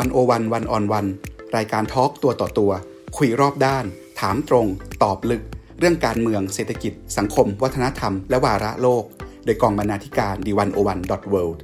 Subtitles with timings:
[0.02, 1.06] ันโอวันวันออนวัน
[1.56, 2.72] รายการทอล์กตัวต่อตัว
[3.16, 3.84] คุยรอบด้าน
[4.20, 4.66] ถามตรง
[5.02, 5.42] ตอบลึก
[5.78, 9.04] เรื่องการเมืองเศรษฐกิจ สังคม วัฒนธรรม และวาระโลก
[9.44, 11.62] โดยกองบรรณาธิการดีวันโอวันดอทเวิลด์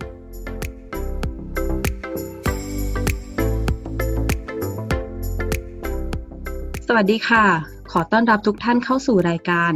[6.87, 7.45] สวัสดีค่ะ
[7.93, 9.73] ขอต้อนรับทุกท่านเข้าสู่รายการ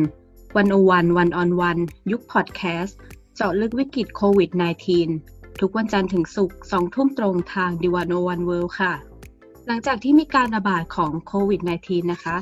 [0.57, 1.79] วันโอวันวันออนวัน
[2.13, 2.99] ยุคพอดแคสต์
[3.37, 4.51] เจาะลึกวิกฤตโควิด
[4.97, 8.93] -19 ทุกวันจันทร์ถึงศุกร์สองทุ่มตรงทางดิวันอวันเวิลด์ค่ะ
[9.67, 12.37] หลังจากที่มีการระบาดของโควิด -19 นะคะ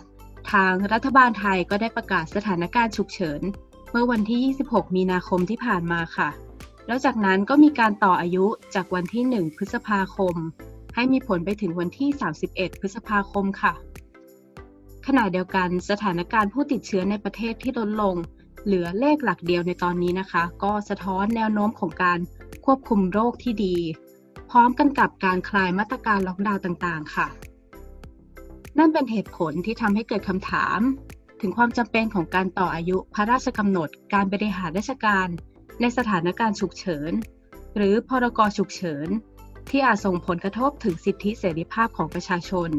[0.52, 3.40] ทางรัฐบาลไทยก็ได้ประกาศสถานการณ์ฉุกเฉิน
[3.90, 6.28] เมื่อวันที่ 26 มีนาคมที่ผ่านมาค่ะ
[6.86, 10.34] แล้วจากนั้นก็มีการต่ออายุจากวันที่ 1 พฤษภาคม
[10.94, 12.08] ให้มีผลไปถึงวันที่
[12.46, 13.72] 31 พฤษภาคมค่ะ
[15.06, 18.14] ขณะเดียวกันสถานการณ์ผู้ติดเชื้อในประเทศที่ลดลง
[18.64, 22.18] เหลือเลขหลักเดียวในตอนนี้นะคะ ก็สะท้อนแนวโน้มของการ
[22.64, 23.76] ควบคุมโรคที่ดี
[24.50, 27.26] พร้อมกันกับการคลายมาตรการล็อกดาวน์ต่างๆ ค่ะ
[28.78, 30.80] นั่นเป็นเหตุผลที่ทำให้เกิดคำถาม
[31.40, 35.28] ถึงความจำเป็นของการต่ออายุพระราชกำหนดการบริหารราชการ
[35.80, 37.12] ในสถานการณ์ฉุกเฉิน
[37.76, 39.08] หรือพรกฉุกเฉิน
[39.70, 42.70] ที่อาจส่งผลกระทบถึงสิทธิเสรีภาพของประชาชน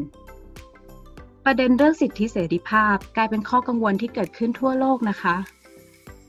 [1.44, 5.36] ประเด็นเรื่องสิทธิเสรีภาพกลายเป็นข้อกังวลที่เกิดขึ้นทั่วโลกนะคะ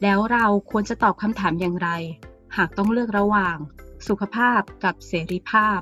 [0.04, 1.90] แล้วเราควรจะตอบคำถามอย่างไร
[2.58, 3.58] หากต้องเลือกระหว่าง
[4.08, 5.80] สุขภาพกับเสรีภาพ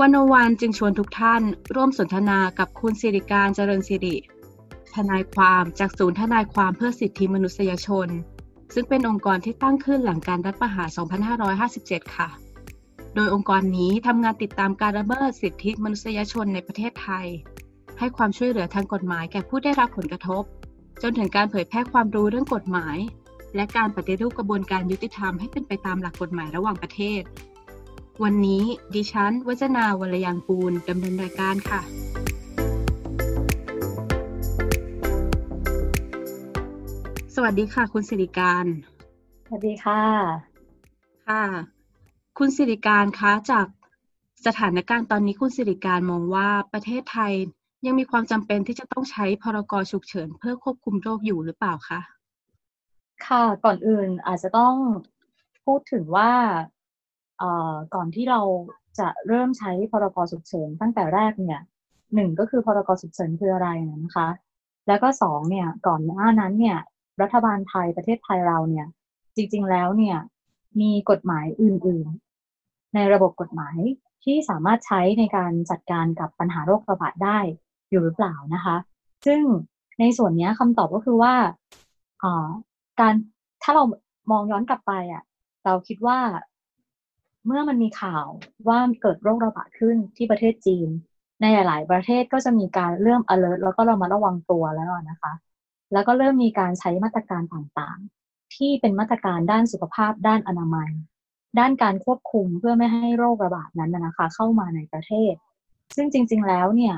[0.00, 1.42] วันวันจึงชวนทุกท่าน
[1.74, 4.16] ร่วมสนทนากับคุณสิริการเจริญสิริ
[4.94, 8.08] ทนายความจากศูนย์ทนายความเพื่อสิทธิมนุษยชน
[8.74, 10.88] ซึ่งเป็นองค์กรที่ตั้งขึ้นหลังการรัฐประหาร
[11.52, 12.28] 2557 ค่ะ
[13.14, 17.26] โดยองค์กรนี้ทำงานติดตามการละเมิดสิทธิมนุษยชนในประเทศไทย
[17.98, 20.42] ให้ความช่วยเหลือทางกฎหมายแก่ผู้ได้รับผลกระทบ
[21.02, 22.96] จนถึงการเผยแพร่ความรู้เรื่องกฎหมาย
[23.56, 27.22] และการปฏิรูปกระบวนการยุติธรรมให้เป็นไปตามหลักกฎหมายระหว่างประเทศ
[28.22, 31.80] วันนี้ดิฉันวัจนาวรยังกูลดำเนินรายการค่ะ
[37.34, 38.66] สวัสดีค่ะ คุณสิริการ
[39.46, 40.02] สวัสดีค่ะ
[41.26, 41.44] ค่ะ
[42.38, 43.66] คุณสิริการคะจาก
[44.46, 47.32] สถานการณ์ตอนนี้คุณสิริการมองว่าประเทศไทย
[47.86, 52.00] ยังมีความจำเป็นที่จะต้องใช้พรกฉุกเฉินเพื่อควบคุมโรคอยู่หรือเปล่าคะ
[53.24, 54.74] ค่ะก่อนอื่นอาจจะต้อง
[55.64, 56.32] พูดถึงว่า
[57.38, 58.40] เอ่อก่อนที่เรา
[58.98, 61.60] จะเริ่มใช้พรกฉุกเฉินตั้งแต่แรกเนี่ย
[62.14, 63.68] หนึ่งก็คือพรกฉุกเฉินคืออะไร
[64.04, 64.28] นะคะ
[64.86, 66.78] แล้วก็สองเนี่ยก่อนหน้านั้นเนี่ย
[67.22, 68.86] รัฐบาลไทยประเทศไทยเราเนี่ย
[69.36, 70.16] จริง ๆแล้วเนี่ย
[70.80, 72.08] มีกฎหมายอื่น
[72.52, 73.76] ๆ ในระบบกฎหมาย
[74.24, 77.38] ที่สามารถใช้ในการจัดการกับปัญหาโรคระบาดได้
[77.90, 78.76] อยู่หรือเปล่านะคะ
[79.26, 79.42] ซึ่ง
[80.00, 81.34] ในส่วนนี้คำตอบก็คือว่า
[83.00, 83.14] การ
[83.62, 83.82] ถ้าเรา
[84.30, 85.22] มองย้อนกลับไปอะ
[85.64, 86.18] เราคิดว่า
[87.46, 88.26] เมื่อมันมีข่าว
[88.68, 90.88] ว่าเกิดโรคระบาดขึ้นที่ประเทศจีน
[91.40, 95.32] ในหลาย ๆ ประเทศก็จะมีการเริ่ม alert แล้วก็เรามาระวังตัวแล้วนะคะ
[95.92, 100.90] แล้วก็เริ่มมีการใช้มาตรการต่างๆ ที่เป็นมาตรการด้านสุขภาพด้านอนามัย
[101.58, 105.34] ด้านการควบคุมเพื่อไม่ให้โรคระบาดนั้นนะคะ เข้ามาในประเทศ
[105.96, 106.94] ซึ่งจริง ๆ แล้วเนี่ย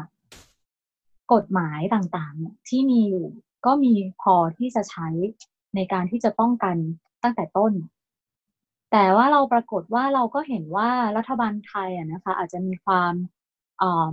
[1.33, 3.27] กฎหมายต่างๆ ที่มีอยู่
[3.67, 3.93] ก็มี
[4.23, 5.09] พอที่จะใช้
[5.79, 6.77] ในการที่จะป้องกัน
[7.23, 7.73] ตั้งแต่ต้น
[8.93, 13.13] แต่ว่าเราปรากฏว่าเราก็เห็นว่ารัฐบาลไทยอะนะคะ อาจจะมีความ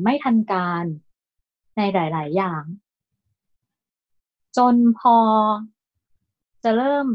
[0.03, 0.85] ไม่ทันการ
[1.77, 2.63] ในหลาย ๆ อย่าง
[4.57, 5.17] จนพอ
[6.63, 7.07] จะเริ่ม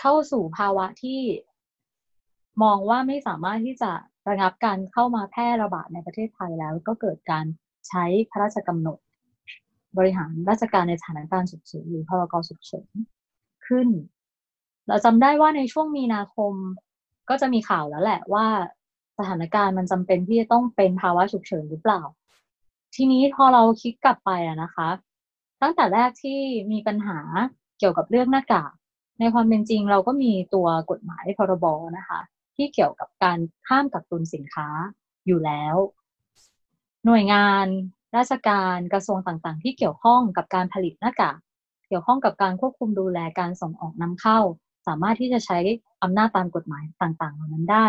[0.00, 1.20] เข้าสู่ภาวะที่
[2.62, 3.92] มองว่าไม่สามารถที่จะ
[4.28, 7.44] ระงับการเข้ามาแพร่ระบาดในประเทศไทยแล้ว ก็เกิดการ
[7.88, 8.98] ใช้พระราชกำหนด
[9.98, 12.88] บริหารราชการในสถานการณ์ฉุกเฉินหรือพรกฉุกเฉิน
[13.68, 13.88] ขึ้น
[14.88, 16.52] เราจำได้ว่าในช่วงมีนาคม
[17.28, 18.46] ก็จะมีข่าวแล้วแหละว่า
[19.18, 22.02] สถานการณ์มันจำเป็นที่จะต้องเป็นภาวะฉุกเฉินหรือเปล่า
[22.94, 24.88] ทีนี้พอเราคิดกลับไปอะนะคะ
[25.62, 26.40] ตั้งแต่แรกที่
[26.72, 27.18] มีปัญหา
[27.78, 28.72] เกี่ยวกับเรื่องหน้ากาก
[29.20, 31.66] ในความเป็นจริงเราก็มีตัวกฎหมายพรบ
[31.98, 32.20] นะคะ
[32.56, 33.38] ที่เกี่ยวกับการ
[33.68, 34.68] ห้ามกักตุนสินค้า
[35.26, 35.76] อยู่แล้ว
[37.04, 37.66] หน่วยงาน
[38.16, 41.38] ราชการกระทรวงต่างๆ ที่เกี่ยวข้องกับการผลิตหน้ากาก
[41.96, 44.38] กี่ยวข้องกับการควบคุมดูแลการส่งออกนำเข้า
[44.86, 45.58] สามารถที่จะใช้
[46.02, 47.88] อำนาจตามกฎหมายต่างๆ เหล่านั้นได้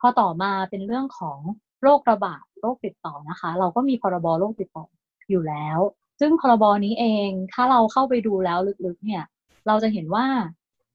[0.00, 1.38] พอต่อมาเป็นเรื่องของ
[1.82, 4.84] โรคระบาดโรคติดต่อนะคะ เราก็มีพรบโรคติดต่อ
[5.30, 5.78] อยู่แล้ว
[6.20, 9.24] ซึ่งพรบนี้เองถ้าเราเข้าไปดูแล้วลึกๆ เนี่ย
[9.66, 10.26] เราจะเห็นว่า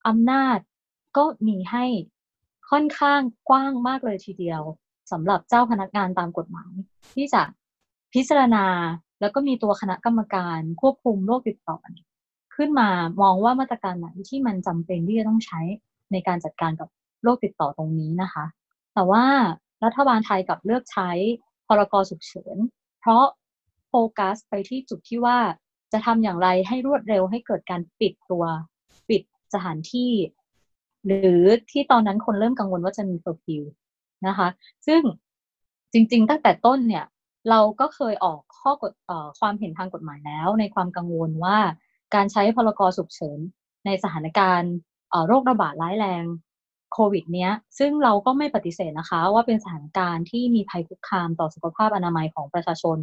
[0.08, 0.58] อำนาจ
[1.18, 1.86] ก็มีให้
[2.72, 4.62] ค่อนข้างกว้างมากเลยทีเดียว
[5.12, 6.72] สำหรับเจ้าพนักงานตามกฎหมาย
[7.14, 7.44] ที่จะ
[8.14, 8.66] พิจารณา
[9.22, 11.78] แล้วก็มีตัวคณะกรรมการควบคุมโรคติดต่อ
[12.58, 12.90] ขึ้นมา
[13.22, 15.60] มองว่ามาตรการไหนที่มันจำเป็นที่จะต้องใช้
[16.12, 16.90] ในการจัดการกับ
[17.24, 18.46] โรคติดต่อตรงนี้นะคะ
[18.94, 19.26] แต่ว่า
[19.84, 21.10] รัฐบาลไทยกลับเลือกใช้
[21.68, 22.58] พรกฉุกเฉิน
[23.00, 23.26] เพราะ
[23.90, 25.38] โฟกัสไปที่จุดที่ว่า
[25.92, 28.44] จะทำอย่างไรให้รวดเร็วให้เกิดการปิดตัว
[29.10, 29.22] ปิด
[29.54, 30.12] สถานที่
[31.06, 33.64] หรือที่ตอนนั้นคนเริ่มกังวลว่าจะมีเคอร์ฟิว
[34.28, 34.48] นะคะ
[34.88, 35.02] ซึ่ง
[35.94, 37.06] จริง ๆ ตั้งแต่ต้นเนี่ย
[37.50, 38.94] เราก็เคยออกข้อกฎ
[39.40, 41.58] ความเห็นทางกฎหมายแล้ว ในความกังวลว่า
[42.16, 43.40] การใช้พรกรฉุกเฉิน
[43.86, 44.74] ในสถานการณ์
[45.28, 46.24] โรคระบาดร้ายแรง
[46.94, 52.98] โควิดเนี้ย ซึ่งเราก็ไม่ปฏิเสธนะคะ ว่าเป็นสถานการณ์ที่มีภัยคุกคามต่อสุขภาพอนามัยของประชาชน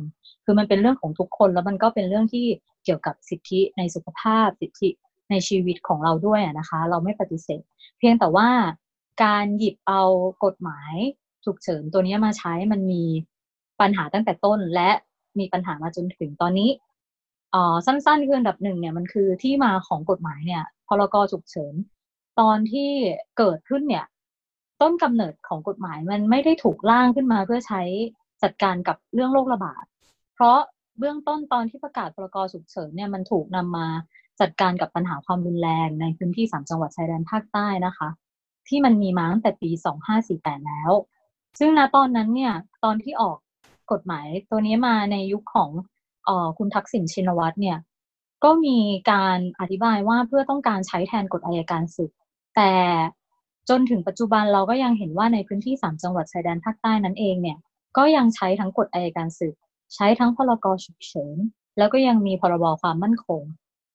[0.45, 2.47] คือมันเป็นเรื่องของทุกคนแล้วมันก็เป็นเรื่องที่
[2.85, 4.89] เกี่ยวกับสิทธิในสุขภาพสิทธิ
[5.31, 7.63] ในชีวิตของเราด้วยนะคะ เราไม่ปฏิเสธ
[7.99, 8.49] เพียงแต่ว่า
[9.25, 10.03] การหยิบเอา
[10.45, 10.95] กฎหมาย
[11.45, 13.05] ฉุกเฉินตัวนี้มาใช้มันมี
[13.81, 14.91] ปัญหาตั้งแต่ต้นและ
[15.39, 16.71] มีปัญหามาจนถึงตอนนี้
[17.87, 21.75] สั้นๆคืออันดับหนึ่งเนี่ยมันคือที่มาของกฎหมายเนี่ยพรกฉุกเฉิน
[22.41, 22.91] ตอนที่
[23.39, 24.05] เกิดขึ้นเนี่ย
[24.81, 27.83] ต้นกำเนิดของกฎหมายมันไม่ได้ถูกร่างขึ้นมาเพื่อใช้
[28.43, 29.85] จัดการกับเรื่องโรคระบาด
[30.35, 30.59] เพราะ
[30.99, 33.87] เบื้องต้นตอนที่ประกาศพรกฉุกเฉินเนี่ยมันถูกนำมา
[34.41, 38.09] จัดการกับปัญหาความรุนแรงในพื้นที่สามจังหวัดชายแดนภาคใต้นะคะ
[38.69, 39.71] ที่มันมีมาตั้งแต่ปี
[40.19, 40.91] 2548 แล้ว
[41.59, 42.53] ซึ่งณตอนนั้นเนี่ย
[42.85, 43.37] ตอนที่ออก
[43.93, 45.71] กฎหมายตัวนี้มาในยุคของ
[46.59, 47.79] คุณทักษิณชินวัตรเนี่ย
[48.45, 48.79] ก็มี
[49.11, 52.11] การอธิบายว่าเพื่อต้องการใช้แทนกฎอายการศึก
[52.57, 52.73] แต่
[53.69, 57.59] จนถึงปัจจุบันเราก็ยังเห็นว่าในพื้นที่สามจังหวัดชายแดนภาคใต้นั้นเองเนี่ย
[57.97, 59.55] ก็ยังใช้ทั้งกฎอายการศึก
[59.95, 61.37] ใช้ทั้งพรกฉุกเฉิน
[61.79, 63.43] แล้วก็ยังมีพรบความมั่นคง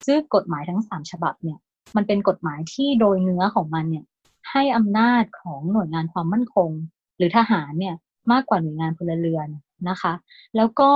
[0.08, 1.58] ซึ่งกฎหมายทั้งสามฉบับเนี่ย
[1.96, 4.06] มันเป็นกฎหมายที่โดยเนื้อของมันเนี่ย
[4.52, 6.70] ให้อำนาจของหน่วยงานความมั่นคง
[7.18, 7.96] หรือทหารเนี่ย
[8.31, 9.48] มากกว่าหน่วยงานพลเรือน
[9.90, 10.14] นะคะ
[10.56, 10.92] แล้วก็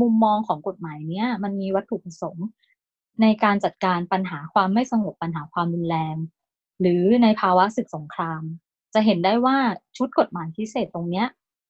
[0.00, 2.46] มุมมองของกฎหมายเนี้ยมันมีวัตถุประสงค์
[3.22, 6.16] ในการจัดการปัญหาความไม่สงบปัญหาความรุนแรง
[6.80, 8.42] หรือในภาวะศึกสงคราม
[8.94, 9.56] จะเห็นได้ว่า
[9.96, 11.26] ชุดกฎหมายพิเศษตรงเนี้ย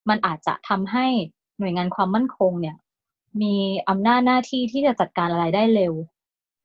[0.09, 1.07] มันอาจจะทำให้
[1.59, 2.77] หน่วยงานความมั่นคงเนี่ย
[3.43, 3.55] มี
[3.89, 5.95] อำนาจหน้าที่ที่จะจัดการอะไรได้เร็ว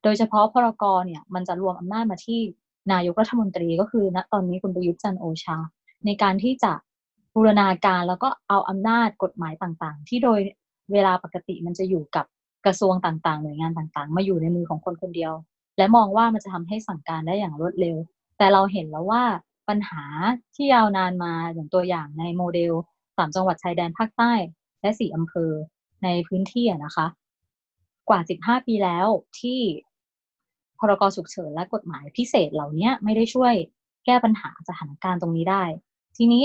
[0.02, 2.40] โดยเฉพาะพรกรเนี่ย มันจะรวมอำนาจมาที่
[2.92, 5.58] นายกรัฐมนตรีก็คือณตอนนี้คุณประยุทธ์จันโอชา
[6.06, 6.72] ในการที่จะ
[7.34, 10.40] บูรณาการแล้วก็เอาอำนาจกฎหมายต่างๆ ที่โดย
[10.92, 12.26] เวลาปกติมันจะอยู่กับ
[12.66, 15.32] กระทรวงต่างๆ หน่วยงานต่างๆ มาอยู่ในมือของคนคนเดียว
[15.78, 17.96] และมองว่ามันจะทำให้สั่งการได้อย่างรวดเร็ว
[18.38, 19.22] แต่เราเห็นแล้วว่า
[19.68, 20.04] ปัญหา
[20.54, 22.72] ที่ยาวนานมาอย่างตัวอย่างในโมเดล
[23.16, 24.32] สามจังหวัดชายแดนภาคใต้
[24.80, 25.52] และสี่อำเภอ
[26.04, 27.06] ในพื้นที่นะคะ
[28.08, 29.06] กว่าสิบห้าปีแล้ว
[29.40, 29.60] ที่
[30.78, 33.54] พรกฉุกเฉินและกฎหมายพิเศษเหล่านี้ไม่ได้ช่วย
[34.06, 35.64] แก้ปัญหาสถานการณ์ตรงนี้ได้
[36.16, 36.44] ทีนี้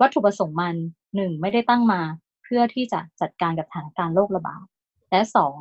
[0.00, 0.74] วัตถุประสงค์มัน
[1.16, 2.00] หนึ่งไม่ได้ตั้งมา
[2.54, 4.64] พื่อที่จะจัดการกับสถานการณ์โรคระบาด
[5.10, 5.56] และสอง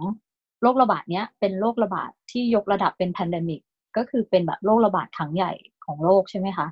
[0.62, 3.62] โรคระบาดเนี้ยเป็นโรคระบาดที่ยกระดับเป็น pandemic
[3.98, 5.52] ก็คือเป็นแบบโรคระบาดครั้งใหญ่
[5.86, 6.68] ของโลกใช่ไหมคะ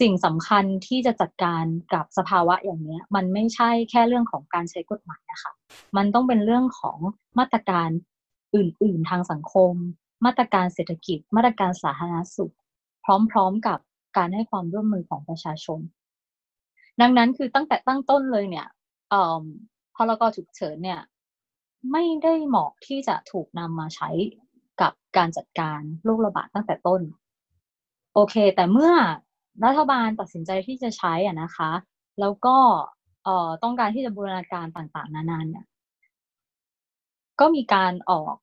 [0.00, 5.52] สิ่งสำคัญที่จะจัดการกับสภาวะอย่างนี้มันไม่ใช่แค่เรื่องของการใช้กฎหมายนะคะ
[5.96, 6.98] มันต้องเป็นเรื่องของ
[7.38, 7.88] มาตรการ
[8.54, 9.72] อื่น ๆ ทางสังคม
[10.24, 12.54] มาตรการเศรษฐกิจ มาตรการสาธารณสุข
[13.32, 13.78] พร้อม ๆ กับ
[14.16, 15.80] การให้ความร่วมมือของประชาชน
[17.00, 18.66] ดังนั้นคือตั้งแต่ตั้งต้นเลยเนี่ย
[19.96, 21.00] พรกฉุกเฉินเนี่ย
[21.92, 24.10] ไม่ได้เหมาะที่จะถูกนำมาใช้
[24.80, 27.00] กับการจัดการโรคระบาดตั้งแต่ต้น
[28.14, 28.92] โอเค แต่เมื่อ
[29.64, 31.70] รัฐบาลตัดสินใจที่จะใช้อะนะคะ
[32.20, 32.56] แล้วก็
[33.24, 35.64] เอ่อต้องการที่จะบูรณาการต่างๆ นานาเนี่ย
[37.40, 38.34] ก็มีการออก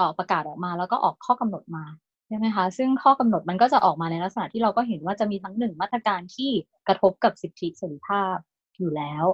[0.00, 1.84] ออกประกาศออกมา แล้วก็ออกข้อกำหนดมา
[2.28, 6.50] ใช่ไหมคะ ซึ่งข้อกำหนดมันก็จะออกมาในลักษณะที่เราก็เห็นว่าจะมีทั้งหนึ่งมาตรการที่
[6.88, 8.36] กระทบกับสิทธิเสรีภาพ
[8.78, 9.24] อยู่แล้ว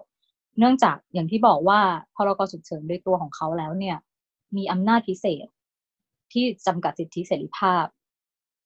[0.58, 1.80] เนื่องจากอย่างที่บอกว่า
[2.16, 3.96] พรกฉุกเฉินโดยตัวของเขาแล้วเนี่ย
[4.56, 5.46] มีอำนาจพิเศษ
[6.32, 7.86] ที่จำกัดสิทธิเสรีภาพ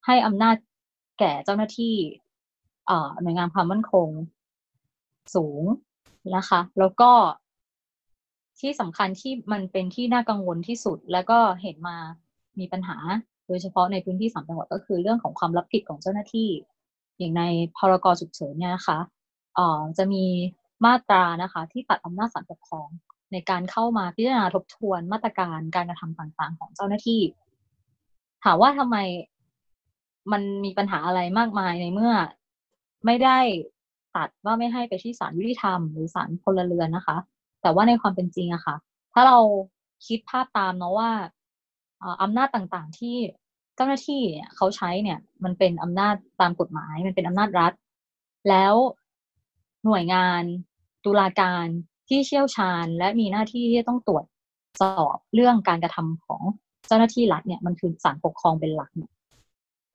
[0.07, 0.57] ให้อำนาจ
[1.19, 1.95] แก่เจ้าหน้าที่
[3.23, 4.09] หน่วยงานความมั่นคง
[5.35, 5.63] สูง
[6.37, 7.11] นะคะ แล้วก็
[8.61, 11.97] ที่สำคัญที่มันเป็นที่น่ากังวลที่สุด แล้วก็เห็นมา
[12.59, 12.97] มีปัญหา
[13.47, 16.49] โดยเฉพาะในพื้นที่สามจังหวัดก็คือเรื่องของความรับผิดของเจ้าหน้าที่
[17.19, 17.43] อย่างใน
[17.77, 18.99] พรกฉุกเฉินเนี่ยนะคะ
[19.99, 20.25] จะมี
[20.85, 22.89] มาตรานะคะ ที่ตัดอำนาจศาลปกครอง
[23.33, 27.21] ในการเข้ามาพิจารณาทบทวนมาตรการการกระทำต่างๆ ของเจ้าหน้าที่
[28.45, 28.97] ถามว่าทำไม
[30.33, 32.13] มันมีปัญหาอะไรมากมายในเมื่อ
[33.07, 33.39] ไม่ได้
[34.17, 37.17] ตัดว่าไม่ให้ไปที่ศาลยุติธรรมหรือศาลพลเรือนนะคะ
[37.63, 38.77] แต่ว่าในความเป็นจริงอะคะ่ะ
[39.13, 39.39] ถ้าเรา
[40.07, 41.11] คิดภาพตามเนาะว่า
[42.23, 43.17] อำนาจต่างๆที่
[43.77, 44.23] เจ้าหน้าที่
[44.57, 47.73] เขาใช้เนี่ย มันเป็นอำนาจตามกฎหมาย มันเป็นอำนาจรัฐ
[48.49, 48.75] แล้ว
[49.85, 50.43] หน่วยงาน
[51.05, 51.67] ตุลาการ
[52.09, 54.25] ที่เชี่ยวชาญ และมีหน้าที่ที่ต้องตรวจ
[54.81, 56.43] สอบเรื่องการกระทำของ
[56.87, 58.91] เจ้าหน้าที่รัฐเนี่ยมันคือศาลปกครองเป็นหลัก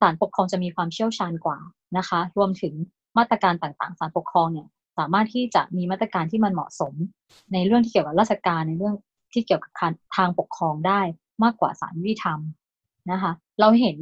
[0.00, 1.58] ศาลปกครองจะมีความเชี่ยวชาญกว่า
[1.96, 2.74] นะคะ รวมถึง
[3.18, 4.66] มาตรการต่างๆศาลปกครองเนี่ย
[4.98, 6.94] สามารถที่จะมีมาตรการที่มันเหมาะสม
[7.52, 8.94] ในเรื่องที่เกี่ยวกับราชการในเรื่อง
[9.32, 9.72] ที่เกี่ยวกับ
[10.16, 11.00] ทางปกครองได้
[11.42, 12.38] มากกว่าศาลยุติธรรม
[13.10, 13.96] นะคะ เราเห็น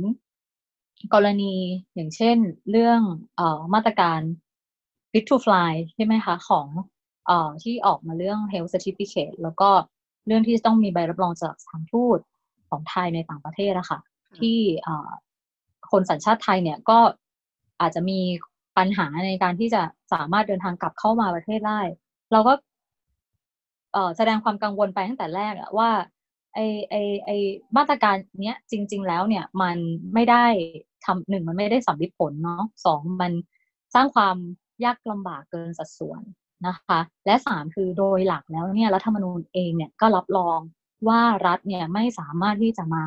[1.15, 1.55] กรณี
[1.95, 2.37] อย่างเช่น
[2.71, 3.01] เรื่อง
[3.39, 3.43] อ
[3.75, 4.21] มาตรการ
[5.13, 6.67] fit to fly ใช่ไหมคะ ของ
[7.29, 7.31] อ
[7.63, 9.71] ที่ออกมาเรื่อง health certificate แล้วก็
[10.27, 12.19] เรื่องที่ต้องมีใบรับรองจากสถานทูต
[12.71, 14.01] ของไทยในต่างประเทศอะคะ่ะ
[14.39, 14.59] ที่
[15.91, 16.99] คนสัญชาติไทยเนี่ยก็
[17.81, 18.21] อาจจะมี
[18.79, 21.81] ปัญหาในการที่จะสามารถเดินทางกลับเข้ามาประเทศได้
[22.33, 22.53] เราก็
[24.17, 25.91] แสดงความกังวลไปตั้งแต่แรกอะว่า
[26.55, 26.59] ไอ
[26.91, 27.31] ไอไอ
[27.77, 29.77] มาตรการเนี้ยจริง ๆ แล้วเนี่ยมัน
[30.15, 30.45] ไม่ได้
[31.05, 33.33] ทำหนึ่งมันไม่ได้สำลิดผลเนาะสองมัน
[33.95, 34.37] สร้างความ
[34.85, 36.21] ยากลำบากเกินสัดส่วน
[36.67, 40.59] นะคะ และสามคือโดยหลักแล้วเนี่ยรัฐธรรมนูญเองเนี่ยก็รับรอง
[41.09, 43.05] ว่ารัฐเนี่ยไม่สามารถที่จะมา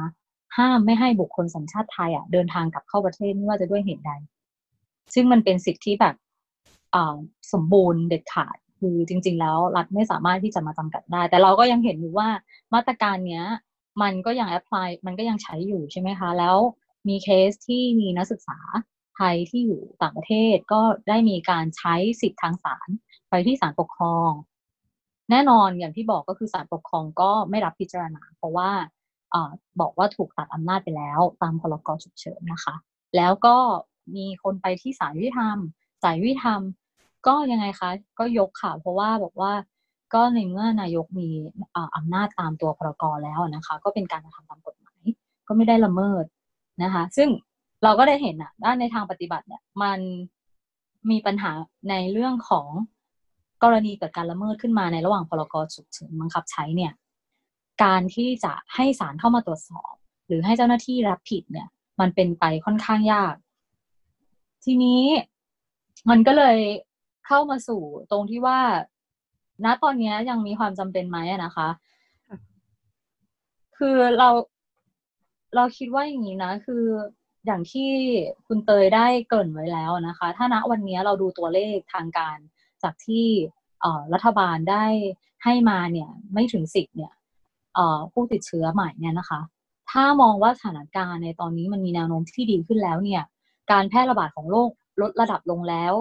[0.58, 4.12] ห้ามไม่ให้บุคคลสัญชาติไทยอะเดินทางกลับเข้าประเทศไม่ว่าจะด้วยเหตุใด
[5.14, 6.16] ซึ่งมันเป็นสิทธิที่แบบ
[7.54, 12.30] สมบูรณ์เด็ดขาดคือจริง ๆ แล้วรัฐไม่สามารถที่จะมาจำกัดได้ แต่เราก็ยังเห็นอยู่ว่า
[12.74, 13.46] มาตรการเนี้ย
[14.02, 16.58] มันก็ยังแอพพลายมันก็ยังใช้อยู่ใช่ไหมคะ แล้ว
[17.08, 18.58] มีเคสที่มีนักศึกษา
[19.32, 22.90] ยที่อยู่ต่างประเทศก็ได้มีการใช้สิทธิทางศาล
[23.30, 24.32] ไปที่ศาลปกครอง
[25.32, 28.72] แน่นอนอย่างที่บอกก็คือศาลปกครองก็ไม่รับพิจารณา เพราะว่า
[29.34, 29.36] อ
[29.82, 32.76] บอกว่าถูกตัดอำนาจไปแล้ว ตามพรกฉุกเฉินนะคะ
[33.16, 33.58] แล้วก็
[34.16, 35.58] มีคนไปที่ศาลยุติธรรม
[36.04, 36.62] ศาลยุติธรรม
[37.28, 39.54] ก็ยังไงคะ ก็ยกข่าวเพราะว่าบอกว่า
[40.14, 41.30] ก็ในเมื่อนายกมี
[41.96, 45.04] อำนาจตามตัวพรกแล้วนะคะ ก็เป็นการทำตามกฎหมาย
[45.48, 46.24] ก็ไม่ได้ละเมิด
[46.84, 47.30] นะคะ ซึ่ง
[47.84, 50.00] เราก็ได้เห็นอะด้านในทางปฏิบัติเนี่ย มัน
[51.10, 51.52] มีปัญหา
[51.90, 52.68] ในเรื่องของ
[53.64, 56.94] กรณีเกิดการละเมิดขึ้นมาในระหว่างพรกฉุกเฉินบังคับใช้เนี่ย
[57.84, 59.94] การที่จะให้ศาลเข้ามาตรวจสอบ
[60.28, 61.68] หรือให้เจ้าหน้าที่รับผิดเนี่ย
[62.00, 63.36] มันเป็นไปค่อนข้างยาก
[64.64, 65.04] ทีนี้
[66.10, 66.58] มันก็เลย
[67.26, 68.60] เข้ามาสู่ตรงที่ว่า
[69.66, 71.68] ณตอนนี้ยังมีความจำเป็นไหมนะคะ
[73.78, 74.30] คือเรา
[75.56, 76.84] เราคิดว่าอย่างนี้นะ คือ
[77.46, 77.90] อย่างที่
[78.48, 82.38] คุณเตยได้เกริ่นไว้แล้วนะคะ ถ้าณวันนี้เราดูตัวเลขทางการ
[82.84, 83.28] จากที่
[84.14, 84.86] รัฐบาลได้
[85.44, 87.14] ให้มาเนี่ยไม่ถึงสิบเนี่ย
[88.12, 89.42] ผู้ติดเชื้อใหม่เนี่ยนะคะ
[89.92, 93.24] ถ้ามองว่าสถานการณ์ในตอนนี้มันมีแนวโน้มที่ดีขึ้นแล้วเนี่ย
[93.72, 94.70] การแพร่ระบาดของโรค
[95.02, 95.94] ลดระดับลงแล้ว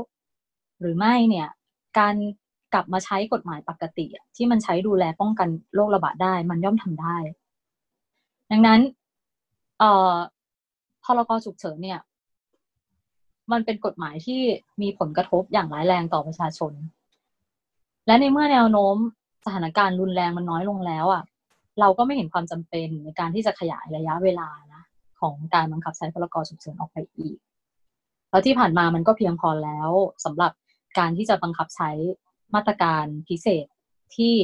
[0.81, 1.49] หรือไม่เนี่ย
[1.99, 2.15] การ
[2.73, 4.07] กลับมาใช้กฎหมายปกติ
[4.37, 7.17] ที่มันใช้ดูแลป้องกันโรคระบาดได้ มันย่อมทำได้
[8.51, 8.81] ดังนั้น
[9.79, 12.01] เรกฉุกเฉินเนี่ย
[13.53, 14.41] มันเป็นกฎหมายที่
[14.83, 16.73] มีผลกระทบอย่างร้ายแรงต่อประชาชน
[18.07, 18.97] และในเมื่อแนวโน้ม
[19.45, 21.23] สถานการณ์รุนแรงมันน้อยลงแล้วอะ
[21.81, 24.83] เราก็ไม่เห็นความจำเป็นในการที่จะขยายระยะเวลานะ
[25.21, 27.37] ของการบังคับใช้พรกฉุกเฉินออกไปอีก
[28.31, 29.91] แล้วที่ผ่านมามันก็เพียงพอแล้ว
[30.25, 30.53] สำหรับ
[30.99, 31.91] การที่จะบังคับใช้
[32.55, 33.67] มาตรการพิเศษ
[34.17, 34.35] ที่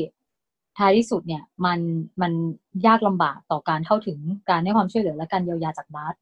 [0.78, 1.80] ท้ายที่สุดเนี่ยมัน
[2.22, 2.32] มัน
[2.86, 4.18] ยากลำบากต่อการเข้าถึง
[4.50, 6.14] การให้ความช่วยเหลือและการเยียวยาจากรัฐ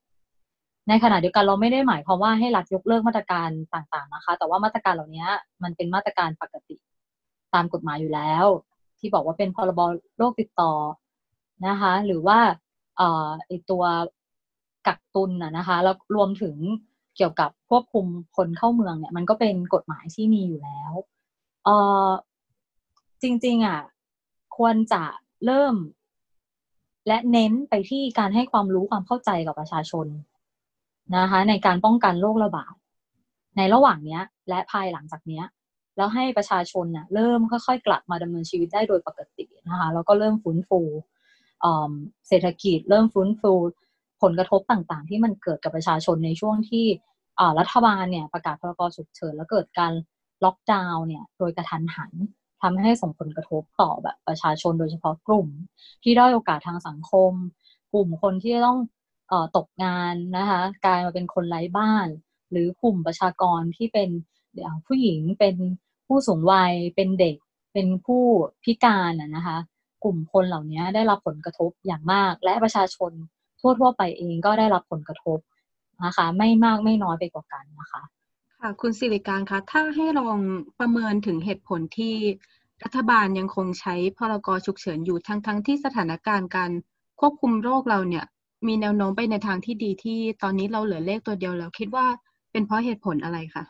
[0.88, 5.26] ในขณะเดียวกันเราไม่ได้หมายความว่าให้รัฐยกเลิกมาตรการต่างๆนะคะ แต่ว่ามาตรการเหล่านี้
[5.62, 6.76] มันเป็นมาตรการปกติ
[7.54, 8.44] ตามกฎหมายอยู่แล้ว
[8.98, 9.80] ที่บอกว่าเป็นพรบ
[10.18, 10.72] โรคติดต่อ
[11.66, 12.38] นะคะ หรือว่า
[12.96, 13.84] เอ่อไอตัว
[14.86, 16.56] กักตุนนะคะแล้วรวมถึง
[17.16, 20.92] เกี่ยวกับควบคุมคนเข้าเมืองเนี่ย มันก็เป็นกฎหมายที่มีอยู่แล้ว
[21.64, 21.68] เอ
[22.08, 22.10] อ
[23.22, 23.80] จริง ๆอะ
[24.56, 25.02] ควรจะ
[25.44, 25.74] เริ่ม
[27.06, 30.06] และเน้นไปที่การให้ความรู้ความเข้าใจกับประชาชน
[31.16, 32.74] นะคะในการป้องกันโรคระบาด
[33.56, 35.44] ในระหว่างเนี้ย และภายหลังจากเนี้ย
[35.96, 40.80] แล้วให้ประชาชนเนี่ยเริ่มค่อยๆ กลับมาดำเนินชีวิตได้โดยปกตินะคะแล้วก็เริ่มฟื้นฟู
[42.28, 43.52] เศรษฐกิจ เริ่มฟื้นฟู
[44.22, 46.86] ผลกระทบต่างๆ ที่มันเกิดกับประชาชนในช่วงที่
[47.58, 49.92] รัฐบาลเนี่ยประกาศพรกฉุกเฉินแล้วเกิดการ
[50.44, 52.12] ล็อกดาวน์เนี่ยโดยกระทันหัน
[52.62, 55.48] ทำให้ส่งผลกระทบต่อแบบประชาชนโดยเฉพาะกลุ่ม
[56.02, 57.32] ที่ได้โอกาสทางสังคม
[57.92, 58.78] กลุ่มคนที่ต้อง
[59.56, 62.08] ตกงานนะคะกลายมาเป็นคนไร้บ้าน
[62.50, 64.10] หรือกลุ่มประชากรที่เป็น
[64.86, 65.56] ผู้หญิงเป็น
[66.06, 67.36] ผู้สูงวัยเป็นเด็ก
[67.74, 68.22] เป็นผู้
[68.64, 69.58] พิการนะคะ
[70.04, 73.12] กลุ่มคนเหล่านี้ได้รับผลกระทบอย่างมาก และประชาชน
[73.60, 75.38] ทั่วๆไปเองก็ได้รับผลกระทบ
[76.04, 78.02] นะคะ ไม่มากไม่น้อยไปกว่ากันนะคะ
[78.60, 80.38] ค่ะคุณสิริการคะถ้าให้ลอง
[80.80, 82.14] ประเมินถึงเหตุผลที่
[82.84, 86.70] รัฐบาลยังคงใช้พรกฉุกเฉินอยู่ทั้งทั้งที่สถานการณ์การ
[87.20, 88.24] ควบคุมโรคเราเนี่ย
[88.66, 92.06] มีแนวโน้มไปในทางที่ดีที่ตอนนี้เราเหลือเลขตัวเดียวแล้ว คิดว่า
[92.52, 93.64] เป็นเพราะเหตุผลอะไรคะ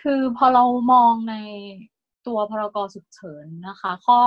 [0.00, 1.34] คือพอเรามองใน
[2.26, 4.20] ตัวพรกฉุกเฉินนะคะ ข้อ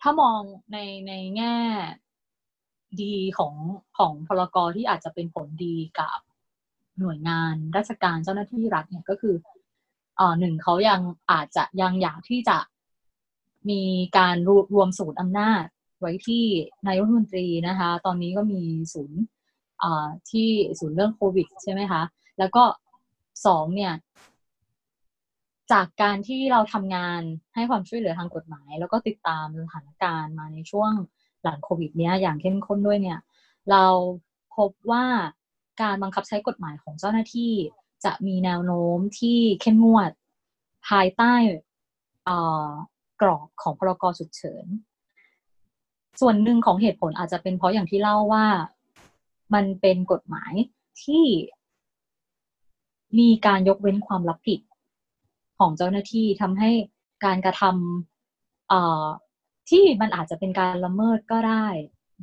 [0.00, 0.40] ถ้ามอง
[0.72, 1.56] ในในแง่
[3.02, 3.54] ดีของ
[3.98, 6.18] ของพลกรที่อาจจะเป็นผลดีกับ
[6.98, 9.34] หน่วยงานราชการเจ้าหน้าที่รัฐเนี่ยก็คือ
[10.16, 11.00] เอ่อหนึ่งเขายัง
[11.30, 12.58] อาจจะยังอยากที่จะ
[13.70, 13.82] มี
[14.18, 15.64] การรวรวมศูนย์อำนาจ
[16.00, 16.44] ไว้ที่
[16.86, 18.62] นายกรัฐมนตรีนะคะ ตอนนี้ก็มี
[18.94, 19.20] ศูนย์
[20.30, 20.48] ที่
[20.80, 22.02] ศูนย์เรื่องโควิดใช่ไหมคะ
[22.38, 22.64] แล้วก็
[23.46, 23.92] สองเนี่ย
[25.72, 27.20] จากการที่เราทำงาน
[27.54, 30.92] ให้ความช่วยเหลือทางกฎหมาย แล้วก็ติดตามสถานการณ์มาในช่วง
[31.42, 33.18] หลังโควิด เนี้ยอย่างเข้มข้นด้วยเนี่ย
[33.70, 33.84] เรา
[34.56, 35.04] พบว่า
[35.82, 37.52] การบังคับใช้กฎหมายของเจ้าหน้าที่
[38.04, 40.10] จะมีแนวโน้มที่เข้มงวด
[40.88, 41.34] ภายใต้
[43.20, 44.66] กรอบของพรกฉุกเฉิน
[46.20, 48.46] ส่วนหนึ่งของเหตุผลอาจจะเป็นเพราะอย่างที่เล่าว่า
[49.54, 50.52] มันเป็นกฎหมาย
[51.02, 51.24] ที่
[53.18, 54.60] มีการยกเว้นความรับผิด
[55.58, 56.70] ของเจ้าหน้าที่ทำให้
[57.24, 61.66] การกระทำที่มันอาจจะเป็นการละเมิดก็ได้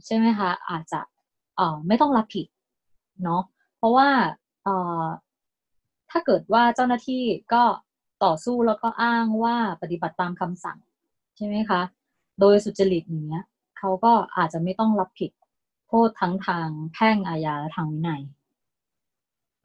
[0.06, 1.02] ใช่ไหมคะ อาจจะ
[1.88, 2.48] ไม่ต้องรับผิด
[3.24, 3.44] เนาะ
[3.78, 4.10] เพราะว่า
[6.12, 7.24] ถ้าเกิดว่าเจ้าหน้าที่
[7.54, 7.64] ก็
[8.24, 10.78] ต่อสู้แล้วก็อ้างว่าปฏิบัติตามคำสั่ง
[11.38, 11.82] ใช่ไหมคะ
[12.40, 13.44] โดยสุจริตอย่างเงี้ย
[13.86, 15.32] เขาก็อาจจะไม่ต้องรับผิด
[15.88, 18.22] โทษทั้งทางแพ่งอาญาและทางวินัย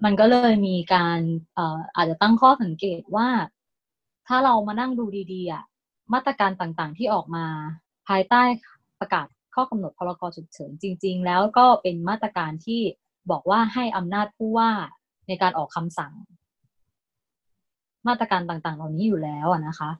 [0.05, 1.21] มันก็เลยมีการ
[1.97, 3.29] อาจจะตั้งข้อสังเกตว่า
[4.27, 5.65] ถ้าเรามานั่งดูดีๆอะ
[6.13, 7.47] มาตรการต่างๆที่ออกมา
[8.09, 8.43] ภายใต้
[9.01, 12.81] ประกาศข้อกำหนดพรกฉุกเฉินจริง ๆ แล้วก็เป็นมาตรการที่
[13.31, 14.71] บอกว่าให้อำนาจผู้ว่า
[15.29, 16.13] ในการออกคำสั่ง
[18.09, 19.91] มาตรการต่างๆ เหล่านี้อยู่แล้วนะคะ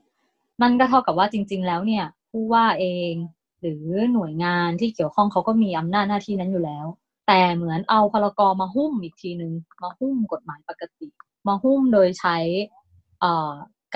[0.61, 3.13] นั่นก็เท่ากับว่าจริง ๆ แล้วเนี่ย ผู้ว่าเอง
[3.61, 6.85] หรือหน่วยงานที่เกี่ยวข้องเขาก็มีอำนาจหน้าที่นั้นอยู่แล้ว
[7.27, 11.07] แต่เหมือนเอาพลกรมาหุ้มอีกทีหนึ่งมาหุ้มกฎหมายปกติ
[11.47, 12.37] มาหุ้มโดยใช้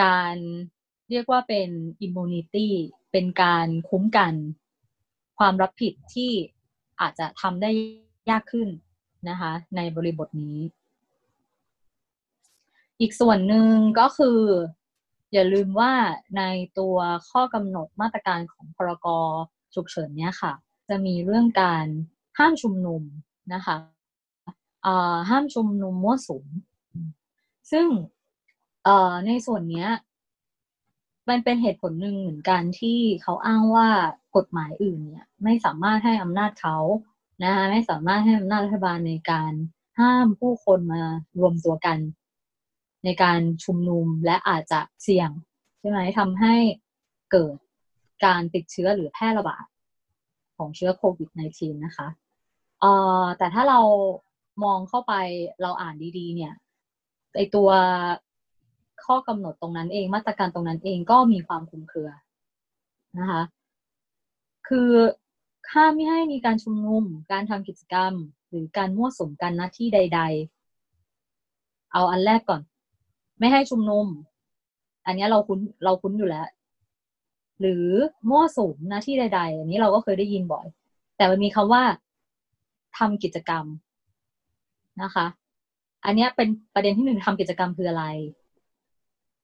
[0.02, 0.36] การ
[1.10, 1.70] เรียกว่าเป็น
[2.02, 2.74] อิมมูนิตี้
[3.12, 4.34] เป็นการคุ้มกัน
[5.38, 6.32] ความรับผิดที่
[7.02, 7.72] อาจจะทำได้
[8.30, 8.70] ยากขึ้น
[9.30, 10.58] นะคะ ในบริบทนี้
[13.00, 14.40] อีกส่วนหนึ่งก็คือ
[15.34, 15.94] อย่าลืมว่า
[16.38, 16.44] ใน
[16.80, 16.96] ตัว
[17.30, 19.08] ข้อกำหนดมาตรการของพรก
[19.76, 20.54] ฉุกเฉินเนี้ยค่ะ
[20.90, 21.86] จะมีเรื่องการ
[22.38, 23.02] ห้ามชุมนุม
[23.54, 23.76] นะคะ
[25.30, 26.46] ห้ามชุมนุมมั่วสุม
[27.72, 27.88] ซึ่ง
[29.28, 29.90] ในส่วนเนี้ย
[31.30, 33.90] มันเป็นเหตุผลหนึ่งเหมือนกันที่เขาอ้างว่า
[34.36, 36.78] กฎหมายอื่นเนี่ยไม่สามารถให้อำนาจเขา
[37.44, 39.54] นะคะไม่สามารถให้อำนาจรัฐบาลในการ
[40.00, 41.02] ห้ามผู้คนมา
[41.40, 41.98] รวมตัวกัน
[43.04, 45.30] ในการชุมนุมและอาจจะเสี่ยง
[45.80, 46.56] ใช่ไหมทำให้
[47.32, 47.56] เกิด
[48.26, 49.66] การติดเชื้อหรือแพร่ระบาด
[50.58, 52.08] ของเชื้อโควิด -19 นะคะ
[52.80, 52.92] เอ่
[53.24, 53.80] อแต่ถ้าเรา
[54.64, 55.14] มองเข้าไป
[55.62, 56.54] เราอ่านดีๆ เนี่ย
[57.36, 57.70] ไอตัว
[59.06, 62.10] ข้อกำหนดตรงนั้นเองมาตรการตรงนั้นเองก็มีความคลุมเครือ
[63.20, 63.42] นะคะ
[64.68, 64.90] คือ
[65.74, 68.14] ห้ามไม่ให้มีการชุมนุม การทำกิจกรรม
[68.50, 70.22] หรือการมั่วสุมกันณที่ใด
[71.12, 72.62] ๆ เอาอันแรกก่อน
[73.40, 74.06] ไม่ให้ชุมนุม
[75.06, 76.46] อันนี้เราคุ้นเราคุ้นอยู่แล้ว
[77.60, 77.86] หรือ
[78.30, 80.68] มั่วสุมณที่ใด ๆ อันนี้เราก็เคยได้ยินบ่อย
[81.18, 81.84] แต่มันมีคำว่า
[82.98, 83.66] ทำกิจกรรม
[85.02, 85.26] นะคะ
[86.06, 88.06] อันนี้เป็นประเด็นที่หนึ่งทำกิจกรรมคืออะไร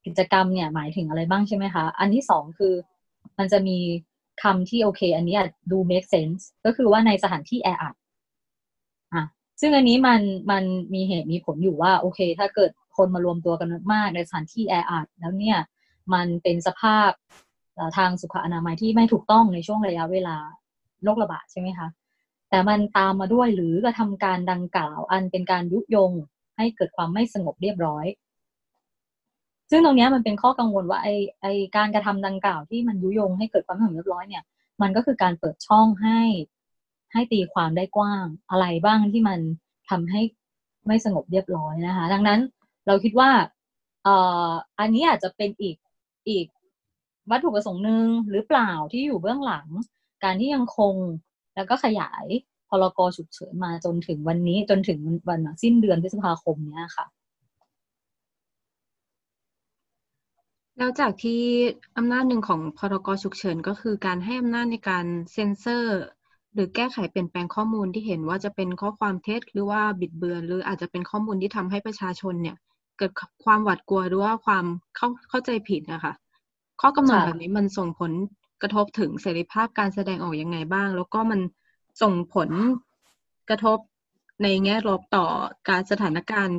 [0.05, 2.73] กิจกรรมเนี่ยหมายถึงอะไรบ้างใช่ไหมคะ อันที่สองคือ
[3.37, 3.77] มันจะมี
[4.43, 5.37] คำที่โอเค อันนี้
[5.71, 7.95] ดู make sense ก็คือว่าในสถานที่แออัด
[9.13, 9.23] อะ
[9.61, 15.57] ซึ่งอันนี้มันมันมีเหตุมีผลอยู่ว่า โอเค ถ้าเกิดคนมารวมตัวกันมากในสถานที่แออัดแล้วเนี่ย
[16.13, 17.09] มันเป็นสภาพ
[17.97, 20.37] ทางสุขอนามัยที่ไม่ถูกต้องในช่วงระยะเวลา
[21.03, 21.87] โรคระบาดใช่ไหมคะ
[22.49, 26.11] แต่มันตามมาด้วยหรือกระทำการดังกล่าวอันเป็นการยุยง
[26.57, 28.05] ให้เกิดความไม่สงบเรียบร้อย
[29.69, 31.07] ซึ่งตรงนี้มันเป็นข้อกังวลว่าไอ
[31.41, 31.45] ไอ
[31.77, 34.43] การกระทำดังกล่าวที่มันยุยงให้เกิดความไม่สงบเรียบร้อยเนี่ย
[34.81, 36.19] มันก็คือการเปิดช่องให้
[37.13, 39.39] ให้ตีความได้กว้างอะไรบ้างที่มัน
[39.89, 40.21] ทำให้
[40.87, 42.39] ไม่สงบเรียบร้อยนะคะ ดังนั้น
[42.87, 43.31] เราคิดว่า
[44.03, 44.15] เอ่
[44.47, 45.75] ออันนี้อาจจะเป็นอีก
[46.29, 46.45] อีก
[47.31, 49.67] วัตถุประสงค์หนึ่งหรือเปล่าที่อยู่เบื้องหลัง
[50.23, 50.95] การที่ยังคง
[51.55, 52.25] แล้วก็ขยาย
[52.69, 57.05] พรกฉุกเฉินมาจนถึงวันนี้จนถึงวันสิ้นเดือนพฤษภาคมเนี้ยค่ะ
[60.77, 61.41] แล้วจากที่
[61.97, 65.99] อำนาจหนึ่งของพรกฉุกเฉินก็คือการให้อำนาจในการเซ็นเซอร์
[66.53, 72.55] หรือแก้ไขเปลี่ยนแปลงข้อมูลที่เห็นว่าจะเป็นข้อความเท็จหรือว่าบิดเบือน หรืออาจจะเป็นข้อมูลที่ทำให้ประชาชนเนี่ย
[72.97, 73.11] เกิด
[73.45, 74.65] ความหวาดกลัวหรือว่าความ
[74.95, 76.13] เข้าเข้าใจผิดนะคะ
[76.81, 78.11] ข้อกำหนดแบบนี้มันส่งผล
[78.61, 81.39] กระทบถึงเสรีภาพการแสดงออกยังไงบ้าง แล้วก็มัน
[82.01, 82.49] ส่งผล
[83.49, 83.77] กระทบ
[84.43, 85.25] ในแง่ลบต่อ
[85.69, 86.57] การสถานการณ์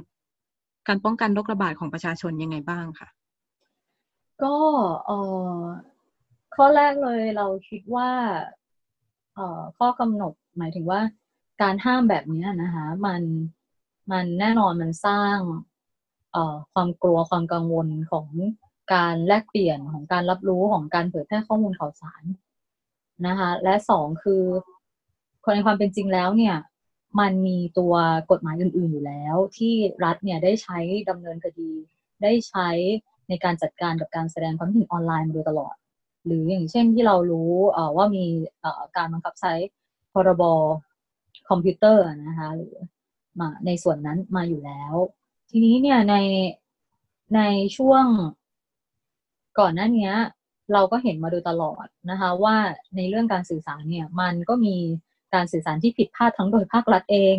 [0.88, 3.08] การป้องกันโรคระบาดของประชาชนยังไงบ้างค่ะ
[4.42, 4.56] ก็
[5.06, 5.18] เอ่
[5.58, 5.64] อ
[6.54, 8.10] ข้อแรกเลยเราคิดว่า
[9.34, 11.00] เอ่อข้อกำหนดหมายถึงว่า
[11.62, 13.22] การห้ามแบบนี้นะคะมัน
[14.10, 15.36] มันแน่นอนมันสร้าง
[16.32, 18.26] เอ่อความกลัวความกังวลของ
[18.92, 22.22] การแลกเปลี่ยนของการรับรู้ของการเผยแพร่ข้อมูลข่าวสาร
[23.26, 24.42] นะคะ และสองคือ
[25.44, 26.56] คนในความเป็นจริงแล้วเนี่ย
[27.20, 27.94] มันมีตัว
[28.30, 29.74] กฎหมายอื่น ๆอยู่แล้ว ที่
[30.04, 30.78] รัฐเนี่ยได้ใช้
[31.10, 31.72] ดำเนินคดี
[32.22, 32.68] ได้ใช้
[33.28, 35.74] ในการจัดการกับการแสดงความคิดเห็นออนไลน์มาโดยตลอด
[36.26, 37.52] หรืออย่างเช่นที่เรารู้
[37.96, 38.24] ว่ามี
[38.96, 39.52] การบังคับใช้
[40.12, 40.42] พรบ
[41.48, 42.74] คอมพิวเตอร์นะคะหรือ
[43.40, 44.94] มาในส่วนนั้นมาอยู่แล้ว
[45.50, 46.16] ทีนี้เนี่ยใน
[47.36, 47.40] ใน
[47.76, 48.04] ช่วง
[49.58, 50.10] ก่อนหน้านี้
[50.72, 52.56] เราก็เห็นมาโดยตลอดนะคะ ว่า
[52.96, 54.76] ในเรื่องการสื่อสารเนี่ย มันก็มี
[55.34, 57.36] การสื่อสารที่ผิดพลาดทั้งโดยภาครัฐเอง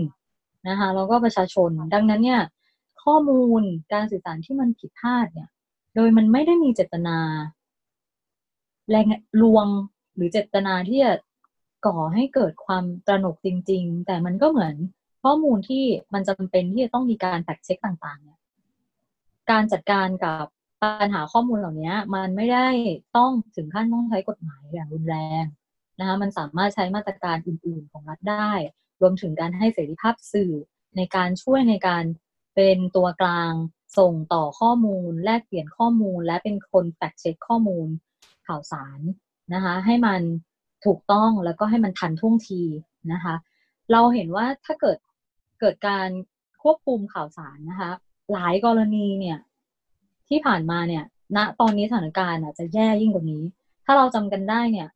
[0.69, 2.41] นะคะแล้วก็ประชาชนดังนั้นเนี่ย
[3.04, 3.62] ข้อมูล
[3.93, 5.50] การสื่อสารที่มันผิดพลาดเนี่ย
[5.95, 7.17] โดยมันไม่ได้มีเจตนา
[8.89, 9.08] แรง
[9.41, 9.67] ลวง
[10.15, 11.13] หรือเจตนาที่จะ
[11.86, 14.76] ก่อให้เกิดความตระหนกจริง ๆ แต่มันก็เหมือน
[15.24, 18.39] ข้อมูลที่มันจำเป็นที่จะต้องมีการแฟกเช็คต่างๆเนี่ย
[19.52, 20.45] การจัดการกับ
[20.84, 22.67] ปัญหาข้อมูลเหล่านี้มันไม่ได้
[23.17, 25.46] ต้องถึงขั้นต้องใช้กฎหมายอย่างรุนแรง
[26.00, 28.52] นะคะมันสามารถใช้มาตรการอื่น ๆ ของรัฐได้
[29.02, 30.54] รวมถึงการให้เสรีภาพสื่อ
[30.98, 32.04] ในการช่วยในการ
[32.56, 33.54] เป็นตัวกลาง
[33.98, 37.88] ส่งต่อข้อมูล แลกเปลี่ยนข้อมูล และเป็นคนแฟกเช็คข้อมูล
[38.48, 39.00] ข่าวสาร
[39.54, 40.22] นะคะให้มัน
[40.86, 42.62] ถูกต้องแล้วก็ให้มันทันท่วงที
[43.12, 43.36] นะคะ
[43.91, 44.98] เราเห็นว่าถ้าเกิด
[45.60, 46.10] เกิดการ
[46.63, 47.91] ควบคุมข่าวสารนะคะ
[48.34, 49.38] หลายกรณีเนี่ย
[50.32, 51.04] ที่ผ่านมาเนี่ย
[51.38, 53.44] ณตอนนี้สถานการณ์อาจจะแย่ยิ่งกว่านี้
[53.86, 54.88] ถ้าเราจำกันได้เนี่ย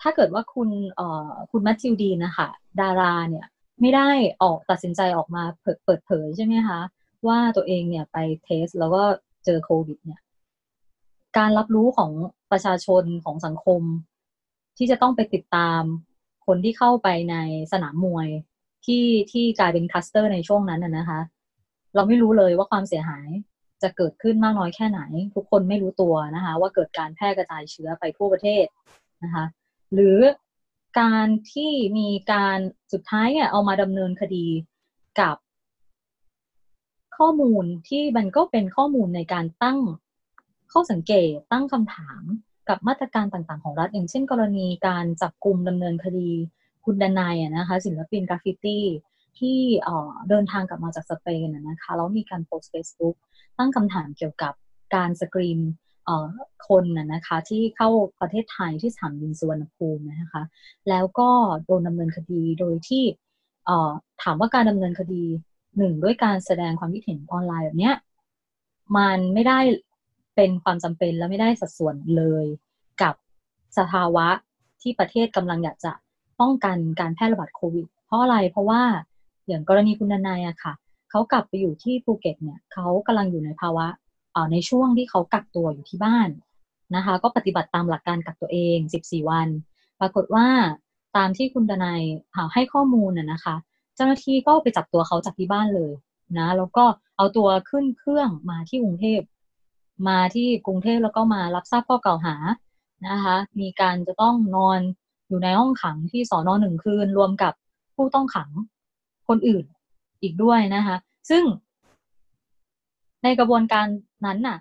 [0.00, 2.48] ถ้าเกิดว่าคุณเอ่อคุณแมทธิวดีนะคะ
[2.80, 3.46] ดาราเนี่ย
[3.80, 4.08] ไม่ได้
[4.42, 5.42] ออกตัดสินใจออกมา
[5.84, 6.80] เปิดเผยใช่ไหมคะ
[7.26, 9.02] ว่าตัวเองเนี่ยไปเทสแล้วก็
[9.44, 10.20] เจอโควิด เนี่ย
[11.38, 12.10] การรับรู้ของ
[12.52, 13.82] ประชาชนของสังคม
[14.76, 15.82] ที่จะต้องไปติดตาม
[16.46, 17.36] คนที่เข้าไปใน
[17.72, 18.28] สนามมวย
[18.86, 21.20] ที่ที่กลายเป็นคัสเตอร์ในช่วงนั้นนะคะ
[21.94, 23.28] เราไม่รู้เลยว่าความเสียหาย
[23.82, 25.00] จะเกิดขึ้นมากน้อยแค่ไหน
[25.34, 28.66] ทุกคนไม่รู้ตัวนะคะ ว่าเกิดการแพร่กระจายเชื้อไปทั่วประเทศ
[29.24, 29.44] นะคะ
[29.94, 30.18] หรือ
[31.00, 32.58] การที่มีการ
[32.92, 34.46] สุดท้ายเนี่ยเอามาดำเนินคดี
[35.20, 35.36] กับ
[37.18, 39.78] ข้อมูลที่มันก็เป็นข้อมูลในการตั้ง
[40.72, 42.22] ข้อสังเกตตั้งคำถาม
[42.68, 46.30] กับมาตรการต่างๆของรัฐ อย่างเช่น กรณีการจับกลุ่มดำเนินคดี
[46.84, 48.84] คุณดนายนะคะ ศิลปินกราฟฟิตี้
[49.38, 49.58] ที่
[50.28, 53.16] เดินทางกลับมาจากสเปนนะคะแล้วมีการโพสต์เฟซบุ๊ก
[53.58, 54.52] ตั้งคำถามเกี่ยวกับ
[54.94, 55.60] การสกรีน
[56.68, 57.88] คนนะคะที่เข้า
[58.20, 60.42] ประเทศไทยที่สนามบินสุวรรณภูมินะคะ
[60.88, 61.28] แล้วก็
[61.66, 63.04] โดนดำเนินคดีโดยที่
[64.22, 65.24] ถามว่าการดำเนินคดี
[65.76, 67.92] หนึ่งด้วยการแสดงความคิดเห็นออนไลน์แบบนี้
[68.96, 69.58] มันไม่ได้
[70.36, 72.44] เป็นความจำเป็นและไม่ได้สัดส่วนเลย
[73.02, 73.14] กับ
[73.78, 74.28] สภาวะ
[74.82, 75.92] ที่ประเทศกำลังอยากจะ
[76.40, 78.82] ป้องกันการแพร่ระบาดโควิด เพราะอะไรเพราะว่า
[79.46, 80.72] อย่างกรณีคุณนายอะค่ะ
[81.10, 83.86] เขากลับไปอยู่ที่ภูเก็ตเนี่ยเขากำลังอยู่ในภาวะ
[84.52, 86.28] ในช่วงที่เขากักตัวอยู่ที่บ้าน
[86.96, 89.48] นะคะ ก็ปฏิบัติตามหลักการกักตัวเอง 14 วัน
[90.00, 90.46] ปรากฏว่า
[91.16, 92.02] ตามที่คุณดนาย
[92.54, 93.54] ให้ข้อมูลน่ะนะคะ
[93.94, 95.92] เจ้าหน้าที่ก็ไปจับตัวเขาจากที่บ้านเลย
[96.38, 96.84] นะแล้วก็
[97.16, 99.20] เอาตัวขึ้นเครื่องมาที่กรุงเทพ
[100.08, 102.36] มาที่กรุงเทพแล้วก็มารับทราบข้อกล่าวหา
[103.08, 104.80] นะคะ มีการจะต้องนอน
[105.28, 107.52] อยู่ในห้องขังที่สอนอหนึ่งคืนรวมกับ
[107.94, 108.50] ผู้ต้องขัง
[109.28, 109.64] คนอื่น
[110.22, 110.96] อีกด้วยนะคะ
[111.30, 111.42] ซึ่ง
[113.22, 113.86] ในกระบวนการ
[114.26, 114.58] นั้นน่ะ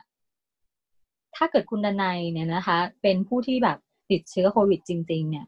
[1.36, 3.78] ถ้าเกิดคุณดนัยเนี่ยนะคะ เป็นผู้ที่แบบ
[4.12, 5.46] ติดเชื้อโควิดจริง ๆ เนี่ย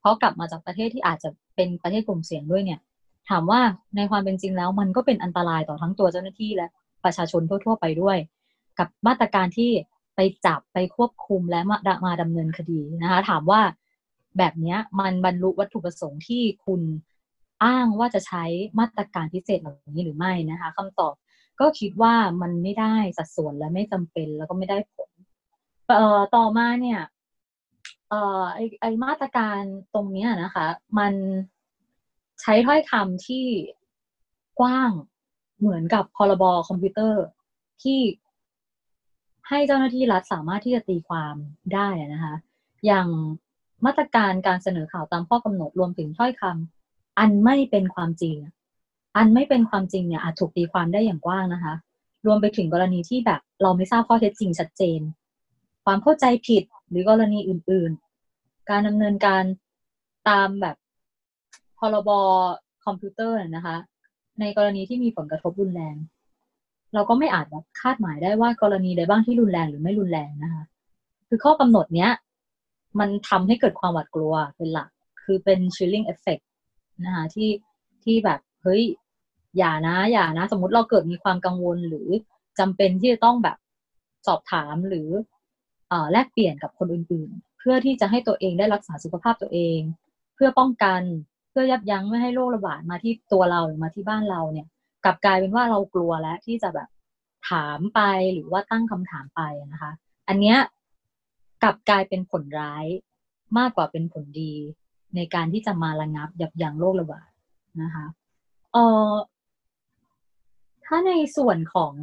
[0.00, 2.80] เขาะกลับมาจากประเทศที่อาจจะเป็นประเทศกลุ่มเสี่ยงด้วยเนี่ย
[3.30, 3.60] ถามว่า
[3.96, 6.68] ในความเป็นจริงแล้ว มันก็เป็นอันตรายต่อทั้งตัวเจ้าหน้าที่และ
[7.04, 8.18] ประชาชนทั่ว ๆ ไปด้วย
[8.78, 9.70] กับมาตรการที่
[10.16, 13.60] ไปจับไปควบคุมและมามาดำเนินคดีนะคะ ถามว่า
[14.38, 16.80] แบบนี้มันบรรลุวัตถุประสงค์ที่คุณ
[17.64, 18.44] อ้างว่าจะใช้
[18.78, 21.14] มาตรการพิเศษเหล่านี้หรือไม่นะคะคำตอบ
[21.60, 25.10] ก็คิดว่ามันไม่ได้สัดส่วนและไม่จำเป็นแล้วก็ไม่ได้ผล
[25.88, 27.00] เอ่อต่อมาเนี่ย
[28.08, 29.60] เอ่อไอไอมาตรการ
[29.94, 30.66] ตรงนี้นะคะ
[30.98, 31.12] มัน
[32.40, 33.46] ใช้ถ้อยคำที่
[34.60, 34.90] กว้าง
[35.58, 37.24] เหมือนกับพรบคอมพิวเตอร์
[37.82, 38.00] ที่
[39.48, 41.34] ให้เจ้าหน้าที่รัฐสามารถที่จะตีความ
[41.74, 42.34] ได้นะคะ
[42.86, 43.08] อย่าง
[43.86, 46.83] มาตรการการเสนอข่าวตามข้อกำหนดรวมถึงถ้อยคำ
[47.18, 48.36] อันไม่เป็นความจริง
[49.16, 51.74] อันไม่เป็นความจริงเนี่ยอาจถูกตีความได้อย่างกว้างนะคะ
[52.26, 55.00] รวมไปถึงกรณีที่แบบเราไม่ทราบข้อเท็จจริงชัดเจน
[55.84, 59.42] ความเข้าใจผิดหรือกรณีอื่นๆ การดำเนินการ
[60.28, 60.76] ตามแบบ
[61.78, 62.10] พรบ
[62.84, 63.76] คอมพิวเตอร์นะคะ
[64.40, 65.96] ในกรณีที่มีผลกระทบรุนแรง
[66.94, 70.62] เราก็ไม่อาจแบบคาดหมายได้ว่ากรณีใดบ้างที่รุนแรงหรือไม่รุนแรงนะคะ
[71.28, 72.10] คือข้อกำหนดเนี้ย
[72.98, 74.88] มันทำให้เกิดความหวาดกลัวเป็นหลัก
[75.22, 76.44] คือเป็น chilling effect
[77.04, 77.50] นะคะที่
[78.04, 78.82] ที่แบบเฮ้ย
[79.58, 82.08] อย่านะอย่านะ สมมติเราเกิดมีความกังวลหรือ
[82.58, 83.56] จำเป็นที่จะต้องแบบ
[84.26, 85.08] สอบถามหรือ
[85.92, 89.80] อแลกเปลี่ยนกับคนอื่นๆ เพื่อที่จะให้ตัวเองได้รักษาสุขภาพตัวเอง
[90.34, 91.02] เพื่อป้องกัน
[91.50, 94.66] เพื่อยับยั้งไม่ให้โรคระบาดมาที่ตัวเราหรือมาที่บ้านเราเนี่ย
[95.04, 96.88] กลับกลายเป็นว่าเรากลัวแล้วที่จะแบบ
[97.50, 98.00] ถามไป
[98.32, 99.40] หรือว่าตั้งคำถามไป
[99.72, 99.92] นะคะ
[100.28, 100.58] อันเนี้ย
[101.62, 102.86] กลับกลายเป็นผลร้าย
[103.58, 104.54] มากกว่าเป็นผลดี
[105.16, 107.28] ในการที่จะมาระงับยับยั้งโรคระบาด
[107.82, 108.06] นะคะ
[108.72, 109.12] เอ่อ
[110.84, 111.94] ถ้าในส่วนของ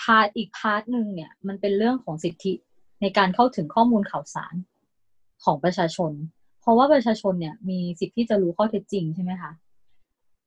[0.00, 2.52] part อีก part หนึ่งเนี่ย มันเป็นเรื่องของสิทธิ
[3.00, 4.54] ในการเข้าถึงข้อมูลข่าวสาร
[5.44, 6.12] ของประชาชน
[6.60, 9.52] เพราะว่าประชาชนเนี่ยมีสิทธิที่จะรู้ข้อเท็จจริงใช่ไหมคะ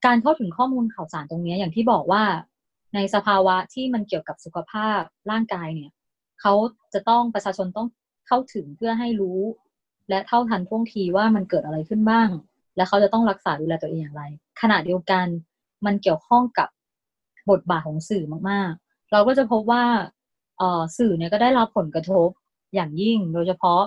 [0.06, 2.23] การเข้าถึงข้อมูลข่าวสารตรงนี้อย่างที่บอกว่า
[2.95, 5.00] ในสภาวะที่มันเกี่ยวกับสุขภาพ
[5.32, 5.91] ร่างกายเนี่ย
[6.41, 6.54] เขา
[6.93, 7.88] จะต้องประชาชนต้อง
[8.28, 9.39] เข้าถึงเพื่อให้รู้
[10.10, 12.30] และเท่าทันท่วงทีว่ามันเกิดอะไรขึ้นบ้าง
[12.76, 14.24] และเขาจะต้องรักษาดูแลตัวเองอย่างไร
[14.62, 15.26] ขณะเดียวกัน
[15.86, 16.70] มันเกี่ยวข้องกับ
[17.50, 19.84] บทบาทของสื่อมากๆ เราก็จะพบว่า
[20.98, 22.30] สื่อเนี่ยก็ได้รับผลกระทบ
[22.74, 23.82] อย่างยิ่ง โดยเฉพาะ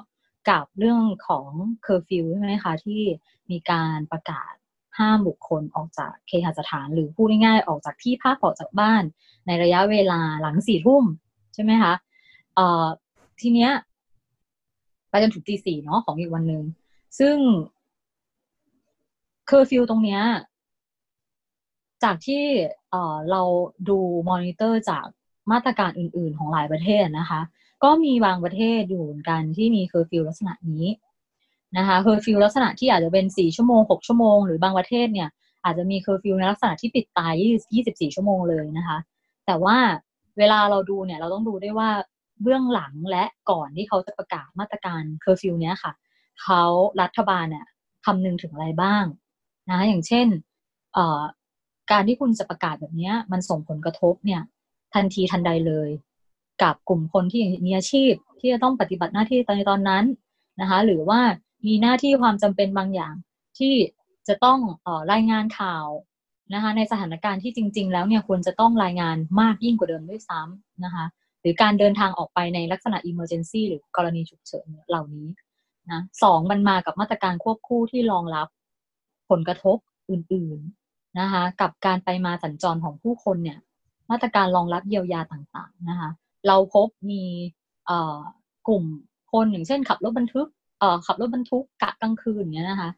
[0.51, 1.49] กับเรื่องของ
[1.83, 3.01] เคอร์ฟิวใช่ไหมคะที่
[3.51, 4.53] มีการประกาศ
[4.99, 9.03] ห้ามบุคคลออกจากเคหสถาน หรือพูดง่ายๆออกจากที่พักออกจากบ้าน
[9.47, 11.05] ในระยะเวลาหลังสี่ทุ่ม
[11.55, 11.95] ใช่ไหมคะ
[13.41, 13.71] ทีเนี้ย
[15.11, 16.63] ไปจนถึงตีสี่เนาะของอีกวันหนึ่ง
[17.19, 17.37] ซึ่ง
[19.47, 20.23] เคอร์ฟิวตรงเนี้ย
[22.05, 22.95] จากที่
[23.31, 23.43] เรา
[23.89, 25.07] ดูมอนิเตอร์จาก
[25.51, 27.41] มาตรการอื่น ๆ ของหลายประเทศนะคะ
[27.85, 30.87] ก็มีบางประเทศอยู่เหมือนกันที่มีเคอร์ฟิวลักษณะนี้
[31.79, 35.29] นะคะเคอร์ฟิวลักษณะที่อาจจะเป็นสี่ชั่วโมงหกชั่วโมงหรือบางประเทศเนี่ย
[35.65, 38.99] อาจจะมีเคอร์ฟิวในลักษณะที่ปิดตายยี่สิบสี่ชั่วโมงเลยนะคะ
[39.47, 39.77] แต่ว่า
[40.39, 41.91] เวลาเราดูเนี่ยเราต้องดูได้ว่า
[42.43, 45.93] เบื้องหลังและก่อนที่เขาจะประกาศมาตรการเคอร์ฟิวเนี้ยค่ะ
[46.43, 46.63] เขา
[47.01, 47.67] รัฐบาลเนี่ย
[48.05, 49.05] คำนึงถึงอะไรบ้าง
[49.71, 50.27] นะอย่างเช่น
[51.91, 54.43] การที่คุณจะประกาศแบบนี้มันส่งผลกระทบเนี่ย
[54.95, 55.91] ทันทีทันใดเลย
[56.63, 60.05] กับกลุ่มคนที่มีอาชีพที่จะต้องปฏิบัติหน้าที่ตอนในตอนนั้น
[60.61, 61.21] นะคะหรือว่า
[61.67, 63.15] มีหน้าที่ความจำเป็นบางอย่าง
[63.59, 63.75] ที่
[64.29, 65.87] จะต้องออรายงานข่าว
[66.55, 71.05] นะคะในสถานการณ์ที่จริง ๆ แล้วเนี่ยควรจะต้องรายงานมากยิ่งกว่าเดิมด้วยซ้ำนะคะ
[71.41, 75.29] หรือการเดินทางออกไปในลักษณะ emergency หรือกรณีฉุกเฉินเหล่านี้
[75.91, 78.49] นะสองมันมากับมาตรการควบคู่ที่รองรับ
[79.31, 79.77] ผลกระทบ
[80.11, 83.59] อื่นๆนะคะกับการไปมาสัญจรของผู้คนเนี่ย
[84.11, 86.11] มาตรการรองรับเยียวยาต่างๆนะคะ
[86.47, 87.23] เราพบมี
[88.69, 88.85] กลุ่ม
[89.33, 90.49] คนอย่างเช่น ขับรถบรรทุก
[91.07, 92.91] ขับรถบรรทุกกะกลางคืนเนี้ยนะคะ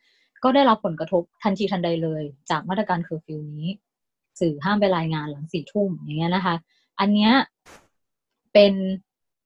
[0.44, 3.66] ก็ได้รับผลกระทบทันทีทันใดเลย จากมาตรการเคอร์ฟิวนี้
[4.40, 6.54] สื่อห้ามไปรายงานหลังสี่ทุ่มอย่างเงี้ยนะคะ
[7.00, 7.32] อันเนี้ย
[8.52, 8.72] เป็น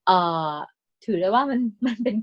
[0.07, 0.19] เอ่
[0.51, 0.53] อ
[1.05, 2.17] ถือได้ว่ามันมันเป็น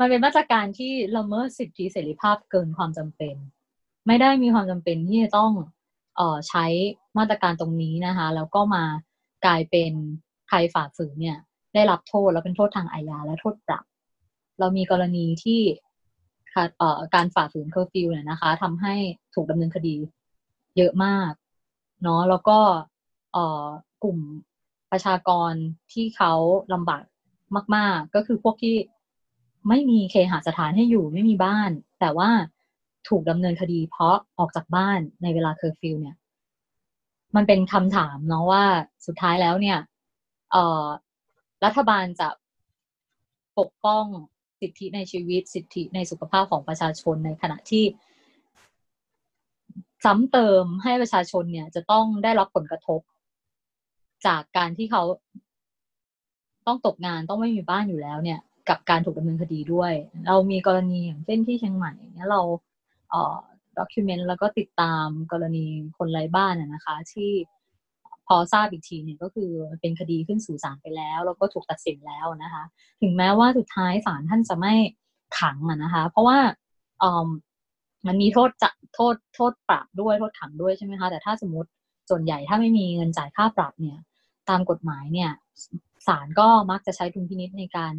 [0.00, 3.34] มันเป็นมาตรการที่ละเมิดสิทธิเสรีภาพเกินความจำเป็น
[4.06, 5.52] ไม่ได้มีความจำเป็นที่จะต้อง
[6.16, 6.66] เอ่อใช้
[7.18, 8.84] มาตรการตรงนี้นะคะ แล้วก็มา
[9.44, 9.92] กลายเป็น
[10.48, 11.38] ใครฝ่าฝืนเนี่ย
[11.74, 13.84] ได้รับโทษแล้วเป็นโทษทางอาญาและโทษปรับ
[14.58, 15.60] เรามีกรณีที่
[17.14, 18.94] การฝ่าฝืนเคอร์ฟิวเนี่ยนะคะทำให้
[19.34, 19.94] ถูกดำเนินคดี
[20.76, 21.30] เยอะมาก
[22.02, 22.58] เนาะแล้วก็
[24.02, 24.18] กลุ่ม
[24.92, 25.52] ประชากร
[25.92, 26.32] ที่เขา
[26.72, 27.04] ลำบาก
[27.76, 28.76] มาก ๆ ก็คือพวกที่
[29.68, 32.30] ไม่มีเคหสถานให้อยู่ไม่มีบ้าน แต่ว่า
[33.08, 36.16] ถูกดำเนินคดีเพราะออกจากบ้านในเวลาเคอร์ฟิวเนี่ย
[37.36, 38.64] มันเป็นคำถามเนาะว่า
[39.06, 39.78] สุดท้ายแล้วเนี่ย
[41.64, 42.28] รัฐบาลจะ
[43.58, 44.04] ปกป้อง
[44.60, 47.84] สิทธิในชีวิต สิทธิในสุขภาพของประชาชนในขณะที่
[50.04, 53.00] ซ้ำเติมให้ประชาชนเนี่ยจะต้องได้รับผลกระทบ
[54.26, 55.02] จากการที่เขา
[56.66, 59.92] ต้องตกงานต้องไม่มีบ้านอยู่แล้วเนี่ย กับการถูกดำเนินคดีด้วย
[60.26, 62.40] เรามีกรณีอย่างเช่นที่เชียงใหม่เนี่ยเรา
[63.10, 63.36] เอ่อ
[63.78, 65.64] ด็อกิเมนต์แล้วก็ติดตามกรณี
[65.98, 67.30] คนไร้บ้านนะคะ ที่
[68.26, 72.62] พอทราบอีกทีเนี่ยก็คือเป็นคดีขึ้นสู่ศาลไปแล้ว แล้วก็ถูกตัดสินแล้วนะคะ
[73.02, 74.74] ถึงแม้ว่าสุดท้ายศาลท่านจะไม่
[75.38, 76.38] ขังนะคะ เพราะว่า
[77.02, 77.28] ออ
[78.06, 81.68] มันมีโทษจะโทษโทษปรับด้วยโทษขังด้วยใช่ไหมคะแต่ถ้าสมมติ
[82.10, 83.98] ส่วนใหญ่ถ้าไม่มีเงินจ่ายค่าปรับเนี่ย
[84.50, 85.30] ตามกฎหมายเนี่ย
[86.06, 87.94] ศาลก็มักจะใช้ดุลพินิษในการ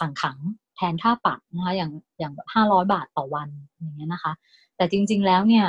[0.00, 0.38] สั่งขัง
[0.76, 4.32] แทนค่าปรับนะคะอย่างอย่างห้าร้อยบาทต่อวันอย่างเงี้ยนะคะ
[4.76, 5.66] แต่จริง ๆแล้วเนี่ย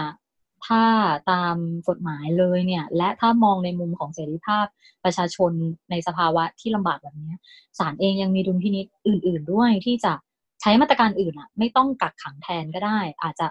[0.67, 0.83] ถ้า
[1.31, 1.55] ตาม
[1.89, 4.65] กฎหมายเลยเนี่ย และถ้ามองในมุมของเสรีภาพ
[5.03, 5.51] ประชาชน
[5.91, 7.33] ในสภาวะที่ลำบากแบบนี้
[7.79, 10.13] ศาลเองยังมีดุลพินิจอื่น ๆ ด้วยที่จะ
[10.61, 13.47] ใช้มาตรการอื่นอะไม่ต้องกักขังแทนก็ได้ อาจจะ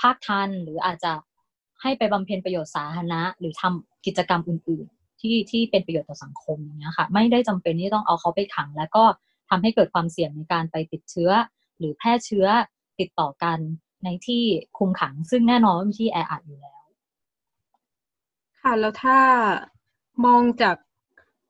[0.00, 1.12] ภาคทันหรืออาจจะ
[1.82, 9.04] ให้ไปบำเพ็ญประโยชน์สาธารณะ หรือทำกิจกรรมอื่นๆ ที่ที่เป็นประโยชน์ต่อสังคมอย่างเงี้ยค่ะไม่ได้จำเป็นที่ต้องเอาเขาไปขัง แล้วก็
[9.48, 11.30] ทำให้เกิดความเสี่ยงในการไปติดเชื้อ
[11.78, 12.46] หรือแพร่เชื้อ
[13.00, 13.58] ติดต่อกัน
[14.04, 14.42] ในที่
[14.78, 16.80] คุมขัง ซึ่งแน่นอนว่ามีที่แออัดอยู่แล้ว
[18.60, 19.18] ค่ะแล้วถ้า
[20.24, 20.76] มองจาก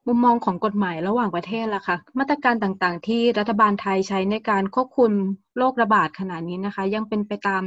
[0.06, 5.12] มุมมองของกฎหมายระหว่างประเทศล่ะคะมาตรการต่างๆ ที่รัฐบาลไทยใช้ในการควบคุม
[5.58, 7.62] โรคระบาดขนาดนี้นะคะ ยังเป็นไปตาม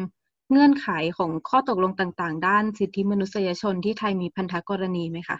[0.51, 5.37] เงื่อนไขของข้อตกลงต่าง ๆ ด้านสิทธิมนุษยชนที่ไทยมีพันธกรณีไหมคะ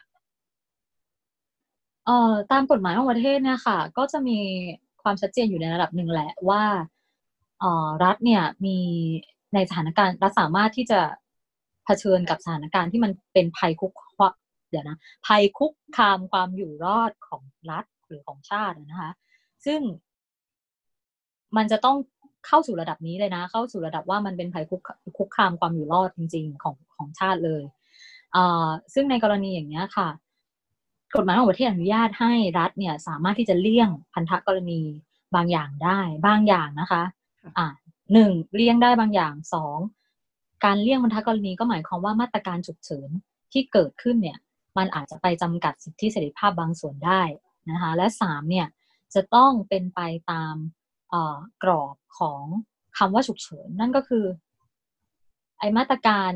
[2.10, 4.40] เอ่อตามกฎหมายของประเทศเนี่ยค่ะ ก็จะมี
[5.04, 6.64] ความชัดเจนอยู่ในระดับหนึ่งแหละว่า
[7.60, 8.78] เอ่อรัฐเนี่ยมี
[9.54, 11.00] ในสถานการณ์รัฐสามารถที่จะ
[11.86, 13.94] เผชิญกับสถานการณ์ที่มันเป็นภัยคุก
[14.70, 19.12] เดี๋ยวนะภัยคุกคามความอยู่รอดของรัฐหรือของชาตินะคะ
[19.66, 19.80] ซึ่ง
[21.58, 21.98] มันจะต้อง
[22.48, 24.82] เข้าสู่ระดับนี้เลยนะ เข้าสู่ระดับว่ามันเป็นภัยคุก
[25.18, 27.64] คุกคามความอยู่รอดจริง ๆ ของของชาติเลย
[28.36, 30.10] อ่าซึ่งในกรณีอย่างนี้ค่ะ
[31.16, 34.82] กฎหมายของประเทศอนุญาตให้รัฐเนี่ยสามารถที่จะเลี่ยงพันธกรณี
[35.36, 37.04] บางอย่างได้บางอย่างนะคะ
[37.58, 37.68] อ่า
[38.14, 39.78] หนึ่งเลี่ยงได้บางอย่างสอง
[40.66, 43.10] การเลี่ยงพันธกรณีก็หมายความว่ามาตรการฉุกเฉิน
[43.52, 44.38] ที่เกิดขึ้นเนี่ย
[44.78, 47.22] มันอาจจะไปจำกัดสิทธิเสรีภาพบางส่วนได้
[47.72, 48.68] นะคะ และสามเนี่ย
[49.14, 50.56] จะต้องเป็นไปตาม
[51.64, 52.44] กรอบของ
[52.98, 54.26] คำว่าฉุกเฉิน นั่นก็คือ
[55.60, 56.32] ไอมาตรการ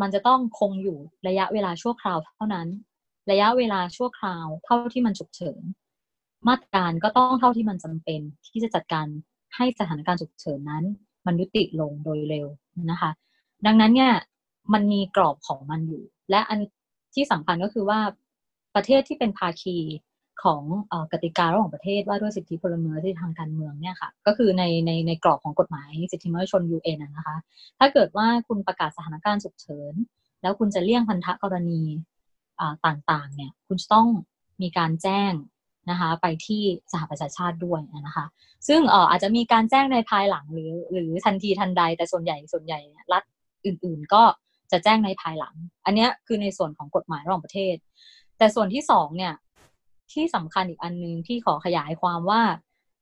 [0.00, 2.68] มันจะต้องคงอยู่ระยะเวลาชั่วคราวเท่านั้น
[3.30, 5.62] ระยะเวลาชั่วคราว เท่าที่มันฉุกเฉิน
[6.48, 9.06] มาตรการก็ต้องเท่าที่มันจำเป็น ที่จะจัดการ
[9.56, 10.84] ให้สถานการณ์ฉุกเฉินนั้น
[11.26, 12.46] มันยุติลงโดยเร็ว
[12.90, 13.10] นะคะ
[13.66, 14.12] ดังนั้นเนี่ย
[14.72, 16.58] มันมีกรอบของมันอยู่ และอัน
[17.14, 18.00] ที่สำคัญก็คือว่า
[18.74, 19.76] ประเทศที่เป็นภาคี
[20.42, 20.62] ของ
[21.12, 27.36] กติการะหว่างประเทศว่าด้วยสิทธิพลเมืองที่ทางการเมืองเนี่ยค่ะ ก็คือในในในกรอบของกฎหมายสิทธิมนุษยชน UN นะคะ
[27.78, 29.94] ถ้าเกิดว่าคุณประกาศสถานการณ์ฉุกเฉิน
[30.42, 31.82] แล้วคุณจะเลี่ยงพันธกรณี
[32.86, 34.08] ต่างๆ เนี่ย คุณจะต้อง
[34.62, 35.32] มีการแจ้ง
[35.90, 36.62] นะคะไปที่
[36.92, 38.26] สหประชาชาติด้วยนะคะ
[38.68, 42.80] ซึ่งอาจจะมีการแจ้งในภายหลังหรือ หรือทันทีทันใด แต่ส่วนใหญ่ส่วนใหญ่
[43.12, 43.22] รัฐ
[43.66, 44.22] อื่น ๆ ก็
[44.72, 45.54] จะแจ้งในภายหลัง
[45.86, 47.76] อันนี้คือในส่วนของกฎหมายระหว่างประเทศ
[48.38, 49.34] แต่ส่วนที่สองเนี่ย
[50.12, 52.42] ที่สำคัญอีกอันนึงที่ขอขยายความว่า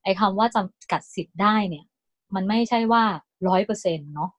[0.04, 1.84] ไอ้คำว่าจำกัดสิทธิ์ได้เนี่ย
[2.34, 3.04] มันไม่ใช่ว่า
[3.48, 4.30] ร้อยเปอร์เซ็นต์เนาะ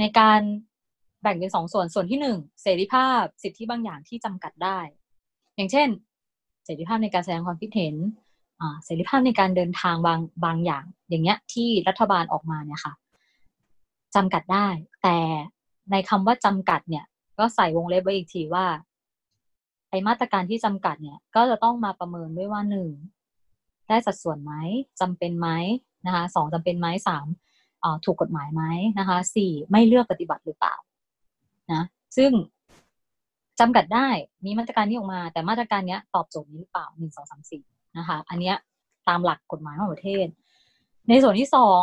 [0.00, 0.40] ในการ
[1.26, 4.78] แบ่งเป็นสองส่วนส่วนที่หนึ่งเสรีภาพสิทธิบางอย่างที่จำกัดได้
[5.56, 5.88] อย่างเช่น
[6.64, 7.94] เสรีภาพในการแสดงความคิดเห็น
[8.84, 12.94] เสรีภาพในการเดินทางบางบางอย่าง อย่างเงี้ยที่รัฐบาลออกมาเนี่ยค่ะ
[14.14, 14.66] จำกัดได้
[15.02, 15.18] แต่
[15.90, 17.04] ในคำว่าจำกัดเนี่ย
[17.38, 18.66] ก็ใส่วงเล็บไว้อีกทีว่า
[19.90, 22.88] ไอมาตรการที่จำกัดเนี่ย ก็จะต้องมาประเมินด้วยว่าหนึ่ง
[23.88, 24.52] ได้สัดส่วนไหม
[25.00, 25.48] จำเป็นไหม
[26.06, 27.26] นะคะสองจำเป็นไหมสาม
[28.04, 28.62] ถูกกฎหมายไหม
[28.98, 30.74] นะคะสี่ไม่เลือกปฏิบัติหรือเปล่า
[31.72, 31.82] นะ
[32.16, 32.30] ซึ่ง
[33.60, 34.08] จำกัดได้
[34.44, 37.62] มีมาตรการนี้ออกมา แต่มาตรการนี้ตอบโจทย์นี้หรือเปล่าหนึ่งสองสามสี่
[37.98, 38.56] นะคะ อันเนี้ย
[39.08, 40.26] ตามหลักกฎหมายของประเทศ
[41.08, 41.82] ในส่วนที่สอง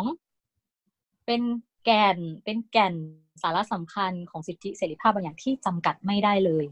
[1.26, 1.42] เป็น
[1.84, 2.96] แกนเป็นแก่น
[3.42, 6.66] สาระสำคัญของสิทธิเสรีภาพบางอย่างที่จำกัดไม่ได้เลย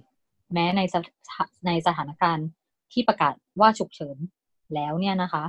[0.54, 0.82] แม้ใน
[1.66, 2.48] ในสถานการณ์
[2.92, 4.18] ที่ประกาศว่าฉุกเฉิน
[4.76, 5.44] แล้วเนี่ยนะคะ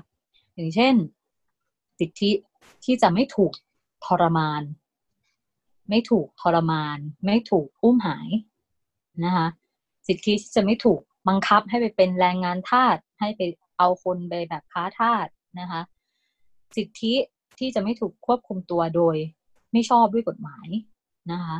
[0.54, 0.94] อย่างเช่น
[2.00, 2.30] สิทธิ
[2.84, 3.52] ที่จะไม่ถูก
[4.04, 4.62] ทรมาน
[5.88, 8.28] ไม่ถูกทรมาน ไม่ถูกอุ้มหาย
[9.24, 9.46] นะคะ
[10.06, 13.40] สิทธิที่จะไม่ถูกบังคับให้ไปเป็นแรงงานทาสให้ไป
[13.78, 15.26] เอาคนไปแบบค้าทาส
[15.60, 15.80] นะคะ
[16.76, 17.14] สิทธิ
[17.58, 19.16] ที่จะไม่ถูกควบคุมตัวโดย
[19.72, 20.68] ไม่ชอบด้วยกฎหมาย
[21.32, 21.56] นะคะ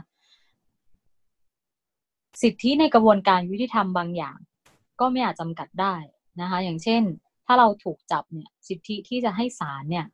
[2.43, 4.39] สิทธิในกระบวนการยุติธรรมบางอย่าง
[5.01, 5.95] ก็ไม่อาจจำกัดได้
[6.41, 7.03] นะคะ อย่างเช่น
[7.47, 10.07] ถ้าเราถูกจับเนี่ย สิทธิที่จะให้ศาลเนี่ย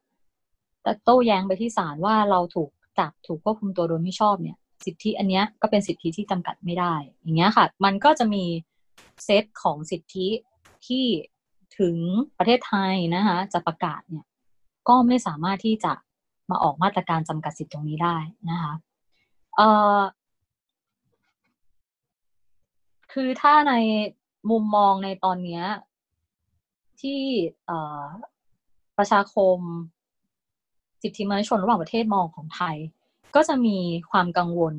[1.05, 8.45] โต้แย้งไปที่ศาลว่าเราถูก จับถูกควบคุมตัวโดยไม่ชอบเนี่ย สิทธิอันนี้ก็เป็นสิทธิที่จำกัดไม่ได้ อย่างเงี้ยค่ะ มันก็จะมี
[9.25, 10.29] เซตของสิทธิ
[10.87, 11.05] ที่
[11.79, 11.97] ถึง
[12.39, 14.27] ประเทศไทยนะคะจะประกาศเนี่ย
[14.89, 15.93] ก็ไม่สามารถที่จะ
[16.51, 18.17] มาออกมาตรการจำกัดสิทธิตรงนี้ได้
[18.51, 18.73] นะคะ
[19.57, 20.01] เอ่อ
[23.13, 23.75] คือถ้าใน
[24.51, 25.63] มุมมองในตอนนี้
[27.01, 27.21] ที่
[28.99, 29.59] ประชาคม
[31.03, 32.77] สิทธิมนุษยชนระหว่างประเทศมองของไทย
[33.35, 33.77] ก็จะมี
[34.11, 34.75] ความกังวล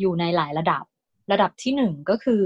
[0.00, 0.84] อยู่ในหลายระดับ
[1.32, 2.42] ระดับที่หนึ่งก็คือ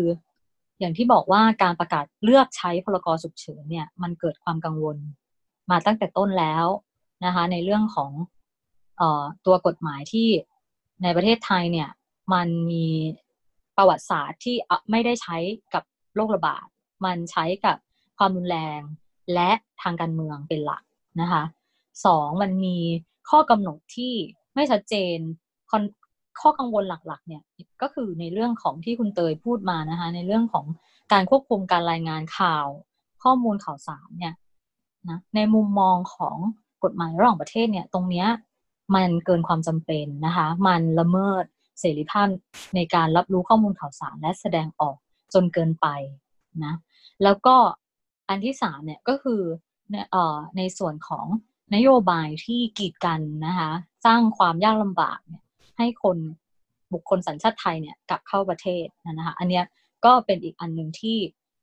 [0.80, 4.96] อย่างที่บอกว่าการประกาศเลือกใช้พรกฉุกเฉินเนี่ย มันเกิดความกังวล
[5.70, 6.66] มาตั้งแต่ต้นแล้ว
[7.24, 8.10] นะคะ ในเรื่องของ
[9.00, 10.28] ออตัวกฎหมายที่
[11.02, 11.90] ในประเทศไทยเนี่ย
[12.32, 12.86] มันมี
[13.76, 14.56] ประวัติศาสตร์ที่
[14.90, 15.36] ไม่ได้ใช้
[15.74, 15.84] กับ
[16.14, 16.66] โรคระบาด
[17.04, 17.76] มันใช้กับ
[18.18, 18.80] ความรุนแรง
[19.34, 19.50] และ
[19.82, 20.82] ทางการเมืองเป็นหลัก
[21.20, 21.42] นะคะ
[22.06, 22.76] สองมันมี
[23.30, 24.14] ข้อกำหนดที่
[24.60, 25.18] ไม่ชัดเจน
[26.40, 27.42] ข้อกังวลหลักๆ เนี่ย
[27.82, 30.66] ก็คือในเรื่องของที่คุณเตยพูดมานะคะ ในเรื่องของ
[31.12, 32.66] การควบคุมการรายงานข่าว
[33.22, 34.34] ข้อมูลข่าวสารเนี่ย
[35.08, 36.36] นะในมุมมองของ
[36.84, 38.28] กฎหมายระหว่างประเทศเนี่ย ตรงเนี้ย
[38.94, 41.44] มันเกินความจำเป็นนะคะ มันละเมิด
[41.80, 42.26] เสรีภาพ
[42.74, 44.96] ในการรับรู้ข้อมูลข่าวสารและแสดงออก
[45.34, 45.86] จนเกินไป
[46.64, 46.74] นะ
[47.22, 47.56] แล้วก็
[48.28, 49.40] อันที่สามเนี่ยก็คือ
[50.56, 51.26] ในส่วนของ
[51.74, 53.72] นโยบายที่กีดกันนะคะ
[54.04, 55.44] สร้างความยากลำบากเนี่ย
[55.78, 56.16] ให้คน
[56.92, 59.64] บุคคลสัญชาติไทยเนี่ยกลับเข้าประเทศนะคะอันเนี้ย
[60.04, 61.18] ก็เป็นอีกอันหนึ่งที่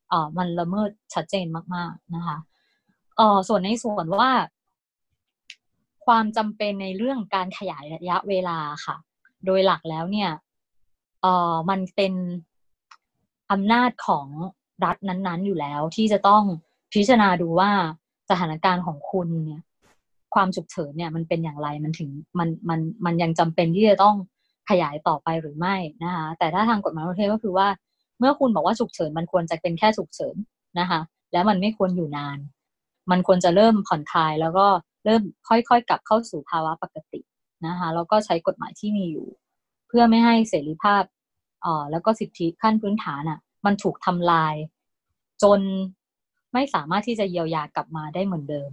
[0.10, 2.38] เอ่อมันละเมิดชัดเจนมากๆนะคะ
[3.18, 4.32] เอ่อส่วนในส่วนว่า
[6.06, 8.96] ความจำเป็นในเรื่องการขยายระยะเวลาค่ะ
[9.46, 10.30] โดยหลักแล้วเนี่ย
[11.22, 12.14] เอ่อมันเป็น
[13.52, 14.28] อำนาจของ
[14.86, 16.44] รัฐนั้นๆ อยู่แล้วที่จะต้อง
[16.94, 17.72] พิจารณาดูว่า
[18.30, 19.62] สถานการณ์ของคุณเนี่ย
[20.38, 22.10] ความฉุกเฉินเนี่ยมันเป็นอย่างไรมันถึง
[22.40, 24.16] มันมันมันยังจำเป็นที่จะต้อง
[24.70, 27.68] ขยายต่อไปหรือไม่นะคะแต่ถ้าทางกฎหมายประเทศก็คือว่า
[28.20, 30.36] เมื่อคุณบอกว่าฉุกเฉินมันควรจะเป็นแค่ฉุกเฉิน
[30.80, 31.00] นะคะ
[31.34, 32.38] แล้วมันไม่ควรอยู่นาน
[33.12, 34.68] มันควรจะเริ่มผ่อนคลายแล้วก็
[35.06, 37.22] เริ่มค่อยๆ กลับเข้าสู่ภาวะปกติ
[37.66, 39.28] นะคะแล้วก็ใช้กฎหมายที่มีอยู่
[39.88, 41.04] เพื่อไม่ให้เสรีภาพ
[41.66, 44.56] อ่อแล้วก็สิทธิขั้นพื้นฐานอะ่ะ มันถูกทำลาย
[45.44, 45.60] จน
[46.54, 48.72] ไม่สามารถที่จะเยียวยากลับมาได้เหมือนเดิม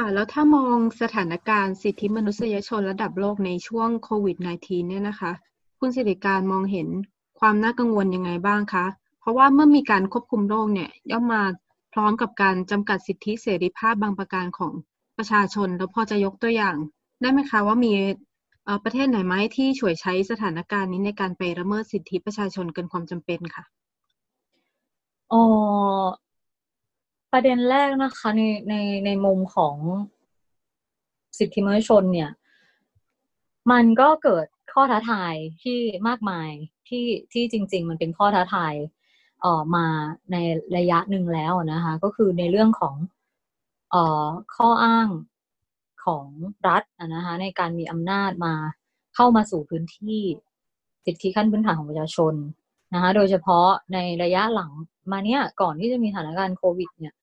[0.00, 5.32] ค่ะ แล้วถ้ามองสถานการณ์สิทธิมนุษยชนระดับโลกในช่วงโควิด -19 เนี่ยนะคะ
[5.78, 6.88] คุณสิริการมองเห็น
[7.40, 8.86] ความน่ากังวลยังไงบ้างคะ
[9.20, 11.42] เพราะว่าเมื่อมีการควบคุมโรคเนี่ยย่อมมา
[11.92, 14.72] พร้อมกับการจำกัดสิทธิเสรีภาพบางประการของ
[15.18, 16.76] ประชาชน แล้วพอจะยกตัวอย่าง
[17.20, 17.92] ได้ไหมคะว่ามี
[18.84, 23.64] ประเทศไหนไหมที่ช่วยใช้สถานการณ์นี้ในการไปละเมิดสิทธิประชาชนเกินความจำเป็นค่ะ
[25.32, 25.38] อ๋อ
[27.32, 28.74] ประเด็นแรกนะคะในใน
[29.06, 29.76] ในมุมของ
[31.38, 32.30] สิทธิมนุษยชนเนี่ย
[33.72, 36.50] มันก็เกิดข้อท้าทายที่มากมาย
[36.88, 38.74] ที่ที่จริง ๆ มันเป็นข้อท้าทาย
[39.40, 39.86] เอ่อมา
[40.32, 40.36] ใน
[40.76, 42.94] ระยะหนึ่งแล้วนะคะ ก็คือในเรื่องของ
[43.94, 45.08] ออข้ออ้าง
[46.04, 46.26] ของ
[46.68, 46.82] รัฐ
[47.14, 48.54] นะคะในการมีอำนาจมา
[49.14, 50.22] เข้ามาสู่พื้นที่
[51.04, 52.34] สิทธิขั้นพื้นฐานของประชาชน
[52.94, 54.70] นะคะโดยเฉพาะในระยะหลัง
[55.12, 57.14] มาเนี้ยก่อนที่จะมีสถานการณ์โควิดเนี่ย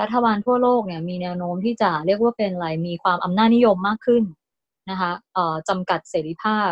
[0.00, 4.24] รัฐบาลทั่วโลกเนี่ยมีแนวโน้มที่จะเรียกว่าเป็นอะไรมีความอำนาจนิยมมากขึ้น
[4.90, 6.70] นะคะเอ่อจำกัดเสรีภาพ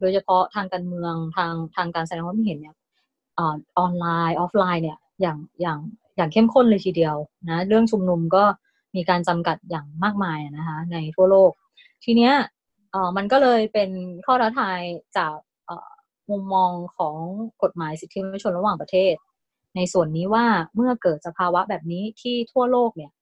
[0.00, 2.76] โดยเฉพาะทางการเมืองทางทางการแสดงความคิดเห็นเนี่ย
[3.40, 3.42] อ
[3.84, 5.78] อนไลน์ออฟไลน์เนี่ยอย่างอย่าง
[6.16, 7.16] อย่างเข้มข้นเลยทีเดียว
[7.48, 8.44] นะเรื่องชุมนุมก็
[8.96, 11.50] มีการจำกัดอย่างมากมายนะคะในทั่วโลก
[12.04, 12.34] ทีเนี้ย
[12.90, 13.90] เออมันก็เลยเป็น
[14.26, 14.80] ข้อท้าทาย
[15.16, 15.34] จาก
[16.30, 17.14] มุมมองของ
[17.62, 19.14] กฎหมายสิทธิมนุษยชนระหว่างประเทศ
[19.76, 23.12] ในส่วนนี้ว่าเมื่อเกิดสภาวะแบบนี้ที่ทั่วโลกเนี่ย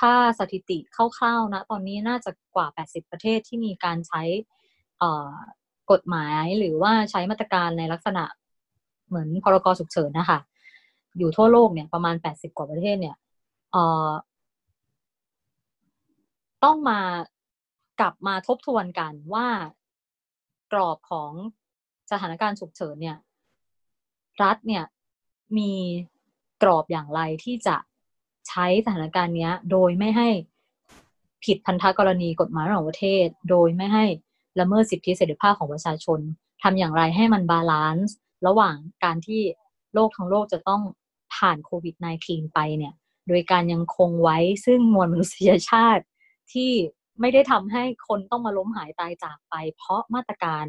[0.00, 4.22] ถ้าสถิติคร่าวๆนะตอนนี้น่าจะกว่า 80 ประเทศที่มีการใช้
[5.90, 8.24] กฎหมายหรือว่าใช้มาตรการในลักษณะ
[9.08, 10.38] เหมือนพรกฉุกเฉินนะคะ
[11.18, 13.16] อยู่ทั่วโลกเนี่ยประมาณแปดสิบกว่าประเทศเนี่ย
[16.64, 17.00] ต้องมา
[18.00, 19.48] กลับมาทบทวนกันว่า
[20.72, 21.32] กรอบของ
[22.10, 23.16] สถานการณ์ฉุกเฉินเนี่ย
[24.42, 24.84] รัฐเนี่ย
[25.58, 25.72] มี
[26.62, 27.76] กรอบอย่างไรที่จะ
[28.48, 30.28] ใช้สถานการณ์นี้โดยไม่ให้
[31.44, 34.04] ผิดพันธกรณีกฎหมายระหว่างประเทศ โดยไม่ให้
[34.60, 36.20] ละเมิดสิทธิเสรีภาพของประชาชน
[36.62, 38.14] ทำอย่างไรให้มัน balance
[38.46, 39.42] ระหว่างการที่
[39.94, 40.82] โลกทั้งโลกจะต้อง
[41.34, 42.94] ผ่านโควิด -19 ไปเนี่ย
[43.28, 46.04] โดยการยังคงไว้ซึ่งมวลมนุษยชาติ
[46.52, 46.70] ที่
[47.20, 50.64] ไม่ได้ทำให้คนต้องมาล้มหายตายจากไป เพราะมาตรการ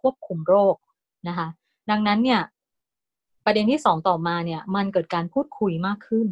[0.00, 0.76] ควบคุมโรค
[1.28, 1.48] นะคะ
[1.90, 2.40] ดังนั้นเนี่ย
[3.44, 6.28] ประเด็นที่สองต่อมาเนี่ยมันเกิดการพูดคุยมากขึ้น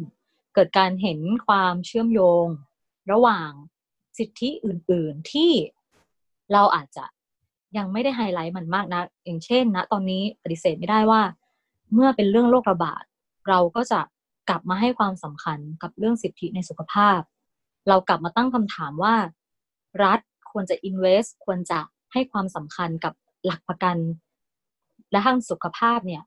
[0.55, 2.45] เกิดการเห็นความเชื่อมโยง
[3.11, 3.49] ระหว่าง
[4.17, 5.51] สิทธิอื่น ๆ ที่
[6.53, 7.05] เราอาจจะ
[7.77, 11.21] ยังไม่ได้ไฮไลท์มันมากนะอย่างเช่นนะตอนนี้ปฏิเสธไม่ได้ว่า
[11.93, 13.03] เมื่อเป็นเรื่องโรคระบาด
[13.49, 13.99] เราก็จะ
[14.49, 17.19] กลับมาให้ความสำคัญกับเรื่องสิทธิในสุขภาพ
[17.87, 19.15] เรากลับมาตั้งคำถามว่า
[20.03, 20.19] รัฐ
[20.51, 21.79] ควรจะ invest ควรจะ
[22.13, 23.13] ให้ความสำคัญกับ
[23.45, 23.97] หลักประกัน
[25.11, 26.23] และทางสุขภาพเนี่ย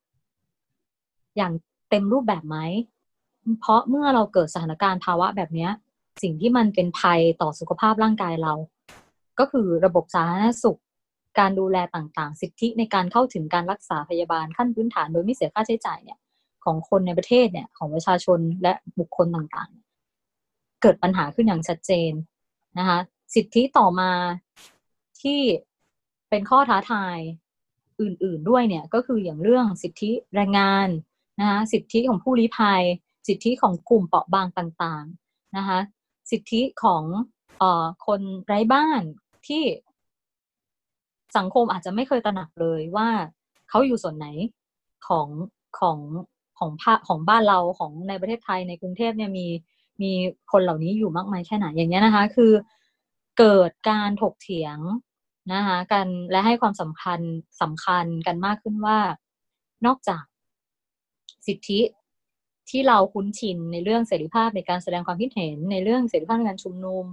[1.36, 1.52] อย่าง
[1.90, 2.56] เต็มรูปแบบไหม
[3.60, 5.68] เพราะเมื่อเราเกิดสถานการณ์ภาวะแบบนี้
[6.22, 8.54] สิ่งที่มันเป็นภัยต่อสุขภาพร่างกายเรา
[9.38, 10.80] ก็คือระบบสาธารณสุข
[11.38, 16.18] การดูแลต่างๆ สิทธิในการเข้าถึงการรักษาพยาบาลขั้นพื้นฐานโดยไม่เสียค่าใช้จ่ายเนี่ย
[16.64, 22.12] ของคนในประเทศเนี่ยของประชาชนและบุคคลต่างๆ เกิดปัญหาขึ้นอย่างชัดเจน
[22.78, 22.98] นะคะ
[23.34, 24.12] สิทธิต่อมา
[25.22, 25.40] ที่
[26.30, 27.18] เป็นข้อท้าทาย
[28.00, 30.88] อื่นๆด้วยเนี่ยก็คืออย่างเรื่องสิทธิแรงงาน
[31.40, 32.82] นะคะสิทธิของผู้ลี้ภัย
[33.28, 35.78] สิทธิของกลุ่มเปราะบางต่างๆนะคะ
[36.30, 37.02] สิทธิของ
[38.06, 39.02] คนไร้บ้าน
[39.46, 39.62] ที่
[41.36, 43.08] สังคมอาจจะไม่เคยตระหนักเลยว่า
[43.68, 44.26] เขาอยู่ส่วนไหน
[45.08, 45.28] ของ
[45.78, 45.98] ของ
[46.58, 49.46] ของภาของบ้านเราของในประเทศไทยในกรุงเทพเนี่ยมี
[50.02, 50.12] มี
[50.52, 52.52] คนเหล่านี้อยู่มากมายแค่ไหนอย่างเงี้ยนะคะ คือ
[53.38, 54.78] เกิดการถกเถียง
[55.52, 57.20] นะคะกันและให้ความสำคัญ
[57.62, 58.98] สำคัญกันมากขึ้นว่า
[59.86, 60.24] นอกจาก
[61.46, 61.80] สิทธิ
[62.70, 67.04] ที่เราคุ้นชินในเรื่องเสรีภาพในการแสดงความคิดเห็น ในเรื่องเสรีภาพในการชุมนุม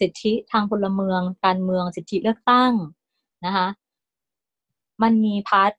[0.00, 2.72] สิทธิทางพลเมือง การเมือง สิทธิเลือกตั้ง
[3.46, 3.68] นะคะ
[5.02, 5.72] มันมีพาร์ท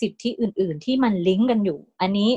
[0.00, 2.30] สิทธิอื่น ๆ ที่มันลิงก์กันอยู่ อันนี้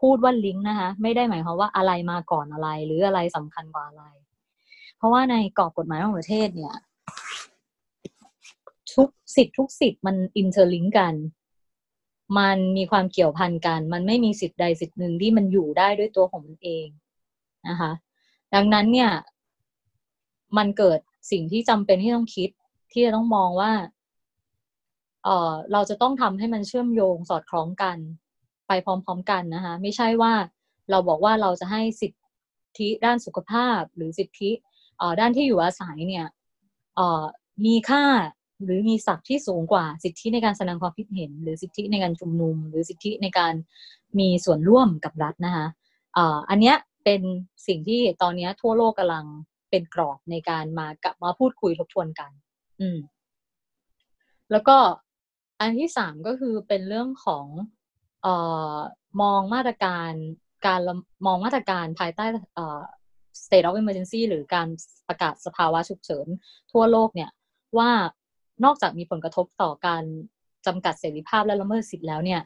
[0.00, 4.04] พูดว่าลิงก์นะคะไม่ได้หมายความว่าอะไรมาก่อนอะไร หรืออะไรสำคัญกว่าอะไร
[4.96, 6.74] เพราะว่าในกรอบกฎหมายของประเทศเนี่ย
[8.94, 11.14] ทุกสิทธิทุกสิทธิมันอินเทอร์ลิงก์กัน
[12.38, 16.86] มันมีความเกี่ยวพันกัน มันไม่มีสิทธิ์ใดสิทธิ์หนึ่งที่มันอยู่ได้ด้วยตัวของมันเอง
[17.68, 17.92] นะคะ
[18.54, 19.10] ดังนั้นเนี่ย
[20.56, 20.98] มันเกิด
[21.30, 22.50] สิ่งที่จำเป็นที่ต้องคิด
[22.92, 23.72] ที่จะต้องมองว่า
[25.24, 27.98] เออเราจะต้องทำให้มันเชื่อมโยงสอดคล้องกัน
[28.68, 30.34] ไปพร้อม ๆ กันนะคะ ไม่ใช่ว่า
[30.90, 32.12] เราบอกว่าเราจะให้สิท
[32.78, 34.50] ธิด้านสุขภาพหรือสิทธิ
[35.20, 36.26] ด้านที่อยู่อาศัยเนี่ย
[37.64, 38.04] มีค่า
[38.64, 43.54] หรือมีศักดิ์ที่สูงกว่าสิทธิในการแสดงความคิดเห็น หรือสิทธิในการชุมนุม หรือสิทธิในการ
[44.18, 45.66] มีส่วนร่วมกับรัฐนะคะ
[46.50, 47.22] อันเนี้ยเป็น
[47.66, 49.26] สิ่งที่ตอนนี้ทั่วโลกกำลัง
[49.70, 52.30] เป็นกรอบในการมากับมาพูดคุยทบทวนกัน
[52.80, 52.98] อืม
[54.50, 54.76] แล้วก็
[55.60, 57.46] อันที่สามก็คือเป็นเรื่องของ
[58.22, 58.34] เอ่
[58.74, 58.76] อ
[59.22, 60.12] มองมาตรการ
[60.66, 60.80] การ
[61.26, 62.80] มองมาตรการภายใต้เอ่อ
[63.44, 64.68] state of emergency หรือการ
[65.08, 66.26] ประกาศสภาวะฉุกเฉิน
[66.72, 67.30] ทั่วโลกเนี่ย
[67.78, 67.90] ว่า
[68.64, 70.02] นอกจากมีผลกระทบต่อการ
[70.66, 72.40] จำกัดเสรีภาพและละเมิดสิทธิ์แล้วเนี่ย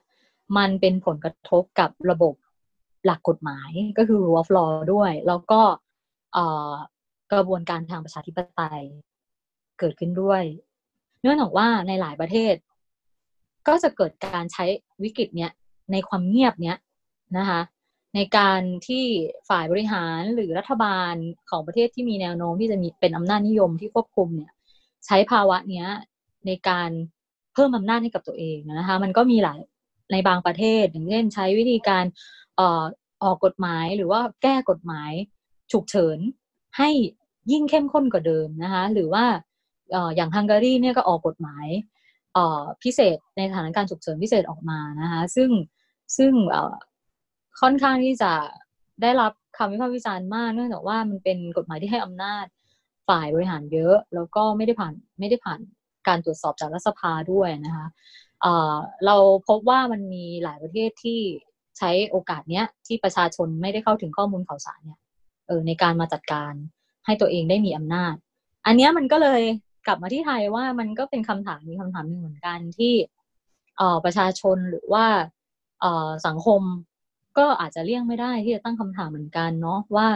[0.56, 2.34] มันเป็นผลกระทบกับระบบ
[3.04, 5.60] หลักกฎหมายก็คือ rule of law ด้วย แล้วก็
[7.32, 8.82] กระบวนการทางประชาธิปไตย
[9.78, 10.42] เกิดขึ้นด้วย
[11.22, 12.54] เนื่องจากว่าในหลายประเทศ
[13.68, 14.64] ก็จะเกิดการใช้
[15.02, 15.52] วิกฤตเนี้ย
[15.92, 16.78] ในความเงียบเนี้ย
[17.38, 17.60] นะคะ
[18.14, 19.04] ในการที่
[19.48, 21.14] ฝ่ายบริหารหรือรัฐบาล
[21.50, 24.52] ของประเทศที่มีแนวโน้มที่จะมีเป็นอำนาจนิยมที่ควบคุมเนี่ย
[25.06, 25.86] ใช้ภาวะเนี้ย
[26.46, 26.90] ในการ
[27.54, 29.60] เพิ่มอำนาจให้กับตัวเองนะคะ มันก็มีหลาย
[30.12, 32.04] ในบางประเทศอย่างเช่นใช้วิธีการ
[32.60, 35.12] ออกกฎหมายหรือว่าแก้กฎหมาย
[35.72, 36.18] ฉุกเฉิน
[36.78, 36.90] ให้
[37.52, 39.24] ยิ่งเข้มข้นกว่าเดิมนะคะ หรือว่า
[40.16, 41.66] อย่างฮังการีเนี่ยก็ออกกฎหมาย
[42.82, 45.50] พิเศษในสถานการณ์ฉุกเฉินพิเศษออกมานะคะ ซึ่ง
[46.16, 46.32] ซึ่ง
[47.60, 48.32] ค่อนข้างที่จะ
[49.02, 52.44] ได้รับคำวิพากษ์วิจารณ์มาก เนื่องจากว่ามันเป็นกฎหมายที่ให้อำนาจ
[53.08, 55.60] ฝ่ายบริหารเยอะ แล้วก็ไม่ได้ผ่านไม่ได้ผ่าน
[56.08, 57.86] การตรวจสอบจากรัฐสภาด้วยนะคะ
[59.06, 59.16] เรา
[59.48, 61.20] พบว่ามันมีหลายประเทศที่
[61.78, 64.98] ใช้โอกาสเนี้ยที่ประชาชนไม่ได้เข้าถึงข้อมูลข่าวสารเนี่ย
[65.46, 66.52] เออในการมาจัดการ
[67.06, 68.14] ให้ตัวเองได้มีอำนาจ
[68.66, 69.42] อันนี้มันก็เลย
[69.86, 72.94] กลับมาที่ไทยว่ามันก็เป็นคำถามมีคำถามหนึ่งเหมือนกันที่
[73.76, 75.06] เออประชาชนหรือว่า
[75.80, 76.62] เออสังคม
[77.38, 80.08] ก็อาจจะเลี่ยงไม่ได้ที่จะตั้งคำถามเหมือนกันเนาะว่า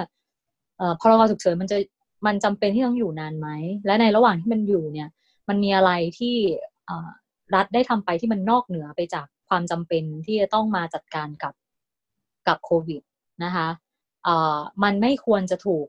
[0.79, 1.79] เออพรกฉุกเฉินมันจะ
[2.27, 3.49] มันจำเป็นที่ต้องอยู่นานไหม
[3.87, 5.09] และในระหว่างที่มันอยู่เนี่ย
[5.49, 6.37] มันมีอะไรที่
[7.55, 11.55] รัฐได้ทำไปที่มันนอกเหนือไปจากความจำเป็นที่จะต้องมาจัดการกับ
[12.49, 13.03] กับโควิด
[13.45, 13.69] นะคะ
[14.83, 15.87] มันไม่ควรจะถูก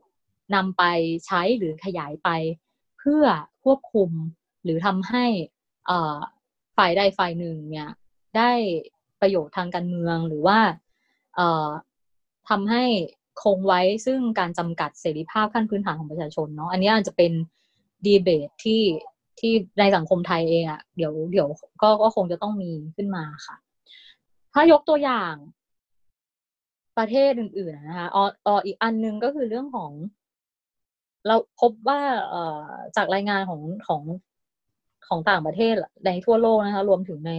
[0.54, 0.82] นำไป
[1.26, 2.28] ใช้หรือขยายไป
[2.98, 3.24] เพื่อ
[3.64, 4.10] ควบคุม
[4.64, 5.24] หรือทำให้
[6.76, 7.88] ฝ่ายใดฝ่ายหนึ่งเนี่ย
[8.36, 8.52] ได้
[9.20, 10.58] ประโยชน์ทางการเมืองหรือว่า
[12.48, 12.84] ทำให้
[13.42, 17.32] คงไว้ซึ่งการจำกัดเสรีภาพขั้นพื้นฐานของประชาชนเนาะอันนี้อาจจะเป็น
[18.06, 18.82] ดีเบตที่
[19.40, 21.48] ที่ในสังคมไทยเองอะ่ะเดี๋ยวเดี๋ยว
[21.82, 23.56] ก็ก็คงจะต้องมีขึ้นมาค่ะ
[24.52, 25.34] ถ้ายกตัวอย่าง
[26.98, 29.90] ประเทศอื่นๆนะคะอออ๋ออีกอันนึงก็คือเรื่องของ
[31.26, 32.64] เราพบว่าเอ่อ
[32.96, 34.02] จากรายงานของของ
[35.08, 35.74] ของต่างประเทศ
[36.06, 37.32] ในทั่วโลกนะคะ รวมถึงใน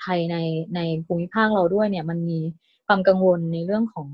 [0.00, 0.36] ไทยใน
[0.76, 2.40] ในภูมิภาคเราด้วยเนี่ย มันมี
[2.86, 4.08] ความกังวลในเรื่องของ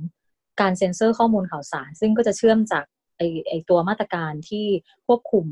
[0.60, 2.84] การเซ็นเซอร์ข้อมูลข่าวสาร ซึ่งก็จะเชื่อมจาก
[3.16, 4.66] ไอไอตัวมาตรการที่
[5.06, 5.46] ควบคุม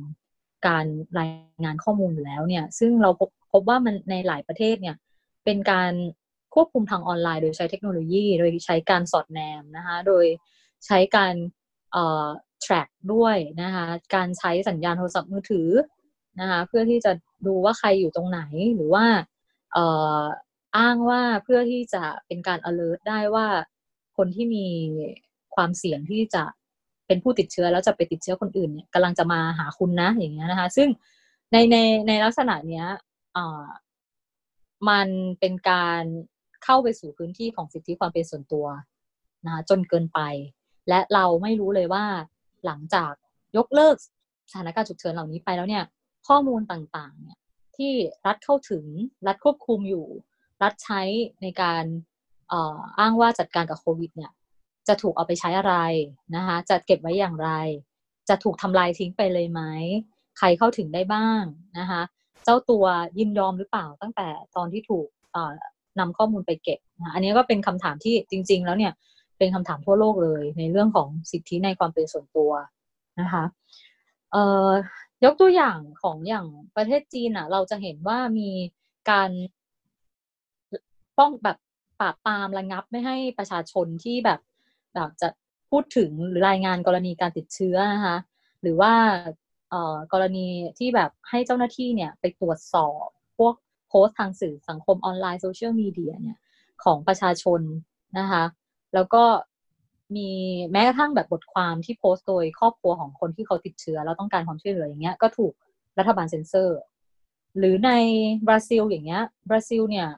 [0.67, 0.87] การ
[1.19, 1.31] ราย
[1.65, 4.97] งานข้อมูลอยู่แล้วเนี่ย ซึ่งเราพบพบว่ามันในหลายประเทศเนี่ย
[5.45, 5.93] เป็นการ
[6.55, 10.25] ควบคุมทางออนไลน์ โดยใช้เทคโนโลยี โดยใช้การสอดแนมนะคะ โดย
[10.87, 11.35] ใช้การ
[11.93, 12.27] เอ่อ
[12.65, 15.69] track ด้วยนะคะ การใช้สัญญาณโทรศัพท์มือถือ
[16.41, 17.13] นะคะ เพื่อที่จะ
[17.47, 18.41] ดูว่าใครอยู่ตรงไหน
[18.75, 19.07] หรือว่า
[19.73, 19.87] เอ่
[20.19, 20.23] อ
[20.79, 23.47] อ้างว่าเพื่อที่จะเป็นการ alert ได้ว่า
[24.17, 24.67] คนที่มี
[25.55, 26.45] ความเสี่ยงที่จะ
[27.07, 30.89] เป็นผู้ติดเชื้อแล้วจะไปติดเชื้อคนอื่นเนี่ยกำลังจะมาหาคุณนะอย่างเงี้ยนะคะ ซึ่ง
[31.53, 31.77] ในใน
[32.09, 32.87] ในลักษณะเนี้ย
[33.37, 33.67] อ่า
[34.89, 35.09] มัน
[35.41, 36.03] เป็นการ
[36.65, 38.67] เข้าไปสู่พื้นที่ของสิทธิความเป็นส่วนตัว
[39.47, 40.21] นะจนเกินไป
[40.89, 42.05] และเราไม่รู้เลยว่า
[42.67, 43.13] หลังจาก
[43.57, 43.97] ยกเลิก
[44.51, 45.85] สถานการณ์ฉุกเฉินเหล่านี้ไปแล้วเนี่ย
[46.29, 47.39] ข้อมูลต่างๆเนี่ย
[47.77, 47.93] ที่
[48.27, 48.85] รัฐเข้าถึง
[49.27, 50.07] รัฐควบคุมอยู่
[50.63, 51.03] รัฐใช้
[51.43, 51.85] ในการ
[52.99, 54.31] อ้างว่าจัดการกับโควิดเนี่ย
[54.89, 55.75] จะถูกเอาไปใช้อะไร
[56.37, 57.51] นะคะจะเก็บไว้อย่างไร
[58.29, 59.61] จะถูกทำลายทิ้งไปเลยไหม
[60.39, 61.43] ใครเข้าถึงได้บ้าง
[61.79, 62.03] นะคะ
[62.45, 62.85] เจ้าตัว
[63.19, 65.09] ยินยอมหรือเปล่าตั้งแต่ตอนที่ถูก
[65.99, 68.93] นำข้อมูลไปเก็บนะอันนี้ก็เป็นคำถามที่จริง ๆ แล้วเนี่ย
[69.39, 72.51] เป็นคำถามทั่วโลกเลย ในเรื่องของสิทธิในความเป็นส่วนตัว
[73.21, 73.45] นะคะ
[75.25, 76.47] ยกตัวอย่างของอย่าง
[76.77, 78.51] ประเทศจีนอะ เราจะเห็นว่ามี
[79.11, 79.31] การ
[81.19, 81.59] ป้องแบบ
[82.03, 84.41] ปราบปรามระงับไม่ให้ประชาชนที่แบบ
[84.95, 85.29] อยากจะ
[85.71, 88.17] พูดถึงหรือรายงานกรณีการติดเชื้อนะคะ
[88.63, 88.93] หรือว่า
[90.13, 90.47] กรณี
[90.79, 93.07] ที่แบบให้เจ้าหน้าที่เนี่ยไปตรวจสอบ
[93.39, 93.55] พวก
[93.89, 96.39] โพสต์ทางสื่อสังคมออนไลน์โซเชียลมีเดียเนี่ย
[96.85, 97.61] ของประชาชน
[98.19, 98.45] นะคะ
[98.95, 99.25] แล้วก็
[100.17, 100.31] มี
[100.73, 105.53] แม้กระทั่งแบบบทความที่โพสต์โดยครอบครัวของคนที่เขาติดเชื้อแล้วต้องการความช่วยเหลืออย่างเงี้ยก็ถูก
[105.99, 106.79] รัฐบาลเซ็นเซอร์
[107.59, 107.91] หรือใน
[108.47, 110.09] บราซิลอย่างเงี้ยบราซิลเนี่ย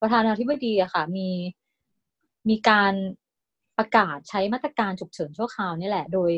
[0.00, 1.28] ประธานาธิบดีอะค่ะ มี
[2.48, 2.92] มีการ
[3.78, 6.30] ประกาศใช้มาตรการฉุกเฉินชั่วคราวนี่แหละ โดย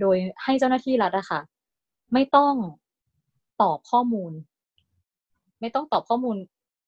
[0.00, 1.40] โดยให้เจ้าหน้าที่รัฐอะค่ะ
[2.12, 2.54] ไม่ต้อง
[3.62, 4.32] ตอบข้อมูล
[5.60, 6.36] ไม่ต้องตอบข้อมูล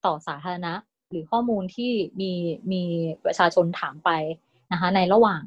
[0.06, 0.72] ต่อสาธารณะ
[1.10, 1.90] หรือข้อมูลที่
[2.20, 2.32] มี
[2.72, 2.82] มี
[3.24, 4.10] ประชาชนถามไป
[4.72, 5.42] นะคะในระหว่าง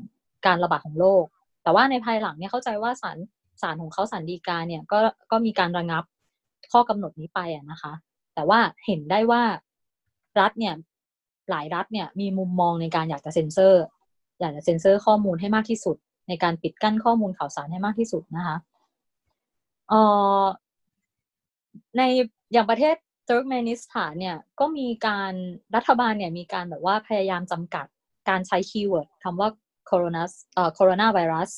[0.45, 1.23] การระบาดของโรค
[1.63, 3.17] แต่ว่าในภายหลังเนี่ยเข้าใจว่าสาร
[3.61, 4.97] สารของเขาสารดีกาเนี่ยก็
[5.31, 6.03] ก็มีการระงับ
[6.71, 7.93] ข้อกำหนดนี้ไปอะนะคะ
[8.35, 9.43] แต่ว่าเห็นได้ว่า
[10.39, 10.75] รัฐเนี่ย
[11.49, 13.83] หลายรัฐเนี่ยมีมุมมองในการอยากจะเซ็นเซอร์
[14.39, 18.57] อยากจะเซ็นเซอร์ข้อมูลให้มากที่สุด ในการปิดกั้นข้อมูลข่าวสารให้มากที่สุดนะคะ
[19.89, 20.01] เอ่
[20.41, 20.43] อ
[21.97, 22.01] ใน
[22.53, 25.33] อย่างประเทศเตุรกเมนิสถานเนี่ยก็มีการ
[25.75, 27.85] รัฐบาลเนี่ยมีการแบบว่าพยายามจำกัด
[28.29, 29.49] การใช้ keyword คำว่า
[29.87, 30.23] โคโรนา
[30.53, 31.51] เอ่อโคโรนาไวรัส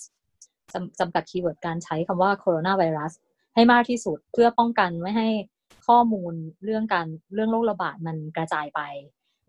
[0.99, 3.13] จำกัด keyword การใช้คำว่าโคโรนาไวรัส
[3.55, 5.27] ให้มากที่สุดเพื่อป้องกันไม่ให้
[5.87, 8.81] ข้อมูลเรื่องการเรื่องโรคระบาดมันกระจายไป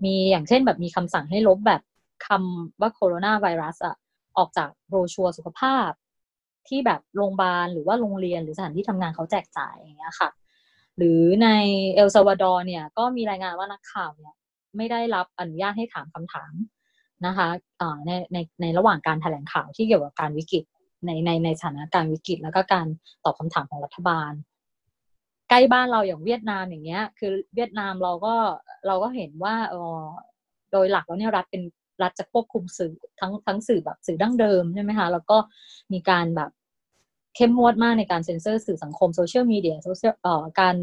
[0.05, 1.83] มีอย่างเช่นแบบมีคำสั่งให้ลบแบบ
[2.27, 3.97] คำว่าโคโรนาไวรัสอะ
[4.39, 5.91] ออกจากโบรชัวสุขภาพ
[6.69, 10.29] ที่แบบโรงพยาบาลหรือว่าโรงเรียนหรือสถานที่ทำงานเขาแจกจ่ายอย่างเงี้ยค่ะ
[10.97, 11.49] หรือใน
[11.95, 14.35] เอลซาวาดอร์เนี่ยก็มีรายงานว่านักข่าวเนี่ย
[14.77, 16.53] ไม่ได้รับอนุญาตให้ถามคำถาม
[17.27, 17.49] นะคะ
[18.07, 20.65] ในในในระหว่างการแถลงข่าวที่เกี่ยวกับการวิกฤต
[21.07, 22.87] ในในในสถานการณ์วิกฤตแล้วก็การ
[23.25, 24.33] ตอบคำถามของรัฐบาล
[25.51, 28.35] ใกล้บ้านเราอย่างเวียดนามอย่างเงี้ย คือเวียดนามเราก็
[28.87, 30.03] เราก็เห็นว่าเออ
[30.73, 31.63] โดยหลักแล้วเนี่ยรัฐเป็น
[32.03, 35.37] รัฐจะควบคุมสื่อทั้งทั้งสื่อแบบสื่อดั้งเดิมใช่ไหมคะแล้วก็
[35.93, 36.51] มีการแบบ
[37.37, 40.77] เข้มงวดมากในการเซ็นเซอร์สื่อสังคมโซเชียลมีเดียโซเชียลเอ่อการ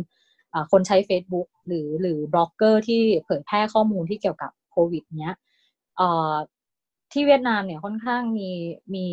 [0.71, 5.35] คนใช้ Facebook หรือหรือบล็อกเกอร์ที่เผยแพร่ข้อมูลที่เกี่ยวกับโควิดเนี้ย
[5.97, 6.33] เอ่อ
[7.11, 8.49] ที่เวียดนามเนี่ยค่อนข้างมี
[8.95, 9.07] มี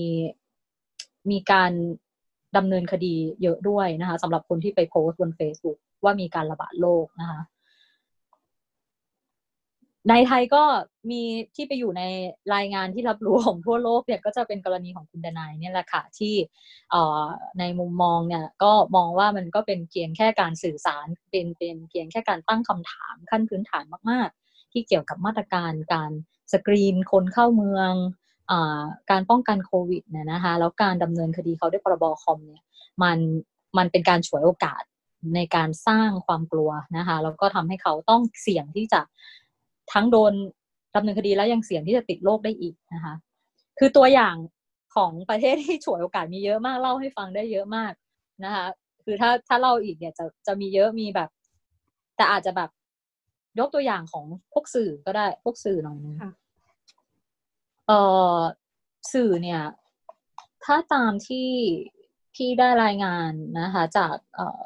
[1.30, 1.72] มีการ
[2.56, 7.40] ดำเนินคดีเยอะด้วยนะคะสำหรับคนที่ไปโพสต์บน Facebook ว่ามีการระบาดโรคนะคะ
[10.10, 10.62] ในไทยก็
[11.10, 11.22] มี
[11.54, 12.02] ที่ไปอยู่ใน
[12.54, 16.34] รายงานที่รับรู้ของทั่วโลกเนี่ยก็จะเป็นกรณีของคุณดนายเนี่ยแหละค่ะที่
[17.58, 26.10] ในมุมมองเนี่ยก็มองว่ามันก็เป็นเพียงแค่การสื่อสารเป็นเป็นเพียงแค่การตั้งคำถามขั้นพื้นฐานมาก ๆ ที่เกี่ยวกับมาตรการการ
[26.52, 27.92] สกรีนคนเข้าเมือง
[29.10, 32.62] การป้องกันโควิดเนี่ยนะคะแล้วการดำเนินคดีเขาด้วยพรบคอมเนี่ย
[33.02, 33.18] มัน
[33.78, 34.82] มันเป็นการฉวยโอกาส
[35.34, 39.00] ในการสร้างความกลัวนะคะแล้วก็ทำให้เขาต้องเสี่ยงที่จะ
[39.92, 40.32] ทั้งโดน
[40.96, 43.14] ดำเนินคดีแล้วยังเสี่ยงที่จะติดโรคได้อีกนะคะ
[43.78, 44.36] คือตัวอย่าง
[44.94, 47.92] ของประเทศที่ฉวยโอกาสมีเยอะมากเล่าให้ฟังได้เยอะมาก
[48.44, 48.66] นะคะ
[49.04, 51.30] คือถ้าถ้าเล่าอีกเนี่ยจะจะมีเยอะมีแบบ
[52.16, 52.70] แต่อาจจะแบบ
[53.58, 56.16] ยกตัวอย่างของพวกสื่อก็ได้พวกสื่อหน่อยนึง
[57.86, 58.00] เอ่
[58.36, 58.38] อ
[59.12, 59.62] สื่อเนี่ย
[60.64, 61.50] ถ้าตามที่
[62.36, 63.30] ที่ได้รายงาน
[63.60, 64.64] นะคะ จากเอ่อ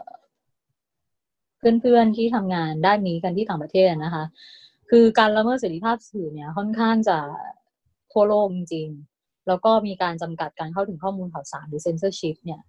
[1.58, 4.24] เพื่อนๆที่ทำงานด้านนี้กันที่ต่างประเทศนะคะ
[4.90, 7.18] คือการละเมิดเสรีภาพสื่อเนี่ยค่อนข้างจะ
[8.12, 12.60] ทั่วโลกจริงๆแล้วก็มีการจำกัดการเข้าถึงข้อมูลข่าวสารหรือเซนเซอร์ชิพเนี่ย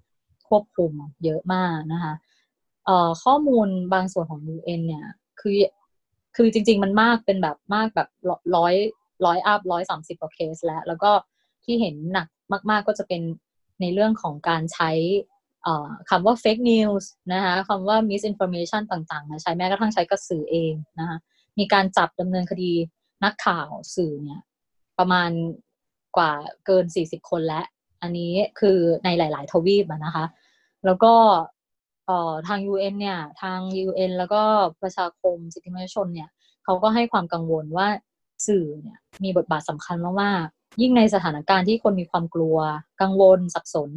[0.50, 0.92] ควบคุม
[1.24, 2.14] เยอะมากนะคะ
[2.86, 5.06] เอ่อข้อมูลบางส่วนของ UN เนี่ย
[5.40, 5.54] คือ
[6.36, 8.10] คือจริง ๆ มันมากเป็นแบบมากแบบ
[8.56, 8.76] ร้อย
[9.26, 11.12] ร้อยอัพร้อยสามสิบกว่าเคสแล้วแล้วก็
[11.64, 12.28] ที่เห็นหนัก
[12.70, 13.22] มาก ๆ ก็จะเป็น
[13.82, 14.92] ในเรื่องของการใช้
[16.10, 21.18] คำว่า fake news นะคะคำว่า misinformation ต่างๆนะใช้แม้กระทั่งใช้กับสื่อเองนะคะ
[21.60, 22.72] มีการจับดำเนินคดี
[23.24, 24.42] นักข่าวสื่อเนี่ย
[25.00, 25.30] ประมาณ
[26.18, 26.32] กว่า
[26.66, 27.66] เกิน 40 คนแล้ว
[28.02, 30.26] อันนี้คือในหลาย ๆ ทวีปนะคะ
[30.86, 31.14] แล้วก็
[32.48, 34.42] ทาง UN เนี่ย ทาง UN แล้วก็
[34.82, 36.30] ประชาคมสิทธิมนุษยชนเนี่ย
[36.64, 37.88] เขาก็ให้ความกังวลว่า
[38.48, 42.58] สื่อเนี่ยมีบทบาทสำคัญมากๆยิ่งในสถานการณ์ที่คนมีความกลัว
[43.02, 43.90] กังวล สับสน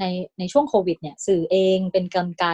[0.00, 0.04] ใน
[0.38, 2.46] ในช่วงโควิดเนี่ยสื่อเองเป็นกลไก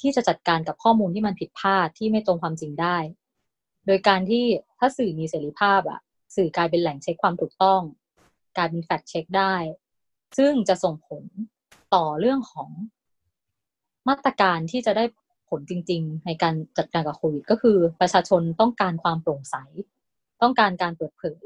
[0.00, 2.96] ที่จะจัดการกับข้อมูลที่มันผิดพลาดที่ไม่ตรงความจริงได้
[3.86, 4.44] โดยการที่
[4.78, 6.00] ถ้าสื่อมีเสรีภาพอะ
[6.36, 7.82] สื่อกลายเป็นแหล่งเช็คความถูกต้อง
[8.56, 9.54] กลายเป็นแฟกเช็คได้
[10.38, 11.24] ซึ่งจะส่งผล
[11.94, 12.70] ต่อเรื่องของ
[14.08, 15.04] มาตรการที่จะได้
[15.48, 19.56] ผลจริง ๆ ในการจัดการกับโควิด ก็คือประชาชนต้องการความโปร่งใส
[20.42, 21.42] ต้องการการเปิดเผย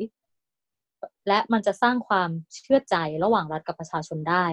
[1.28, 4.46] และมันจะสร้างความเชื่อใจระหว่างรัฐกับประชาชนได้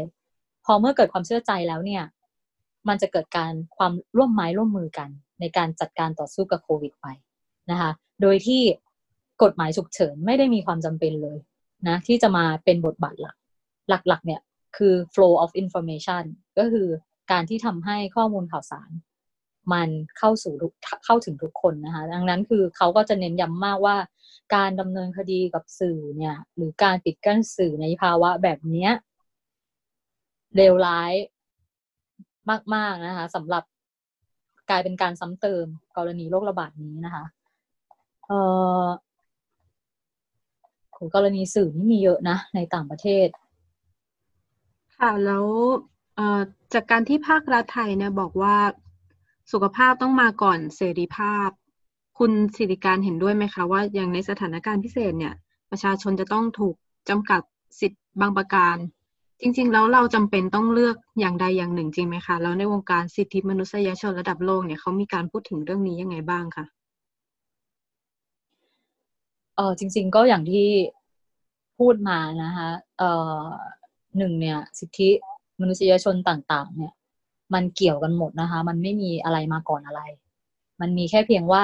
[0.66, 2.04] พอเมื่อเกิดความเชื่อใจแล้วเนี่ย
[2.88, 5.10] มันจะเกิดการความร่วมไม้ร่วมมือกัน
[5.40, 7.08] ในการจัดการต่อสู้กับโควิดไป
[7.72, 8.62] นะคะ โดยที่
[9.44, 11.38] กฎหมายฉุกเฉินไม่ได้มีความจำเป็นเลย
[11.88, 13.36] นะที่จะมาเป็นบทบาทหลัก
[14.08, 14.42] หลักๆ เนี่ย
[14.78, 16.24] คือ flow of information
[16.58, 16.88] ก็คือ
[17.32, 18.90] การที่ทำให้ข้อมูลข่าวสาร
[19.74, 20.54] มันเข้าสู่
[21.06, 23.98] เข้าถึงทุกคนนะคะดังนั้นคือเขาก็จะเน้นย้ำมากว่า
[24.56, 28.92] การดำเนินคดีกับสื่อเนี่ย หรือการปิดกั้นสื่อในภาวะแบบเนี้ย
[30.56, 31.14] เลวร้าย
[32.76, 33.64] มาก ๆ นะคะสำหรับ
[34.70, 35.66] กลายเป็นการซ้ำเติม
[35.98, 37.26] กรณีโรคระบาดนี้นะคะ
[38.28, 38.40] เอ่
[38.84, 38.86] อ
[41.16, 43.28] กรณีสื่อนี่มีเยอะนะ ในต่างประเทศ
[44.98, 45.46] ค่ะ แล้ว
[46.74, 48.56] จากการที่ภาครัฐไทยเนี่ยบอกว่า
[49.52, 51.50] สุขภาพต้องมาก่อนเสรีภาพ
[52.20, 55.34] คุณสิริการเห็นด้วยไหมคะ ว่าอย่างในสถานการณ์พิเศษเนี่ย
[55.72, 56.76] ประชาชนจะต้องถูก
[57.10, 57.42] จำกัด
[57.80, 58.76] สิทธิ์บางประการ
[59.42, 66.66] จริง ๆ แล้วเราจำเป็นต้องเลือกอย่างใดอย่างหนึ่งจริงไหมคะ แล้วในวงการสิทธิมนุษยชนระดับโลกเนี่ยเขามีการพูดถึงเรื่องนี้ยังไงบ้างคะ
[69.56, 70.68] เออจริง ๆ ก็อย่างที่
[71.80, 73.04] พูดมานะคะเอ
[73.40, 73.44] อ
[74.18, 75.10] หนึ่งเนี่ยสิทธิ
[75.62, 76.94] มนุษยชนต่าง ๆ เนี่ย
[77.54, 80.02] มันเกี่ยวกันหมดนะคะ มันไม่มีอะไรมาก่อนอะไร
[80.82, 81.64] มันมีแค่เพียงว่า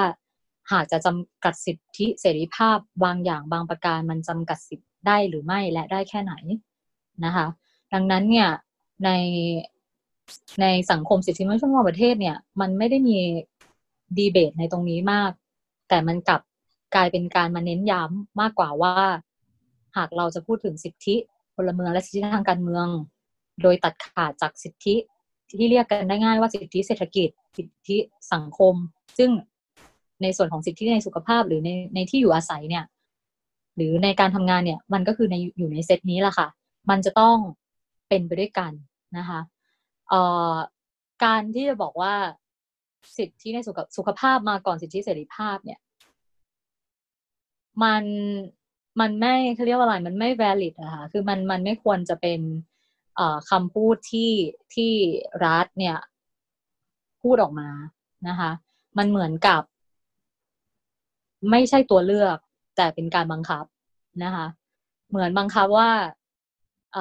[0.71, 6.33] หากจะจำกัดสิทธิเสรีภาพบางอย่างบางประการมันจำกัดสิทธิได้หรือไม่และได้แค่ไหน
[7.25, 7.47] นะคะ
[7.93, 8.49] ดังนั้นเนี่ย
[9.05, 9.09] ใน
[10.61, 13.17] ในสังคมสิทธิมนุษยชนของประเทศเนี่ย มันไม่ได้มี
[14.17, 15.31] ดีเบตในตรงนี้มาก
[15.89, 16.41] แต่มันกลับ
[16.95, 18.95] กลายเป็นการมาเน้นย้ำมากกว่าว่า
[19.97, 21.15] หากเราจะพูดถึงสิทธิ
[21.55, 22.87] พลเมืองและสิทธิทางการเมือง
[23.61, 24.95] โดยตัดขาดจากสิทธิ
[25.49, 27.97] ที่เรียกกันได้ง่ายว่าสิทธิเศรษฐกิจ สิทธิ
[28.33, 28.75] สังคม
[29.17, 29.29] ซึ่ง
[30.21, 32.83] ในส่วนของสิทธิในสุขภาพหรือในในที่อยู่อาศัยเนี่ย
[33.75, 36.47] หรือในการทำงานเนี่ย มันก็คือในอยู่ในเซตนี้แหละค่ะ
[36.89, 37.37] มันจะต้อง
[38.09, 38.71] เป็นไปด้วยกัน
[39.17, 39.39] นะคะ
[40.09, 40.21] เอ่
[40.53, 40.55] อ
[41.23, 42.13] การที่จะบอกว่า
[43.17, 45.79] สิทธิในสุขสุขภาพมาก่อนสิทธิเสรีภาพเนี่ย
[47.83, 48.03] มัน
[48.99, 52.39] มันไม่เขาเรียกว่าอะไรมันไม่ valid อะค่ะคือมันมันไม่ควรจะเป็น
[53.51, 54.31] คำพูดที่
[54.75, 54.91] ที่
[55.45, 55.97] รัฐเนี่ย
[57.21, 57.69] พูดออกมา
[58.27, 58.51] นะคะ
[58.97, 59.61] มันเหมือนกับ
[61.51, 62.37] ไม่ใช่ตัวเลือก
[62.77, 63.65] แต่เป็นการบังคับ
[64.23, 64.45] นะคะ
[65.09, 65.91] เหมือนบังคับว่า
[66.93, 66.95] เ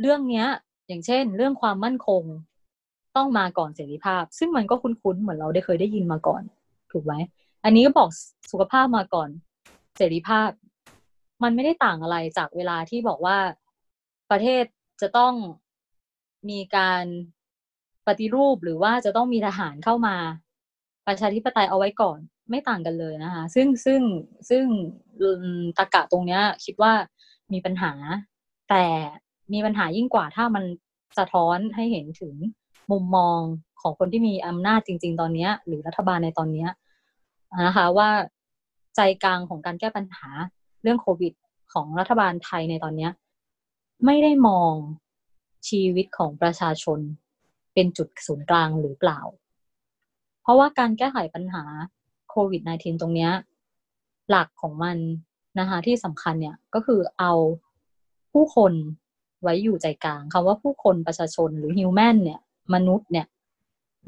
[0.00, 0.46] เรื่องเนี้ย
[0.88, 2.22] อย่างเช่น เรื่องความมั่นคง
[3.16, 6.42] ต้องมาก่อนเสรีภาพ ซึ่งมันก็คุ้นๆเหมือนเราได้เคยได้ยินมาก่อน
[6.92, 7.14] ถูกไหม
[7.64, 8.08] อันนี้ก็บอก
[8.50, 9.28] สุขภาพมาก่อน
[9.96, 10.48] เสรีภาพ
[11.42, 13.36] มันไม่ได้ต่างอะไรจากเวลาที่บอกว่า
[14.32, 14.64] ประเทศ
[15.02, 15.34] จะต้อง
[16.50, 17.04] มีการ
[18.06, 20.16] ปฏิรูปหรือว่าจะต้องมีทหารเข้ามา
[21.06, 22.18] ประชาธิปไตยเอาไว้ก่อน
[22.50, 24.00] ไม่ต่างกันเลยนะคะ ซึ่งซึ่ง
[24.50, 24.64] ซึ่ง
[25.78, 26.92] ตะกะตรงเนี้ย คิดว่า
[27.52, 27.92] มีปัญหา
[28.70, 28.84] แต่
[29.52, 30.64] มีปัญหายิ่งกว่าถ้ามัน
[31.18, 32.34] สะท้อนให้เห็นถึง
[32.92, 33.40] มุมมอง
[33.80, 36.66] ของคนที่มีอำนาจจริง ๆ ตอนนี้หรือรัฐบาลในตอนนี้
[37.66, 38.10] นะคะว่า
[38.96, 40.28] ใจกลางของการแก้ปัญหา
[40.82, 41.32] เรื่องโควิด
[41.72, 43.08] ของรัฐบาลไทยในตอนนี้
[44.04, 44.74] ไม่ได้มอง
[45.68, 46.98] ชีวิตของประชาชน
[47.74, 49.20] เป็นจุดศูนย์กลางหรือเปล่า
[50.42, 51.64] เพราะว่าการแก้ไขปัญหา
[52.30, 53.30] โควิด -19 ตรงนี้
[54.30, 54.96] หลักของมัน
[55.58, 57.32] นะคะที่สำคัญเนี่ยก็คือเอา
[58.32, 58.72] ผู้คน
[59.42, 62.40] ไว้อยู่ใจกลางคำว่าผู้คนประชาชนหรือฮิวแมนเนี่ย
[62.74, 63.26] มนุษย์เนี่ย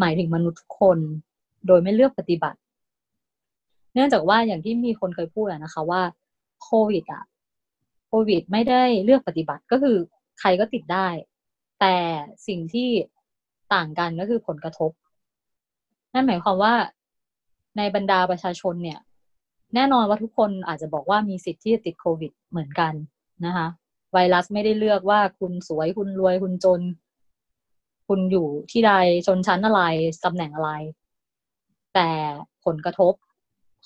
[0.00, 0.98] หมายถึงมนุษย์ทุกคน
[1.66, 2.58] โดยไม่เลือกปฏิบัติ
[3.94, 6.02] เนื่องจากว่าอย่างที่มีคนเคยพูดนะคะว่า
[6.62, 7.24] โควิดอะ
[8.28, 9.96] วิดไม่ได้เลือกปฏิบัติก็คือ
[10.40, 11.08] ใครก็ติดได้
[11.80, 11.96] แต่
[12.48, 12.88] สิ่งที่
[13.74, 14.90] ต่างกันก็คือผลกระทบ
[16.14, 16.74] นั่นหมายความว่า
[17.76, 19.00] ในบรรดาประชาชนเนี่ย
[19.74, 22.92] แน่นอนว่าทุกคนอาจจะบอกว่ามีสิทธิ์ที่จะติดโควิดเหมือนกัน
[23.46, 23.66] นะคะ
[24.12, 26.80] ไวรัสไม่ได้เลือกว่าคุณสวยคุณรวยคุณจน
[28.08, 28.92] คุณอยู่ที่ใด
[29.26, 29.82] ชนชั้นอะไร
[30.24, 30.70] ตำแหน่งอะไร
[31.94, 32.08] แต่
[32.64, 33.14] ผลกระทบ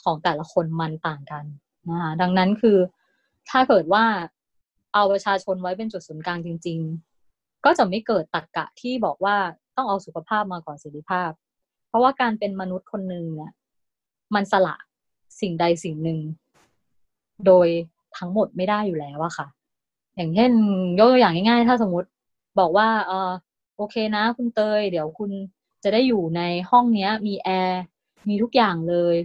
[0.03, 1.45] ของแต่ละคนมันต่างกัน
[1.91, 2.79] นะคะดังนั้นคือ
[3.51, 4.05] ถ้าเกิดว่า
[4.95, 6.79] เอาประชาชนไว้เป็นจุดศูนย์กลางจริง
[7.23, 9.37] ๆ ก็จะไม่เกิดตรกกะที่บอกว่า
[9.77, 11.31] ต้องเอาสุขภาพมาก่อนสิทธิภาพ
[11.89, 13.53] เพราะว่าการเป็นมนุษย์คนหนึ่งเนี่ย
[14.35, 14.77] มันสละ
[15.41, 16.19] สิ่งใดสิ่งหนึ่ง
[17.47, 17.69] โดย
[18.19, 19.47] ทั้งหมดไม่ได้อยู่แล้วอะค่ะ
[20.17, 20.53] อย่างเช่น
[20.99, 22.09] ยกตัวอย่างง่ายๆ ถ้าสมมติ
[22.59, 23.31] บอกว่าเออ
[23.77, 25.31] โอเคนะ คุณเตย เดี๋ยวคุณ
[25.83, 27.83] จะได้อยู่ในห้องเนี้ย มีแอร์
[28.29, 29.17] มีทุกอย่างเลย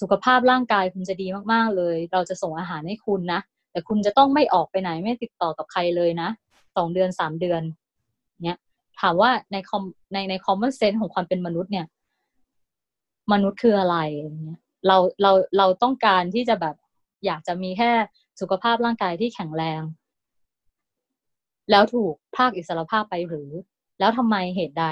[0.00, 3.40] สุขภาพร่างกายคุณจะดีมากๆเลย เราจะส่งอาหารให้คุณนะ
[3.78, 6.28] แต่คุณจะต้องไม่ออกไปไหนไม่ติดต่อกับใครเลยนะ
[6.76, 7.62] สองเดือนสามเดือน
[8.44, 8.58] เนี้ย
[9.00, 11.86] ถามว่าในคอมในใน common sense ของความเป็นมนุษย์เนี่ย
[13.32, 13.96] มนุษย์คืออะไร
[14.44, 16.76] เงี้ยเราเราเราต้องการที่จะแบบ
[17.26, 17.90] อยากจะมีแค่
[18.40, 19.82] สุขภาพร่างกายที่แข็งแรง
[21.70, 23.50] แล้วถูกภาคอิสรภาพไปหรือ
[23.98, 24.86] แล้วทำไมเหตุใด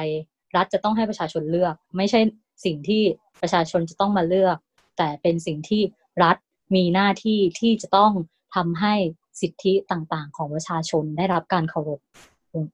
[0.56, 2.20] รัฐจะต้องให้ประชาชนเลือก ไม่ใช่
[2.64, 3.02] สิ่งที่
[3.42, 4.56] ประชาชนจะต้องมาเลือก
[4.98, 5.82] แต่เป็นสิ่งที่
[6.22, 6.36] รัฐ
[6.74, 8.12] มีหน้าที่ที่จะต้อง
[8.54, 8.94] ทำให้
[9.40, 12.00] สิทธิต่างๆ ของประชาชนได้รับการเคารพ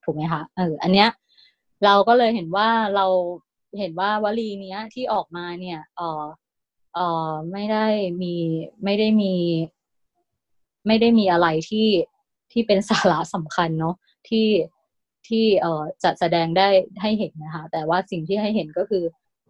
[0.04, 1.08] ถูกไหมคะเอออันเนี้ย
[1.84, 3.06] เราก็เลยเห็นว่าเรา
[3.78, 6.24] เห็นว่าวลีเนี้ยที่ออกมาเนี่ยเออ
[6.94, 6.98] เอ
[7.28, 7.86] อไม่ได้
[8.22, 8.34] มี
[8.84, 9.34] ไม่ได้มี
[10.86, 11.88] ไม่ได้มีอะไรที่
[12.52, 13.94] ที่เป็นสาระสำคัญเนาะ
[14.28, 14.48] ที่
[15.28, 16.68] ที่เอ่อจะแสดงได้
[17.00, 19.04] ให้เห็นนะคะ แต่ว่าสิ่งที่ให้เห็นก็คือ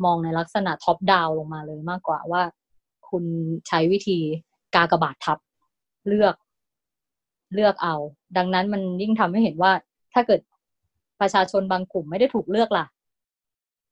[0.05, 2.43] มองในลักษณะท็อปดาวลงมาเลยมากกว่าว่า
[3.09, 3.25] คุณ
[3.69, 4.19] ใช้วิธี
[4.75, 5.39] กากระบาดทับ
[6.09, 6.35] เลือก
[7.55, 7.97] เลือกเอา
[8.37, 9.73] ดังนั้นมันยิ่งทำให้เห็นว่า
[10.15, 10.41] ถ้าเกิด
[11.21, 12.85] ประชาชนบางกลุ่มไม่ได้ถูกเลือกล่ะ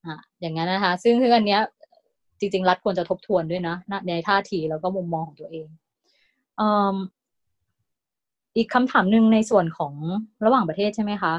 [0.06, 1.60] อะอย่างนั้นนะคะ ซึ่งซึ่งอันเนี้ย
[2.38, 3.76] จริง ๆ รัฐควรจะทบทวนด้วยนะ
[4.08, 5.68] ในท่าทีแล้วก็มุมมองของตัวเอง
[6.60, 6.62] อ
[8.56, 9.94] อีกคำถามหนึ่งในส่วนของ
[10.44, 11.34] ระหว่างประเทศใช่ไหมคะ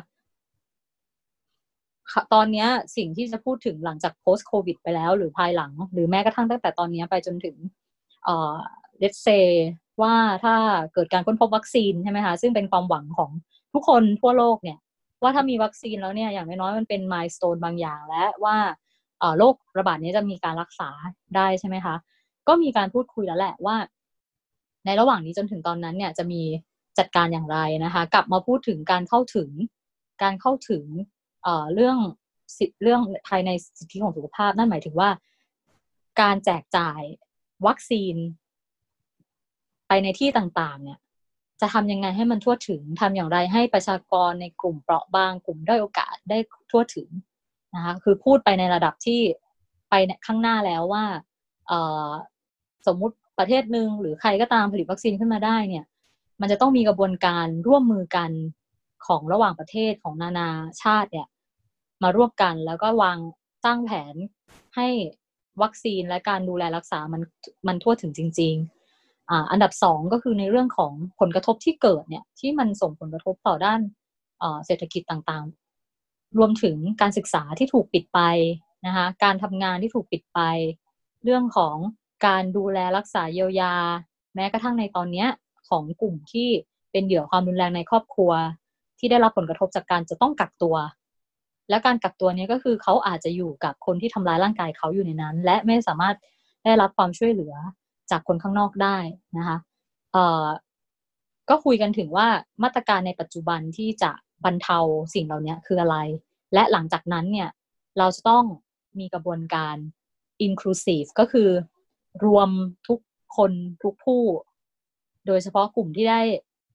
[2.34, 2.66] ตอนนี้
[2.98, 7.56] สิ่งที่จะพูดถึงหลังจาก post covid ไปแล้ว หรือภายหลัง หรือแม้กระทั่งตั้งแต่ตอนนี้ไปจนถึง
[8.24, 8.54] เอ่อ
[9.02, 9.44] let's say
[10.04, 10.56] ว่าถ้า
[10.94, 13.32] เกิดการค้นพบวัคซีนใช่ไหมคะซึ่งเป็นความหวังของ
[13.74, 14.78] ทุกคนทั่วโลกเนี่ย
[15.24, 18.58] ว่าถ้ามีวัคซีนแล้วเนี่ยอย่างน้อยๆมันเป็นมายสเตนบางอย่างและว่า
[19.38, 20.90] โรคระบาดนี้จะมีการรักษา
[21.36, 21.96] ได้ใช่ไหมคะ
[22.48, 23.76] ก็มีการพูดคุยแล้วแหละว่า
[24.86, 26.42] ในระหว่างนี้จนถึงตอนนั้นเนี่ยจะมี
[26.98, 29.50] จัดการอย่างไรนะคะ กลับมาพูดถึงการเข้าถึง
[30.24, 30.86] การเข้าถึง
[31.44, 31.98] เเรื่อง
[32.58, 33.50] สิทธิเรื่องภายใน
[33.80, 35.10] สิทธิของสุขภาพ นั่นหมายถึงว่า
[36.22, 37.02] การแจกจ่าย
[37.68, 38.16] วัคซีน
[39.94, 41.00] ไปในที่ต่างๆ เนี่ย
[41.62, 46.38] จะทำยังไงให้มันทั่วถึงทำอย่างไรให้ประชากรในกลุ่มเปราะบาง กลุ่มได้โอกาสได้
[46.72, 47.10] ทั่วถึง
[47.76, 49.22] นะคะคือพูดไปในระดับที่
[49.90, 49.94] ไป
[50.26, 51.06] ข้างหน้าแล้วว่า
[52.88, 55.86] สมมุติประเทศหนึ่งหรือใครก็ตามผลิตวัคซีนขึ้นมาได้เนี่ย
[56.42, 58.32] มันจะต้องมีกระบวนการร่วมมือกัน
[59.08, 60.50] ของระหว่างประเทศของนานา
[60.82, 61.28] ชาติเนี่ย
[62.04, 63.18] มาร่วมกันแล้วก็วาง
[63.66, 64.16] สร้างแผน
[64.76, 64.88] ให้
[65.62, 67.22] วัคซีนและการดูแลรักษามัน
[67.68, 68.81] มันทั่วถึงจริง ๆ
[69.52, 73.80] อันดับสองก็คือในเรื่องของผลกระทบที่เกิดเนี่ยที่มันส่งผลกระทบต่อด้าน
[74.66, 78.20] เศรษฐกิจต่างๆ รวมถึงการศึกษาที่ถูกปิดไป
[78.86, 80.40] นะคะการทำงานที่ถูกปิดไป
[81.24, 81.76] เรื่องของ
[82.26, 83.76] การดูแลรักษาเยียวยา
[84.36, 85.26] แม้กระทั่งในตอนนี้
[85.70, 86.50] ของกลุ่มที่
[86.92, 88.32] เป็นเหยื่อความรุนแรงในครอบครัว
[89.00, 90.76] ที่ได้รับผลกระทบจากการจะต้องกักตัว
[91.70, 96.16] และการกักตัวนี้ก็คือเขาอาจจะอยู่กับคนที่ทำร้ายร่างกายเขาอยู่ในนั้น และไม่สามารถ
[96.64, 97.54] ได้รับความช่วยเหลือ
[98.12, 98.98] จากคนข้างนอกได้
[99.38, 99.58] นะคะ
[100.12, 100.46] เอ่อ
[101.50, 102.28] ก็คุยกันถึงว่า
[102.64, 104.12] มาตรการในปัจจุบันที่จะ
[104.46, 104.80] บรรเทา
[105.14, 105.98] สิ่งเหล่านี้คืออะไร
[106.54, 107.50] และหลังจากนั้นเนี่ย
[107.98, 108.44] เราจะต้อง
[109.00, 109.76] มีกระบวนการ
[110.46, 111.50] inclusive ก็คือ
[112.26, 112.50] รวม
[112.88, 113.00] ทุก
[113.38, 113.52] คน
[113.84, 114.24] ทุกผู้
[115.28, 116.22] โดยเฉพาะกลุ่มที่ได้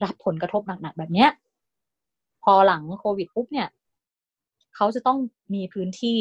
[0.04, 1.30] รับผลกระทบหนักๆแบบเนี้ย
[2.44, 3.68] พอหลังโควิดปุ๊บเนี่ย
[4.76, 5.18] เขาจะต้อง
[5.54, 6.18] มีพื้นที่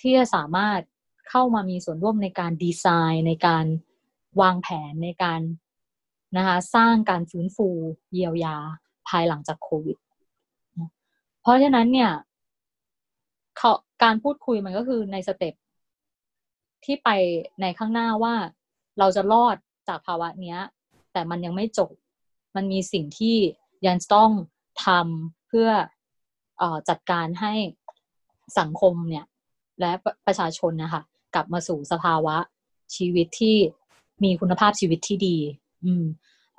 [0.00, 0.80] ที่จะสามารถ
[1.28, 3.64] เข้ามามีส่วนร่วมในการดีไซน์ในการ
[4.40, 5.40] วางแผนในการ
[6.36, 7.68] นะคะสร้างการฟื้นฟู
[8.12, 8.56] เยียวยา
[9.08, 9.98] ภายหลังจากโควิด
[11.40, 12.10] เพราะฉะนั้นเนี่ย
[14.02, 15.54] การพูดคุยมันก็คือในสเต็ป
[16.84, 17.08] ที่ไป
[17.60, 18.34] ในข้างหน้าว่า
[18.98, 19.56] เราจะรอด
[19.88, 20.58] จากภาวะเนี้ย
[21.12, 21.90] แต่มันยังไม่จบ
[22.56, 23.36] มันมีสิ่งที่
[23.86, 24.30] ยังต้อง
[24.86, 25.68] ทำเพื่อ
[26.60, 27.52] อจัดการให้
[28.58, 29.26] สังคมเนี่ย
[29.80, 29.90] และ
[30.26, 31.02] ประชาชนนะคะ
[31.34, 32.36] กลับมาสู่สภาวะ
[32.94, 33.56] ชีวิตที่
[34.24, 35.36] มีคุณภาพชีวิตที่ดี
[35.84, 36.04] อืม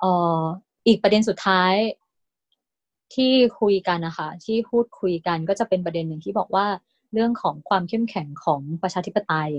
[0.00, 0.42] เอ่อ
[0.86, 1.74] อีกประเด็นสุดท้าย
[3.14, 6.66] ที่คุยกันนะคะที่พูดคุยกันก็จะเป็นประเด็นหนึ่งที่บอกว่า
[7.12, 9.52] เรื่องของความเข้มแข็งของประชาธิปไตย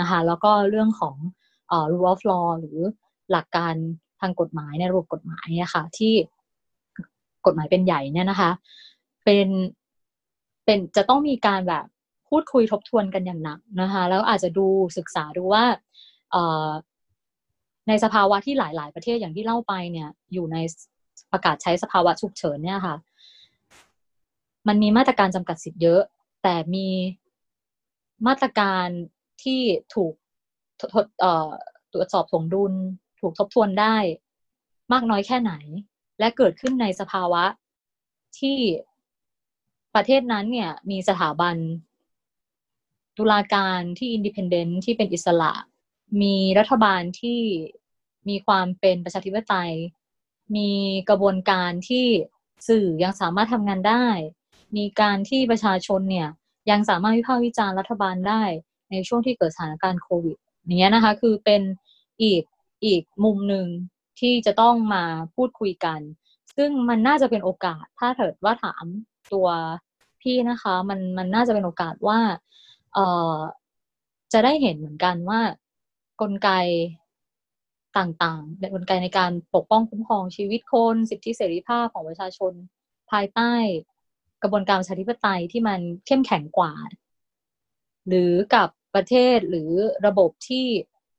[0.00, 1.16] นะคะแล้วก็เรื่องของ
[1.68, 2.78] เอ่อ rule of law หรือ
[3.30, 3.74] หลักการ
[4.20, 6.12] ทางกฎหมายในระบบกฎหมายอะคะ่ะที่
[7.46, 8.50] กฎหมายเป็นใหญ่เนี่ยนะคะ
[9.24, 9.48] เป็น
[10.64, 11.84] เป็นจะต้องมีการแบบ
[12.28, 14.66] พูดคุยทบทวนกันอย่างหนักนะคะ แล้วอาจจะดู
[14.98, 15.64] ศึกษาดูว่า
[17.88, 20.56] ในสภาวะที่หลาย ๆ ประเทศอย่างที่เล่าไปเนี่ย อยู่ใน
[21.32, 22.96] ประกาศใช้สภาวะฉุกเฉินเนี่ยค่ะ
[24.68, 26.02] มันมีมาตรการจำกัดสิทธิ์เยอะ
[26.42, 26.88] แต่มี
[28.26, 28.86] มาตรการ
[29.42, 29.60] ที่
[29.94, 30.12] ถูก
[30.80, 31.06] ทด
[31.92, 32.72] ตรวจสอบสมดุล
[33.20, 33.96] ถูกทบทวนได้
[34.92, 35.52] มากน้อยแค่ไหน
[36.18, 37.44] และเกิดขึ้นในสภาวะ
[38.38, 38.58] ที่
[39.94, 41.56] ประเทศนั้นเนี่ยมีสถาบัน
[43.16, 45.52] ตุลาการที่อินดิเพนเดนต์ที่เป็นอิสระ
[46.20, 47.40] มีรัฐบาลที่
[48.28, 49.72] มีความเป็นประชาธิปไตย
[50.56, 50.70] มี
[51.08, 52.06] กระบวนการที่
[52.68, 54.06] สื่อยังสามารถทำงานได้
[54.76, 56.28] มีการที่ประชาชนเนี่ย
[56.70, 58.42] ยังสามารถวิพากษ์วิจารณ์รัฐบาลได้
[58.90, 61.62] ในช่วงที่เกิดสถานการณ์โควิดอย่างเงี้ยนะคะ คือเป็น
[62.22, 62.42] อีก
[62.84, 63.66] อีกมุมหนึ่ง
[64.20, 65.04] ที่จะต้องมา
[65.34, 66.00] พูดคุยกัน
[66.56, 68.84] ซึ่งมันน่าจะเป็นโอกาสถ้าเถิดว่าถาม
[69.32, 69.48] ตัว
[70.20, 72.20] พี่นะคะ มันมันน่าจะเป็นโอกาสว่า
[72.94, 73.36] เอ่อ
[74.32, 75.40] จะได้เห็นเหมือนกันว่า
[76.22, 76.50] กลไก
[77.98, 82.52] ต่างๆกลไกในการปกป้องคุ้มครองชีวิตคน สิทธิเสรีภาพของประชาชน
[83.10, 83.52] ภายใต้
[84.42, 86.72] กระบวนการประชาธิปไตยที่มันเข้มแข็งกว่า
[88.08, 89.70] หรือกับประเทศหรือ
[90.06, 90.66] ระบบที่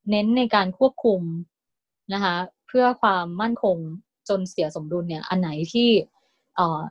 [0.09, 1.21] เน้นในการควบคุม
[2.13, 2.35] นะคะ
[2.67, 3.77] เพื่อความมั่นคง
[4.29, 5.89] จนเสียสมดุลเนี่ยอันไหนที่
[6.55, 6.81] เอ่อ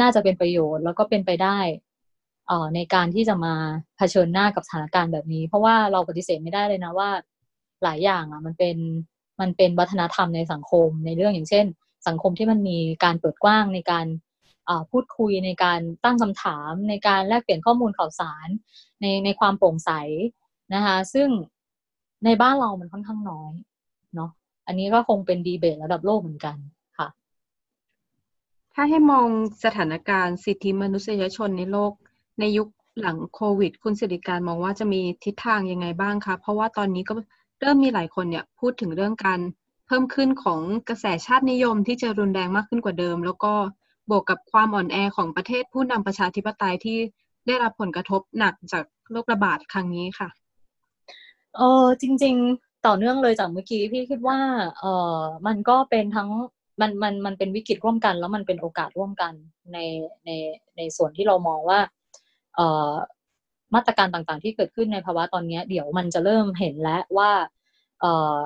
[0.00, 1.58] น่าจะเป็นประโยชน์แล้วก็เป็นไปได้
[2.48, 3.54] เอ่อในการที่จะมา
[3.96, 7.10] เผชิญหน้ากับสถานการณ์แบบนี้ เพราะว่าเราปฏิเสธไม่ได้เลยนะว่า
[7.84, 8.76] หลายอย่างอะมันเป็น
[9.40, 11.66] มันเป็นวัฒนธรรมในสังคมในเรื่องอย่างเช่น
[12.08, 14.06] สังคมที่มันมีการเปิดกว้างในการ
[14.90, 18.48] พูดคุยในการตั้งคำถามในการแลกเปลี่ยนข้อมูลข่าวสาร
[19.00, 19.90] ในในความโปร่งใส
[20.74, 21.28] นะคะซึ่ง
[22.24, 23.52] ในบ้านเรามันค่อนข้างน้อย
[24.14, 24.30] เนาะ
[24.66, 26.56] อันนี้ก็คงเป็นดีเบตระดับโลกเหมือนกัน
[26.98, 27.08] ค่ะ
[28.74, 29.28] ถ้าให้มอง
[29.64, 31.92] สถานการณ์สิทธิมนุษยชนในโลก
[32.40, 32.68] ในยุค
[33.00, 37.14] หลังโควิด คุณสิริการมองว่าจะมีทิศทางยังไงบ้างคะเพราะว่าตอนนี้ก็
[37.60, 39.40] เริ่มมีหลายคนเนี่ยพูดถึงเรื่องการ
[39.86, 43.52] เพิ่มขึ้นของกระแสชาตินิยมที่จะรุนแรงมากขึ้นกว่าเดิม แล้วก็
[44.10, 46.98] บวกกับความอ่อนแอของประเทศผู้นำประชาธิปไตยที่
[47.46, 50.28] ได้รับผลกระทบหนักจากโรคระบาดครั้งนี้ค่ะ
[51.56, 54.38] เออจริง ๆ ต่อเนื่องเลยจากเมื่อกี้พี่คิดว่า
[54.78, 54.84] เอ
[55.16, 56.30] อมันก็เป็นทั้ง
[56.80, 59.32] มันมันมันเป็นวิกฤตร่วมกัน แล้วมันเป็นโอกาสร่วมกัน
[59.72, 59.78] ใน
[60.24, 60.30] ใน
[60.76, 61.80] ในส่วนที่เรามองว่า
[62.56, 62.92] เออ
[63.74, 67.30] มาตรการต่างๆ ที่เกิดขึ้นในภาวะตอนนี้เดี๋ยวมันจะเริ่มเห็นแล้วว่า
[68.02, 68.42] อ่อ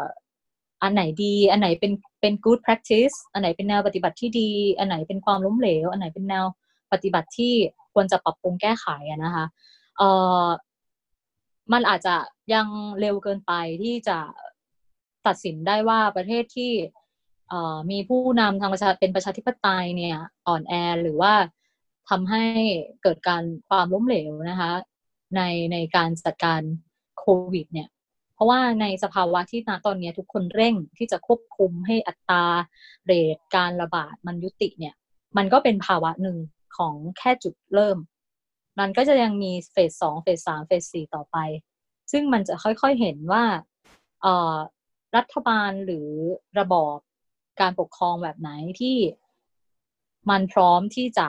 [0.82, 6.44] อันไหนดี อันไหนเป็นเป็น good practice อันไหนเป็นแนวปฏิบัติที่ดี อันไหนเป็นความล้มเหลว อันไหนเป็นแนว
[6.92, 7.54] ปฏิบัติที่
[7.92, 8.86] ควรจะปรับปรุงแก้ไข
[9.24, 9.44] นะคะ
[9.96, 10.08] เอ่
[10.44, 10.46] อ
[11.72, 12.16] มันอาจจะ
[12.54, 12.66] ยัง
[13.00, 13.52] เร็วเกินไป
[13.82, 14.18] ที่จะ
[15.26, 16.72] ตัดสินได้ว่าประเทศที่
[17.90, 20.16] มีผู้นำทางประชาเป็นประชาธิปไตยเนี่ย
[20.46, 20.72] อ่อนแอ
[21.02, 21.32] หรือว่า
[22.10, 22.44] ทำให้
[23.02, 24.72] เกิดการความล้มเหลวนะคะ
[25.36, 26.62] ในในการจัดการ
[27.18, 27.88] โควิดเนี่ย
[28.34, 32.44] เพราะว่าในสภาวะที่ณตอนนี้ทุกคนเร่งที่จะควบคุมให้อัตรา
[33.06, 34.94] เรทการระบาดมันยุติเนี่ย
[35.36, 36.38] มันก็เป็นภาวะหนึ่ง
[36.76, 37.98] ของแค่จุดเริ่ม
[38.80, 41.36] มันก็จะยังมีเฟสสองเฟสสามเฟสสี่ต่อไป
[42.12, 43.44] ซึ่งมันจะค่อยๆเห็นว่า
[45.16, 46.08] รัฐบาลหรือ
[46.58, 46.96] ระบอบ
[47.60, 48.96] การปกครองแบบไหนที่
[50.30, 51.28] มันพร้อมที่จะ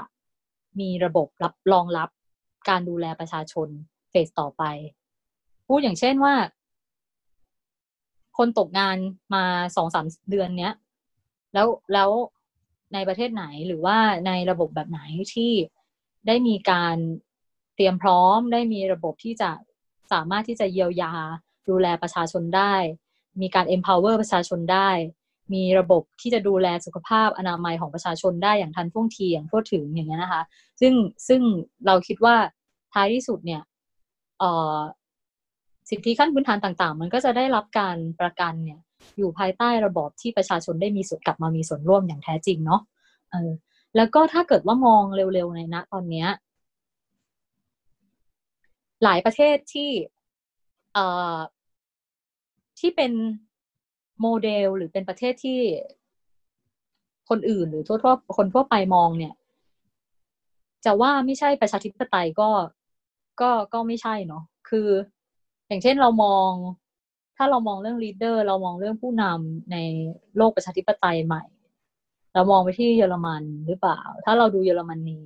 [0.79, 2.09] มีระบบรับรองรับ
[2.69, 3.69] การดูแลประชาชน
[4.25, 4.63] สต่อไป
[5.67, 6.35] พูดอย่างเช่นว่า
[8.37, 8.97] คนตกงาน
[9.33, 9.43] มา
[9.75, 10.73] สองสามเดือนเนี้ย
[11.53, 12.09] แล้วแล้ว
[12.93, 13.97] ในประเทศไหนหรือว่า
[14.27, 15.01] ในระบบแบบไหน
[15.33, 15.51] ที่
[16.27, 16.97] ได้มีการ
[17.75, 19.51] เตรียมพร้อม ได้มีระบบที่จะ
[20.11, 21.13] สามารถที่จะเยียวยา
[21.69, 22.75] ดูแลประชาชนได้
[23.41, 24.89] มีการ empower ประชาชนได้
[25.53, 30.43] มีระบบที่จะดูแลสุขภาพอนามัยของประชาชนได้อย่างทันท่วงทีอย่างทั่วถึงอย่างเงี้ยนะคะ
[30.81, 30.93] ซึ่ง
[31.27, 31.41] ซึ่ง
[31.85, 32.35] เราคิดว่า
[32.93, 33.61] ท้ายที่สุดเนี่ย
[35.89, 38.79] สิทธิขั้นพื้นฐานต่างๆ มันก็จะได้รับการประกันเนี่ย
[39.17, 42.81] อยู่ภายใต้ระบอบที่ประชาชนได้มีส่วนกลับมามีส่วนร่วมอย่างแท้จริงเนาะ
[43.31, 43.51] เออ
[43.95, 46.27] แล้วก็ถ้าเกิดว่ามองเร็วๆในณตอนเนี้ย
[49.03, 49.89] หลายประเทศที่
[50.93, 51.05] เอ่
[51.35, 51.37] อ
[52.79, 53.11] ที่เป็น
[54.21, 55.59] โมเดลหรือเป็นประเทศที่
[57.29, 59.33] คนอื่นหรือทั่วๆคนทั่วไปมองเนี่ย
[60.85, 62.49] จะว่าไม่ใช่ประชาธิปไตยก็
[63.41, 64.87] ก็ก็ไม่ใช่เนาะคือ
[65.67, 66.51] อย่างเช่นเรามอง
[67.37, 69.77] ถ้าเรามองเรื่อง leader เรามองเรื่องผู้นำใน
[70.37, 71.43] โลกประชาธิปไตยใหม่
[72.33, 75.19] เรามองไปที่เยอรมันหรือเปล่า ถ้าเราดูเยอรมนี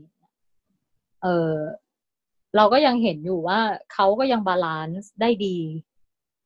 [1.23, 1.53] เออ
[2.55, 3.59] เราก็ยังเห็นอยู่ว่า
[3.93, 5.57] เขาก็ยัง balance ได้ดี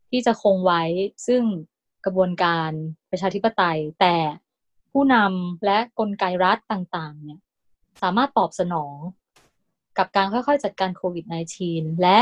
[0.09, 0.83] ที่จะคงไว้
[1.27, 1.43] ซึ่ง
[2.05, 2.71] กระบวนการ
[3.11, 4.15] ประชาธิปไตย แต่
[4.91, 7.41] ผู้นำและกลไกรัฐต่าง ๆ เนี่ย
[8.01, 8.97] สามารถตอบสนอง
[9.97, 11.25] กับการค่อยๆ จัดการโควิด
[11.63, 12.19] -19 และ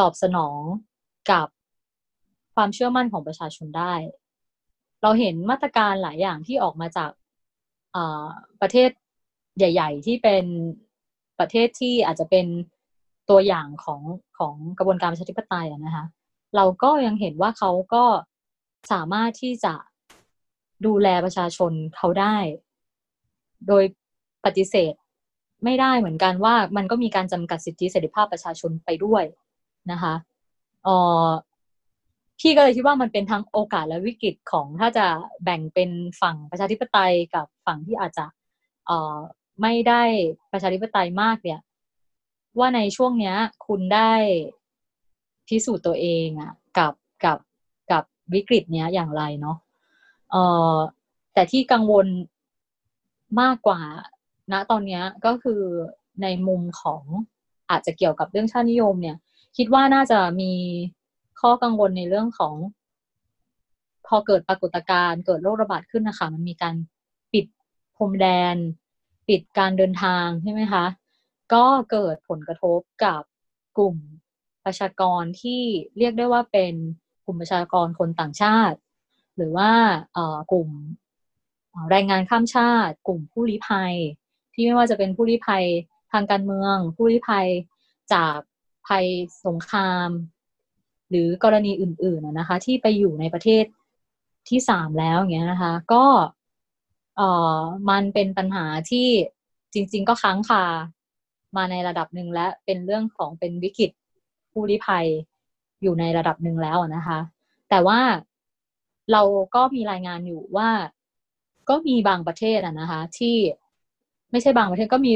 [0.00, 0.60] ตอบสนอง
[1.30, 1.46] กับ
[2.54, 3.94] ความเชื่อมั่นของประชาชนได้
[5.02, 7.10] เราเห็นมาตรการหลายอย่างที่ออกมาจาก
[8.60, 8.90] ประเทศ
[9.56, 10.44] ใหญ่ ๆ ที่เป็น
[11.38, 12.46] ประเทศที่อาจจะเป็น
[13.30, 14.00] ตัวอย่างของ
[14.38, 16.04] ของกระบวนการประชาธิปไตยนะคะ
[16.56, 18.04] เราก็ยังเห็นว่าเขาก็
[18.92, 19.74] สามารถที่จะ
[20.86, 22.36] ดูแลประชาชนเขาได้
[23.68, 23.84] โดย
[24.44, 24.94] ปฏิเสธ
[25.64, 29.24] ไม่ได้เหมือนกันว่ามันก็มีการจำกัดสิทธิเสรีภาพประชาชนไปด้วย
[29.90, 30.14] นะคะ
[30.84, 30.88] เอ
[31.26, 31.28] อ
[32.40, 35.06] พี่ก็เลยคิดว่ามันเป็นทั้งโอกาสและวิกฤตของถ้าจะ
[35.44, 35.90] แบ่งเป็น
[36.20, 38.26] ฝั่งประชาธิปไตยกับฝั่งที่อาจจะ
[38.86, 39.16] เออ
[39.62, 40.02] ไม่ได้
[40.52, 41.60] ประชาธิปไตยมากเนี่ย
[42.58, 43.36] ว่าในช่วงเนี้ย
[43.66, 44.12] คุณได้
[45.48, 46.92] พิสูจน์ตัวเองอะกับ
[47.24, 47.38] กับ
[47.92, 48.04] กับ
[48.34, 49.56] วิกฤตเนี้ยอย่างไรเนาะ
[50.30, 50.36] เอ
[50.74, 50.76] อ
[51.34, 52.06] แต่ที่กังวล
[53.40, 53.80] มากกว่า
[54.52, 55.62] ณตอนนี้ก็คือ
[56.22, 57.02] ในมุมของ
[57.70, 59.16] อาจจะเกี่ยวกับเรื่องชาตินิยมเนี่ย
[59.56, 60.52] คิดว่าน่าจะมี
[61.40, 62.54] ข้อกังวลในเรื่องของ
[64.06, 66.74] พอเกิดปรากฏการณ์เกิดโรคระบาดขึ้นนะคะ มันมีการ
[67.32, 67.46] ปิด
[67.96, 68.56] พรมแดน
[69.28, 70.84] ปิดการเดินทางใช่ไหมคะ
[71.54, 73.22] ก็เกิดผลกระทบกับ
[73.78, 73.96] กลุ่ม
[74.64, 75.62] ประชากรที่
[75.98, 76.74] เรียกได้ว่าเป็น
[77.24, 78.78] กลุ่มประชากรคนต่างชาติ
[79.36, 79.70] หรือว่า
[80.52, 80.70] กลุ่ม
[81.90, 83.94] แรงงานข้ามชาติ กลุ่มผู้ลี้ภัย
[84.56, 85.64] ที่ไม่ว่าจะเป็นผู้ลี้ภัย
[86.12, 87.48] ทางการเมือง ผู้ลี้ภัย
[88.12, 88.36] จาก
[88.88, 89.06] ภัย
[89.46, 90.08] สงคราม
[91.10, 93.64] หรือกรณีอื่นๆนะคะ ที่ไปอยู่ในประเทศ
[94.48, 96.04] ที่สามแล้วอย่างเงี้ยนะคะ ก็
[97.16, 99.08] เอ่อมันเป็นปัญหาที่
[99.72, 100.64] จริง ๆ ก็ค้างคา
[101.56, 103.90] มาในระดับหนึ่งและเป็นเรื่องของเป็นวิกฤต
[104.52, 105.06] ผู้ลี้ภัย
[105.82, 107.18] อยู่ในระดับหนึ่งแล้วนะคะ
[107.70, 108.00] แต่ว่า
[109.12, 109.22] เรา
[109.54, 110.70] ก็มีรายงานอยู่ว่า
[111.68, 113.36] ก็มีบางประเทศอะนะคะ ที่
[114.30, 115.12] ไม่ใช่บางประเทศก็มี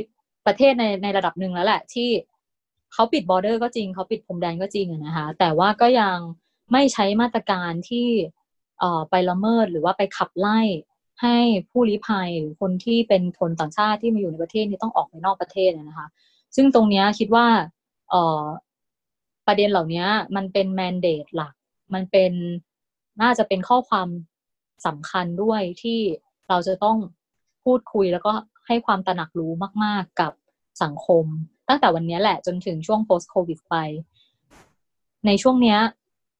[0.47, 2.09] ประเทศในในระดับหนึ่งแล้วแหละ ที่
[2.93, 6.17] เขาปิดบอร์เดอร์ก็จริงเขาปิดพรมแดนก็จริงนะคะแต่ว่าก็ยัง
[6.73, 8.09] ไม่ใช้มาตรการที่
[8.79, 10.61] เอ่อไปละเมิดหรือว่าไปขับไล่
[11.23, 11.37] ให้
[11.71, 16.09] ผู้ลี้ภัยหรือคนที่เป็นคนต่างชาติที่มาอยู่ในประเทศนี้ต้องออกไปนอกประเทศนะคะ
[16.57, 17.47] ซึ่งตรงนี้คิดว่า
[18.11, 18.45] เอ่อ
[19.47, 20.05] ประเด็นเหล่านี้
[20.37, 21.55] มันเป็นแมนเดตหลัก
[21.95, 22.33] มันเป็น
[23.23, 24.09] น่าจะเป็นข้อความ
[24.87, 25.99] สำคัญด้วยที่
[26.49, 26.99] เราจะต้อง
[27.65, 28.33] พูดคุยแล้วก็
[28.67, 29.53] ให้ความตระหนักรู้
[29.85, 30.33] มาก ๆ กับ
[30.83, 31.25] สังคม
[31.69, 33.77] ตั้งแต่วันนี้แหละจนถึงช่วง post covid ไป
[35.27, 35.77] ในช่วงนี้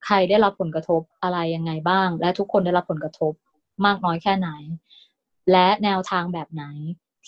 [0.05, 3.33] ใครได้รับผลกระทบอะไรยังไงบ้าง และทุกคนได้รับผลกระทบ
[3.85, 4.49] มากน้อยแค่ไหน
[5.51, 6.63] และแนวทางแบบไหน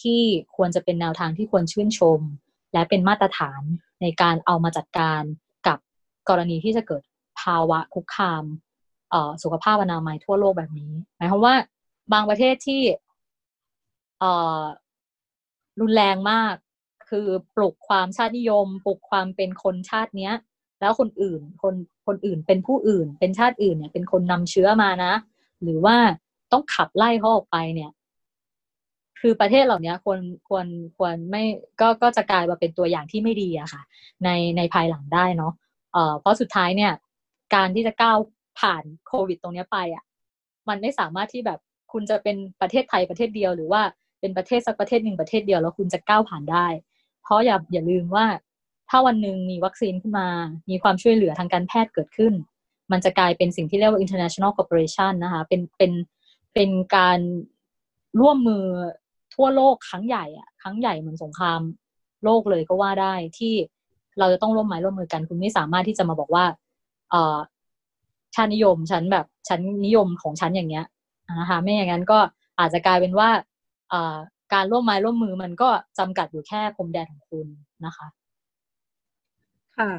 [0.02, 0.22] ที่
[0.56, 2.20] ควรจะเป็นแนวทางที่ควรชื่นชม
[2.74, 3.62] และเป็นมาตรฐาน
[4.02, 5.22] ในการเอามาจัดการ
[5.68, 5.78] กับ
[6.30, 7.04] กรณีที่จะเกิด
[7.42, 8.44] ภาวะคุกคาม
[9.44, 11.56] สุขภาพอนามัยทั่วโลกแบบนี้ หมายความว่า
[12.14, 12.82] บางประเทศที่
[15.80, 16.56] รุนแรงมาก
[17.10, 20.34] คือปลุกความชาตินิยม ปลุกความเป็นคนชาติเนี้ย
[20.80, 21.76] แล้วคนอื่นคน
[22.08, 25.14] คนอื่นเป็นผู้อื่น เป็นชาติอื่นเนี่ย เป็นคนนำเชื้อมานะ
[25.64, 25.98] หรือว่า
[26.52, 27.92] ต้องขับไล่เขาออกไปเนี่ย
[29.20, 30.68] คือประเทศเหล่านี้ควรควร
[30.98, 31.44] ควรไม่
[31.82, 33.82] ก็ก็จะกลายมาเป็นตัวอย่างที่ไม่ดีอะค่ะ
[34.24, 35.54] ในในภายหลังได้เนาะ
[35.94, 36.94] เอ่อเพราะสุดท้ายเนี่ย
[37.56, 38.18] การที่จะก้าว
[38.60, 40.04] ผ่านโควิดตรงนี้ไปอะ
[40.70, 41.60] มันไม่สามารถที่แบบ
[41.92, 43.82] คุณจะเป็นประเทศไทยประเทศเดียวหรือว่า
[44.24, 46.68] เป็นประเทศสักประเทศหนึ่งประเทศเดียวแล้วคุณจะก้าวผ่านได้
[47.24, 48.26] เพราะอย่าอย่าลืมว่า
[48.90, 50.28] ถ้าวันหนึ่งมีวัคซีนขึ้นมา
[50.70, 52.34] มีความช่วยเหลือทางการแพทย์เกิดขึ้น
[52.92, 55.92] มันจะกลายเป็นสิ่งที่เรียกว่า international cooperation นะคะเป็นเป็น
[56.54, 57.20] เป็นการ
[58.22, 58.66] ร่วมมือ
[59.36, 61.62] ทั่วโลกครั้งใหญ่อะครั้งใหญ่เหมือนสงคราม
[62.24, 63.54] โลกเลยก็ว่าได้ที่
[64.20, 66.46] เราจะต้องร่วมไม้ร่วมมือกัน คุณไม่สามารถที่จะมาบอกว่า
[67.10, 67.38] เออ
[68.36, 70.86] ชาตินิยมฉันแบบฉันนิยมของฉันอย่างเงี้ย
[71.40, 72.20] นะคะไม่อย่างนั้นก็
[72.60, 73.30] อาจจะกลายเป็นว่า
[74.54, 75.70] การร่วมไม้ร่วมมือมันก็
[76.00, 77.48] จำกัดอยู่แค่พรมแดนของคุณ
[77.86, 78.08] นะคะ
[79.78, 79.92] ค่ะ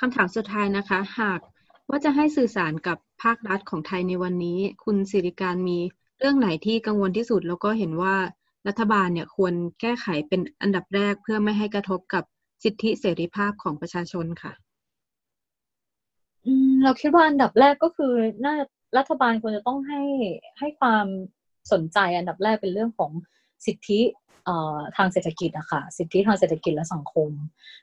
[0.00, 1.40] คำถามสุดท้ายนะคะ หาก
[1.88, 5.78] ว่าจะให้สื่อสารกับภาครัฐของไทยในวันนี้ คุณสิริการมี
[6.18, 8.14] เรื่องไหนที่กังวลที่สุด แล้วก็เห็นว่า
[8.68, 12.24] รัฐบาลเนี่ยควรแก้ไขเป็นอันดับแรกเพื่อไม่ให้กระทบกับ
[12.62, 14.52] สิทธิเสรีภาพของประชาชนค่ะ
[16.46, 18.12] อืมเราคิดว่าอันดับแรกก็คือ
[18.44, 18.54] น่า
[18.98, 20.02] รัฐบาลควรจะต้องให้
[20.58, 21.06] ให้ความ
[21.72, 23.12] สนใจอันดับแรกเป็นเรื่องของ
[23.66, 24.00] สิทธิ
[24.96, 27.30] ทางเศรษฐกิจอะค่ะสิทธิทางเศรษฐกิจและสังคม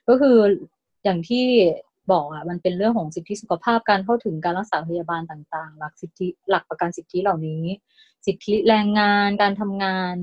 [0.08, 0.36] ก็คือ
[1.04, 1.46] อย่างที่
[2.12, 7.64] บอกอะมันเป็นเรื่องของสิทธิสุขภาพการเข้าถึงการรักษาพยาบาลต่างๆ หลักสิทธิหลักประกันสิทธิเหล่านี้
[8.26, 10.14] สิทธิแรงงานการทำงาน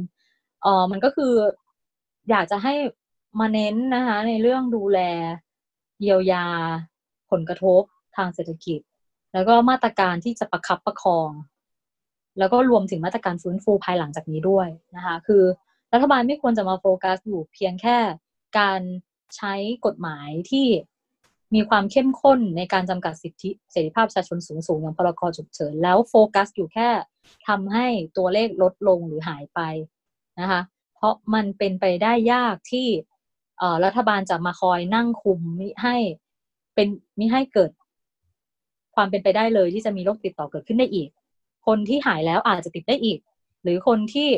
[0.62, 1.34] เออมันก็คือ
[2.30, 2.74] อยากจะให้
[3.40, 5.00] มาเน้นนะคะในเรื่องดูแล
[6.02, 6.46] เยียวยา
[7.32, 7.82] ผลกระทบ
[8.18, 8.80] ทางเศรษฐกิจ
[9.34, 11.30] แล้วก็มาตรการที่จะประคับประคอง
[12.40, 15.44] แล้วก็รวมถึงมาตรการฟื้นฟูภายหลังจากนี้ด้วยนะคะ คือ
[15.94, 17.98] รัฐบาลไม่ควรจะมาโฟกัสอยู่เพียงแค่
[18.60, 18.82] การ
[19.36, 19.54] ใช้
[19.86, 20.68] กฎหมายที่
[21.56, 26.90] มีความเข้มข้นในการจำกัดสิทธิเสรีภาพประชาชนสูงสูงอย่างพรกฉุกเฉินแล้วโฟกัสอยู่แค่
[27.48, 27.88] ทำให้
[28.18, 29.60] ตัวเลขลดลงหรือหายไป
[30.40, 30.62] นะคะ
[30.96, 32.88] เพราะมันเป็นไปได้ยากที่
[33.86, 35.98] รัฐบาลจะมาคอยนั่งคุมมิให้
[36.76, 36.88] เป็น
[37.20, 37.72] มิให้เกิด
[38.96, 41.10] ความเป็นไปได้เลยที่จะมีโรคติดต่อเกิดขึ้นได้อีก
[41.68, 43.20] คนที่หายแล้วอาจจะติดได้อีก
[43.64, 44.30] หรือคนที่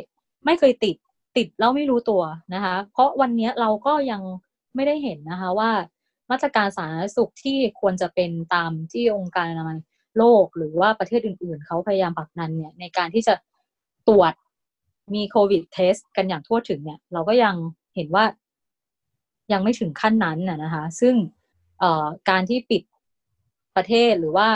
[0.45, 0.95] ไม่เคยติด
[1.37, 2.21] ติดแล้วไม่รู้ตัว
[2.53, 4.21] นะคะ เพราะวันนี้เราก็ยัง
[4.75, 5.71] ไม่ได้เห็นนะคะว่า
[6.31, 9.77] มาตรการสาธารณสุขที่ควรจะเป็นตามที่องค์การอนามัย
[10.17, 13.33] โลกหรือว่าประเทศอื่น ๆ เขาพยายามปักนันเนี่ยในการที่จะ
[14.07, 14.33] ตรวจ
[15.15, 17.55] มีโควิดเทสกันอย่างทั่วถึงเนี่ย เราก็ยัง
[17.95, 18.25] เห็นว่า
[19.51, 21.15] ยังไม่ถึงขั้นนั้นนะคะ ซึ่ง
[22.29, 22.83] การที่ปิด
[23.75, 24.47] ประเทศหรือว่า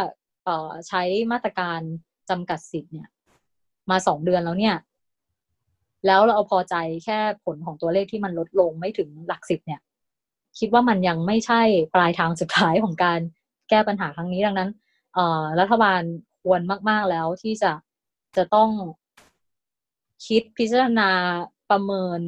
[0.88, 1.80] ใช้มาตรการ
[2.30, 3.08] จำกัดสิทธิ์เนี่ย
[3.90, 4.76] มาสองเดือนแล้วเนี่ย
[6.06, 6.76] แล้วเราเอาพอใจ
[7.06, 9.82] แค่ผลของตัวเลขที่มันลดลงไม่ถึงหลักสิบเนี่ย
[10.60, 11.62] คิดว่ามันยังไม่ใช่
[11.96, 13.20] ปลายทางสุดท้ายของการ
[13.70, 14.70] แก้ปัญหาครั้งนี้ดังนั้น
[15.60, 16.02] รัฐบาล
[16.44, 17.72] ควรมาก ๆแล้วที่จะ
[18.38, 18.70] จะต้อง
[20.28, 21.10] คิดพิจารณา
[21.70, 22.20] ประเมิน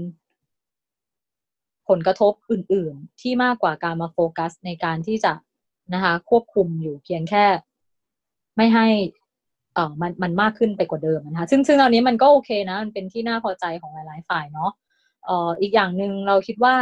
[1.88, 5.34] ผลกระทบอื่น ๆ ที่มากกว่าการมาโฟกัสในการที่จะ
[5.94, 7.46] นะคะ ควบคุมอยู่เพียงแค่
[8.58, 8.88] ไม่ให้
[9.76, 14.72] เออมันมันมากขึ้นไปกว่าเดิมนะคะซึ่งซึ่งตอนนี้มันก็โอเคนะมันเป็นที่น่าพอใจของหลายๆฝ่ายเนาะ
[15.26, 16.76] เอออีกอย่างหนึ่งเราคิดว่า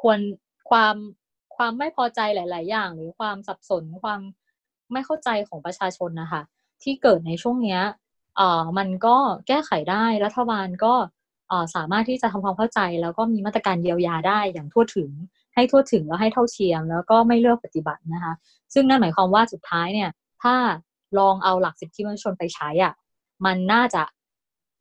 [0.00, 0.18] ควร
[0.70, 0.94] ความ
[1.56, 4.20] ความไม่พอใจหลาย ๆ อย่าง หรือความสับสนความ
[4.92, 6.42] ไม่เข้าใจของประชาชนนะคะ
[6.82, 7.80] ที่เกิดในช่วงเนี้ย
[8.36, 9.16] เออมันก็
[9.48, 10.94] แก้ไขได้รัฐบาลก็
[11.48, 15.10] เออสามารถที่จะทำความเข้าใจ แล้วก็มีมาตรการเยียวยาได้อย่างทั่วถึง
[15.54, 18.34] ให้ทั่วถึงแล้วให้เท่าเทียม แล้วก็ไม่เลือกปฏิบัตินะคะ
[18.74, 20.10] ซึ่งนั่นหมายความว่าสุดท้ายเนี่ย
[20.42, 20.54] ถ้า
[21.18, 22.92] ลองเอาหลักสิทธิมนุษยชนไปใช้อะ
[23.44, 24.02] มันน่าจะ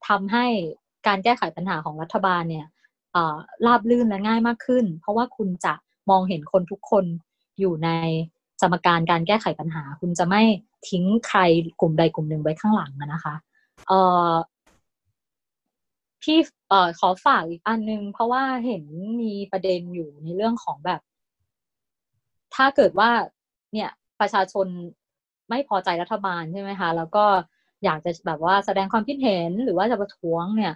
[0.08, 0.46] ทำให้
[1.08, 2.68] การแก้ไขปัญหาของรัฐบาลเนี่ย
[3.66, 5.74] ราบลื่นและง่ายมากขึ้น เพราะว่าคุณจะ
[6.10, 7.06] มองเห็นคนทุกคน
[7.60, 7.90] อยู่ใน
[8.62, 10.42] สมการการแก้ไขปัญหา คุณจะไม่
[10.90, 11.40] ทิ้งใคร
[11.82, 13.36] กลุ่มใดกลุ่มหนึ่งไว้ข้างหลังนะคะ
[13.88, 13.92] เอ
[14.30, 14.32] อ
[16.22, 16.38] พี่
[16.70, 18.84] เออขอฝากอีกอันนึง เพราะว่าเห็น
[19.22, 21.02] มีประเด็นอยู่ในเรื่องของแบบ
[22.56, 23.10] ถ้าเกิดว่า
[23.74, 23.90] เนี่ย
[24.20, 24.68] ประชาชน
[25.50, 27.26] ไม่พอใจรัฐบาลใช่ไหมคะแล้วก็
[27.84, 30.74] อยากจะแบบว่าแสดงความคิดเห็นหรือว่าจะประท้วงเนี่ย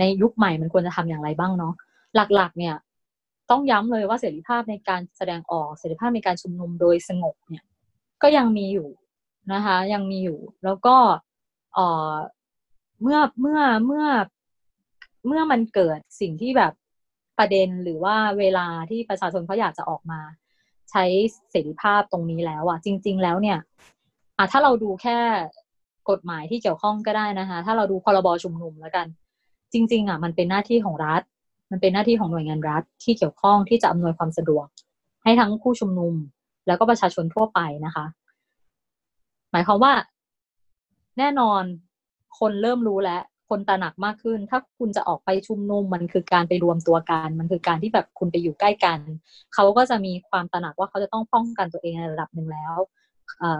[0.00, 1.74] ในยุคใหม่มันควรจะทำอย่างไรบ้างเนาะ
[2.14, 2.74] หลักๆ เนี่ย
[3.50, 7.64] ต้องย้ำเลยว่าเสรีภาพในการแสดงออกเสรีภาพในการชุมนุมโดยสงบเนี่ย
[8.22, 8.88] ก็ยังมีอยู่
[9.52, 10.96] นะคะ ยังมีอยู่ แล้วก็
[11.74, 12.14] เอ่อ
[13.02, 14.06] เมื่อเมื่อเมื่อ
[15.26, 16.72] เมื่อมันเกิดสิ่งที่แบบ
[17.38, 20.20] ประเด็นหรือว่าเวลาที่ประชาชนเขาอยากจะออกมา
[20.92, 21.04] ใช้
[21.50, 23.58] เสรีภาพตรงนี้แล้วอะจริง ๆ แล้วเนี่ย
[24.38, 25.18] อะถ้าเราดูแค่
[26.10, 29.06] กฎหมายที่เกี่ยวข้องก็ได้นะคะ ถ้าเราดูพรบชุมนุมแล้วกัน
[29.72, 31.22] จริง ๆอะมันเป็นหน้าที่ของรัฐ
[31.70, 34.66] มันเป็นหน้าที่ของหน่วยงานรัฐ ที่เกี่ยวข้องที่จะอำนวยความสะดวก
[35.22, 36.14] ให้ทั้งผู้ชุมนุม
[36.66, 38.04] แล้วก็ประชาชนทั่วไปนะคะ
[39.52, 39.92] หมายความว่า
[41.18, 41.62] แน่นอน
[42.38, 43.22] คนเริ่มรู้แล้ว
[43.52, 48.98] คนตระหนักมากขึ้น ถ้าคุณจะออกไปชุมนุมมันคือการไปรวมตัวกัน มันคือการที่แบบคุณไปอยู่ใกล้กัน
[49.54, 52.76] เขาก็จะมีความตระหนักว่าเขาจะต้องป้องกันตัวเองในระดับหนึ่งแล้ว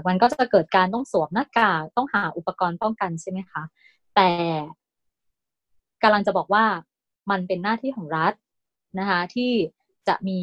[0.07, 3.63] มันก็จะเกิดการต้องสวมหน้ากากต้องหาอุปกรณ์ป้องกันใช่ไหมคะ
[4.15, 4.31] แต่
[6.03, 6.65] กำลังจะบอกว่า
[7.31, 8.33] มันเป็นหน้าที่ของรัฐ
[8.99, 9.51] นะคะที่
[10.09, 10.41] จะมี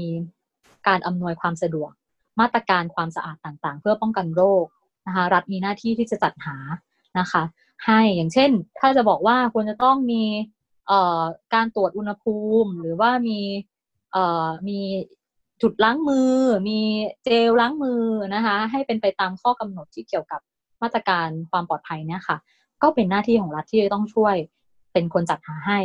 [0.87, 1.91] การอำนวยความสะดวก
[2.39, 4.65] มาตรการความสะอาดต่างๆ เพื่อป้องกันโรค
[5.07, 6.57] นะคะรัฐมีหน้าที่ที่จะจัดหา
[7.19, 7.43] นะคะ
[7.85, 10.23] ให้อย่างเช่น ถ้าจะบอกว่าควรจะต้องมี
[11.53, 13.39] การตรวจอุณหภูมิ หรือว่ามี
[14.67, 14.79] มี
[15.61, 16.31] จุดล้างมือ
[16.69, 16.79] มี
[17.23, 18.01] เจลล้างมือ
[18.35, 20.41] นะคะ ให้เป็นไปตามข้อกำหนดที่เกี่ยวกับ
[20.81, 22.37] มาตรการความปลอดภัยเนี่ยค่ะ
[22.81, 24.35] ก็เป็นหน้าที่ของรัฐที่จะต้องช่วย
[24.93, 25.79] เป็นคนจัดหาให้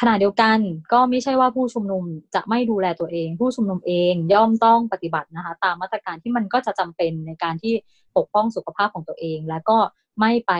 [0.00, 0.58] ขณะเดียวกัน
[0.92, 2.04] ก็ไม่ใช่ว่าผู้ชุมนุม
[2.34, 7.72] จะไม่ดูแลตัวเอง ผู้ชุมนุมเองย่อมต้องปฏิบัตินะคะ ตามมาตรการที่มันก็จะจำเป็นในการที่
[8.16, 9.76] ปกป้องสุขภาพของตัวเอง แล้วก็
[10.18, 10.52] ไม่ไป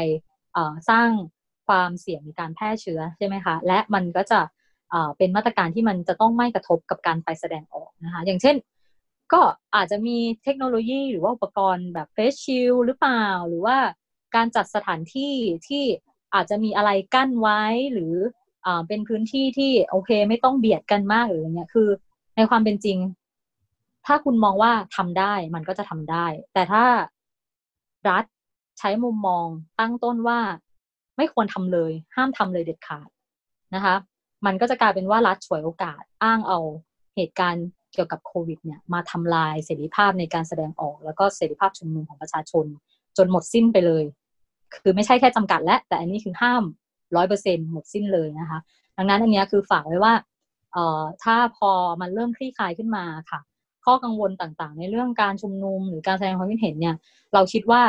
[0.90, 1.10] สร้าง
[1.68, 4.40] ความเสี่ยงในการแพร่เชื้อใช่ไหมคะ และมันก็จะ
[5.18, 8.56] เป็นมาตรการที่มันจะต้องไม่กระทบกับการไปแสดงออกนะคะ อย่างเช่น
[9.32, 9.42] ก็
[9.74, 13.76] อาจจะมีเทคโนโลยีหรือว่าอุปกรณ์แบบเฟสชิลหรือเปล่า หรือว่า
[14.34, 15.34] การจัดสถานที่
[15.68, 15.84] ที่
[16.34, 17.62] อาจจะมีอะไรกั้นไว้
[17.92, 18.14] หรือ
[18.66, 21.88] อเป็นพื้นที่ที่โอเคไม่ต้องเบียดกันมากหรืออย่างเงี้ยคือ
[22.36, 22.98] ในความเป็นจริง
[24.06, 26.84] ถ้าคุณมองว่าทำได้มันก็จะทำได้ แต่ถ้า
[28.08, 28.24] รัฐ
[28.80, 29.46] ใช้มุมมอง
[29.80, 30.40] ตั้งต้นว่า
[31.16, 33.08] ไม่ควรทำเลย ห้ามทำเลยเด็ดขาด
[33.74, 33.94] นะคะ
[34.46, 36.58] มันก็จะกลายเป็นว่ารัฐฉวยโอกาสอ้างเอา
[37.16, 42.66] เหตุการณ์เกี่ยวกับโควิดเนี่ยมาทำลายเสรีภาพในการแสดงออก แล้วก็เสรีภาพชุมนุมของประชาชน
[43.16, 44.04] จนหมดสิ้นไปเลย
[44.82, 46.62] คือไม่ใช่แค่จำกัดและ แต่อันนี้คือห้าม
[47.16, 48.58] ร้อยเปอร์เซ็นหมดสิ้นเลยนะคะ
[48.96, 50.14] ดังนั้นอันนี้คือฝากไว้ว่า
[50.72, 51.70] เอ่อถ้าพอ
[52.00, 53.40] มันเริ่มคลี่คลายขึ้นมาค่ะ
[53.84, 56.96] ข้อกังวลต่างๆ ในเรื่องการชุมนุมหรือการแสดงความคิดเห็นเนี่ย
[57.34, 57.82] เราคิดว่า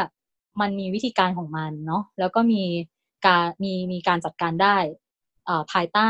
[0.60, 2.64] มันมีวิธีการของมันเนาะแล้วก็มี
[3.26, 4.78] การมีมีการจัดการได้
[5.72, 6.10] ภายใต้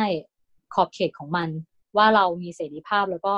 [0.74, 1.50] ขอบเขตของมัน
[1.98, 3.36] ว่าเรามีเสรีภาพแล้วก็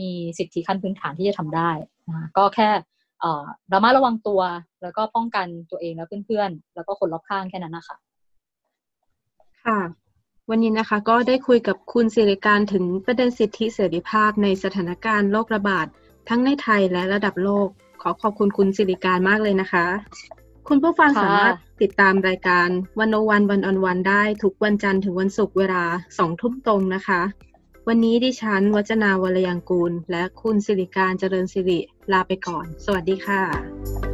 [0.00, 1.70] มีสิทธิขั้นพื้นฐานที่จะทำได้
[2.08, 2.68] นะก็แค่
[3.72, 4.40] ระมัดระวังตัว
[4.82, 7.96] แล้วก็ป้องกันตัวเองและเพื่อนๆ แล้วก็คนรอบข้างแค่นั้นนะคะ
[9.64, 9.78] ค่ะ
[10.50, 15.86] วันนี้นะคะก็ได้คุยกับคุณสิริการถึงประเด็นสิทธิเสรีภาพในสถานการณ์โรคระบาด
[16.28, 17.68] ทั้งในไทยและระดับโลก
[18.02, 19.84] ขอขอบคุณคุณสิริการมากเลยนะคะ
[20.72, 22.68] คุณผู้ฟังสามารถติดตามรายการ
[22.98, 25.84] วันโอวันวันออนวันได้ทุกวันจันทร์ถึงวันศุกร์เวลา
[26.18, 27.20] สองทุ่มตรงนะคะ
[27.88, 31.80] วันนี้ดิฉันวัจนาวรยังกูล และคุณสิริการเจริญสิริ
[32.12, 34.09] ลาไปก่อน สวัสดีค่ะ